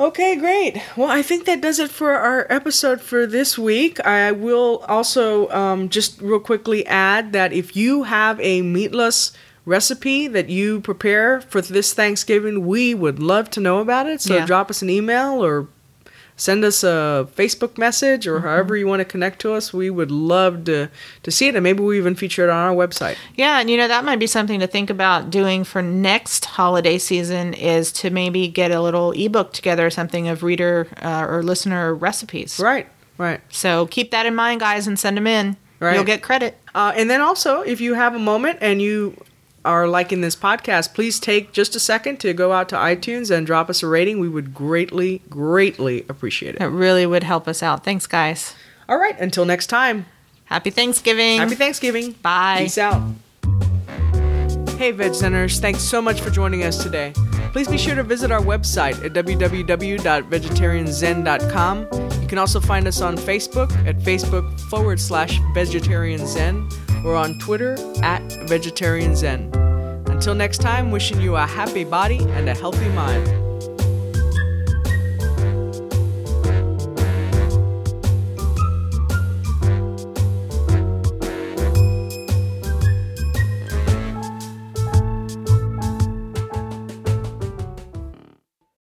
Okay, 0.00 0.36
great. 0.36 0.80
Well, 0.96 1.10
I 1.10 1.22
think 1.22 1.44
that 1.46 1.60
does 1.60 1.80
it 1.80 1.90
for 1.90 2.12
our 2.12 2.46
episode 2.50 3.00
for 3.00 3.26
this 3.26 3.58
week. 3.58 3.98
I 4.06 4.30
will 4.30 4.84
also 4.86 5.48
um, 5.50 5.88
just 5.88 6.20
real 6.22 6.38
quickly 6.38 6.86
add 6.86 7.32
that 7.32 7.52
if 7.52 7.74
you 7.74 8.04
have 8.04 8.38
a 8.38 8.62
meatless 8.62 9.32
recipe 9.64 10.28
that 10.28 10.48
you 10.48 10.80
prepare 10.82 11.40
for 11.40 11.60
this 11.60 11.94
Thanksgiving, 11.94 12.64
we 12.64 12.94
would 12.94 13.18
love 13.18 13.50
to 13.50 13.60
know 13.60 13.80
about 13.80 14.06
it. 14.06 14.20
So 14.20 14.36
Yeah. 14.36 14.46
drop 14.46 14.70
us 14.70 14.82
an 14.82 14.88
email 14.88 15.44
or 15.44 15.66
send 16.38 16.64
us 16.64 16.82
a 16.82 17.28
Facebook 17.36 17.76
message 17.76 18.26
or 18.26 18.40
however 18.40 18.76
you 18.76 18.86
want 18.86 19.00
to 19.00 19.04
connect 19.04 19.40
to 19.40 19.52
us. 19.52 19.72
We 19.72 19.90
would 19.90 20.10
love 20.10 20.64
to, 20.64 20.88
to 21.24 21.30
see 21.30 21.48
it, 21.48 21.54
and 21.54 21.62
maybe 21.62 21.82
we 21.82 21.98
even 21.98 22.14
feature 22.14 22.44
it 22.44 22.50
on 22.50 22.56
our 22.56 22.74
website. 22.74 23.16
Yeah, 23.34 23.60
and 23.60 23.68
you 23.68 23.76
know 23.76 23.88
that 23.88 24.04
might 24.04 24.18
be 24.18 24.26
something 24.26 24.60
to 24.60 24.66
think 24.66 24.88
about 24.88 25.28
doing 25.28 25.64
for 25.64 25.82
next 25.82 26.46
holiday 26.46 26.96
season 26.96 27.52
is 27.52 27.92
to 27.92 28.08
maybe 28.08 28.48
get 28.48 28.70
a 28.70 28.80
little 28.80 29.12
ebook 29.12 29.52
together 29.52 29.84
or 29.84 29.90
something 29.90 30.28
of 30.28 30.42
reader 30.42 30.88
uh, 31.02 31.26
or 31.28 31.42
listener 31.42 31.94
recipes. 31.94 32.58
Right, 32.58 32.88
right. 33.18 33.40
So 33.50 33.86
keep 33.86 34.12
that 34.12 34.24
in 34.24 34.34
mind, 34.34 34.60
guys, 34.60 34.86
and 34.86 34.98
send 34.98 35.16
them 35.16 35.26
in. 35.26 35.56
Right. 35.80 35.94
You'll 35.94 36.04
get 36.04 36.22
credit. 36.22 36.58
Uh, 36.74 36.92
and 36.96 37.08
then 37.10 37.20
also, 37.20 37.60
if 37.60 37.80
you 37.80 37.94
have 37.94 38.14
a 38.14 38.18
moment 38.18 38.58
and 38.60 38.80
you 38.82 39.16
are 39.64 39.86
liking 39.88 40.20
this 40.20 40.36
podcast, 40.36 40.94
please 40.94 41.18
take 41.20 41.52
just 41.52 41.74
a 41.76 41.80
second 41.80 42.18
to 42.20 42.32
go 42.32 42.52
out 42.52 42.68
to 42.70 42.76
iTunes 42.76 43.30
and 43.34 43.46
drop 43.46 43.68
us 43.68 43.82
a 43.82 43.86
rating. 43.86 44.18
We 44.20 44.28
would 44.28 44.54
greatly, 44.54 45.20
greatly 45.28 46.04
appreciate 46.08 46.54
It 46.56 46.62
it. 46.62 46.66
really 46.66 47.06
would 47.06 47.24
help 47.24 47.46
us 47.48 47.62
out. 47.62 47.84
Thanks, 47.84 48.06
guys. 48.06 48.54
All 48.88 48.98
right, 48.98 49.18
until 49.20 49.44
next 49.44 49.66
time, 49.66 50.06
Happy 50.44 50.70
Thanksgiving. 50.70 51.38
happy 51.38 51.56
Thanksgiving. 51.56 52.12
Bye. 52.22 52.60
Peace 52.60 52.78
out. 52.78 53.02
Hey, 54.78 54.92
Veg 54.92 55.12
Centers, 55.14 55.58
thanks 55.60 55.82
so 55.82 56.00
much 56.00 56.20
for 56.22 56.30
joining 56.30 56.62
us 56.62 56.82
today. 56.82 57.12
Please 57.52 57.66
be 57.68 57.76
sure 57.76 57.94
to 57.96 58.02
visit 58.04 58.30
our 58.30 58.40
website 58.40 59.04
at 59.04 59.12
www.vegetarianzen.com. 59.12 61.88
You 62.22 62.28
can 62.28 62.38
also 62.38 62.60
find 62.60 62.86
us 62.86 63.00
on 63.00 63.16
Facebook 63.16 63.72
at 63.86 63.98
Facebook 63.98 64.60
forward 64.70 65.00
slash 65.00 65.40
vegetarian 65.54 66.24
zen 66.26 66.68
or 67.04 67.14
on 67.16 67.38
Twitter 67.38 67.76
at 68.02 68.22
vegetarian 68.48 69.14
zen. 69.16 69.50
Until 70.06 70.34
next 70.34 70.58
time, 70.58 70.90
wishing 70.90 71.20
you 71.20 71.36
a 71.36 71.46
happy 71.46 71.84
body 71.84 72.18
and 72.18 72.48
a 72.48 72.54
healthy 72.54 72.88
mind. 72.90 73.47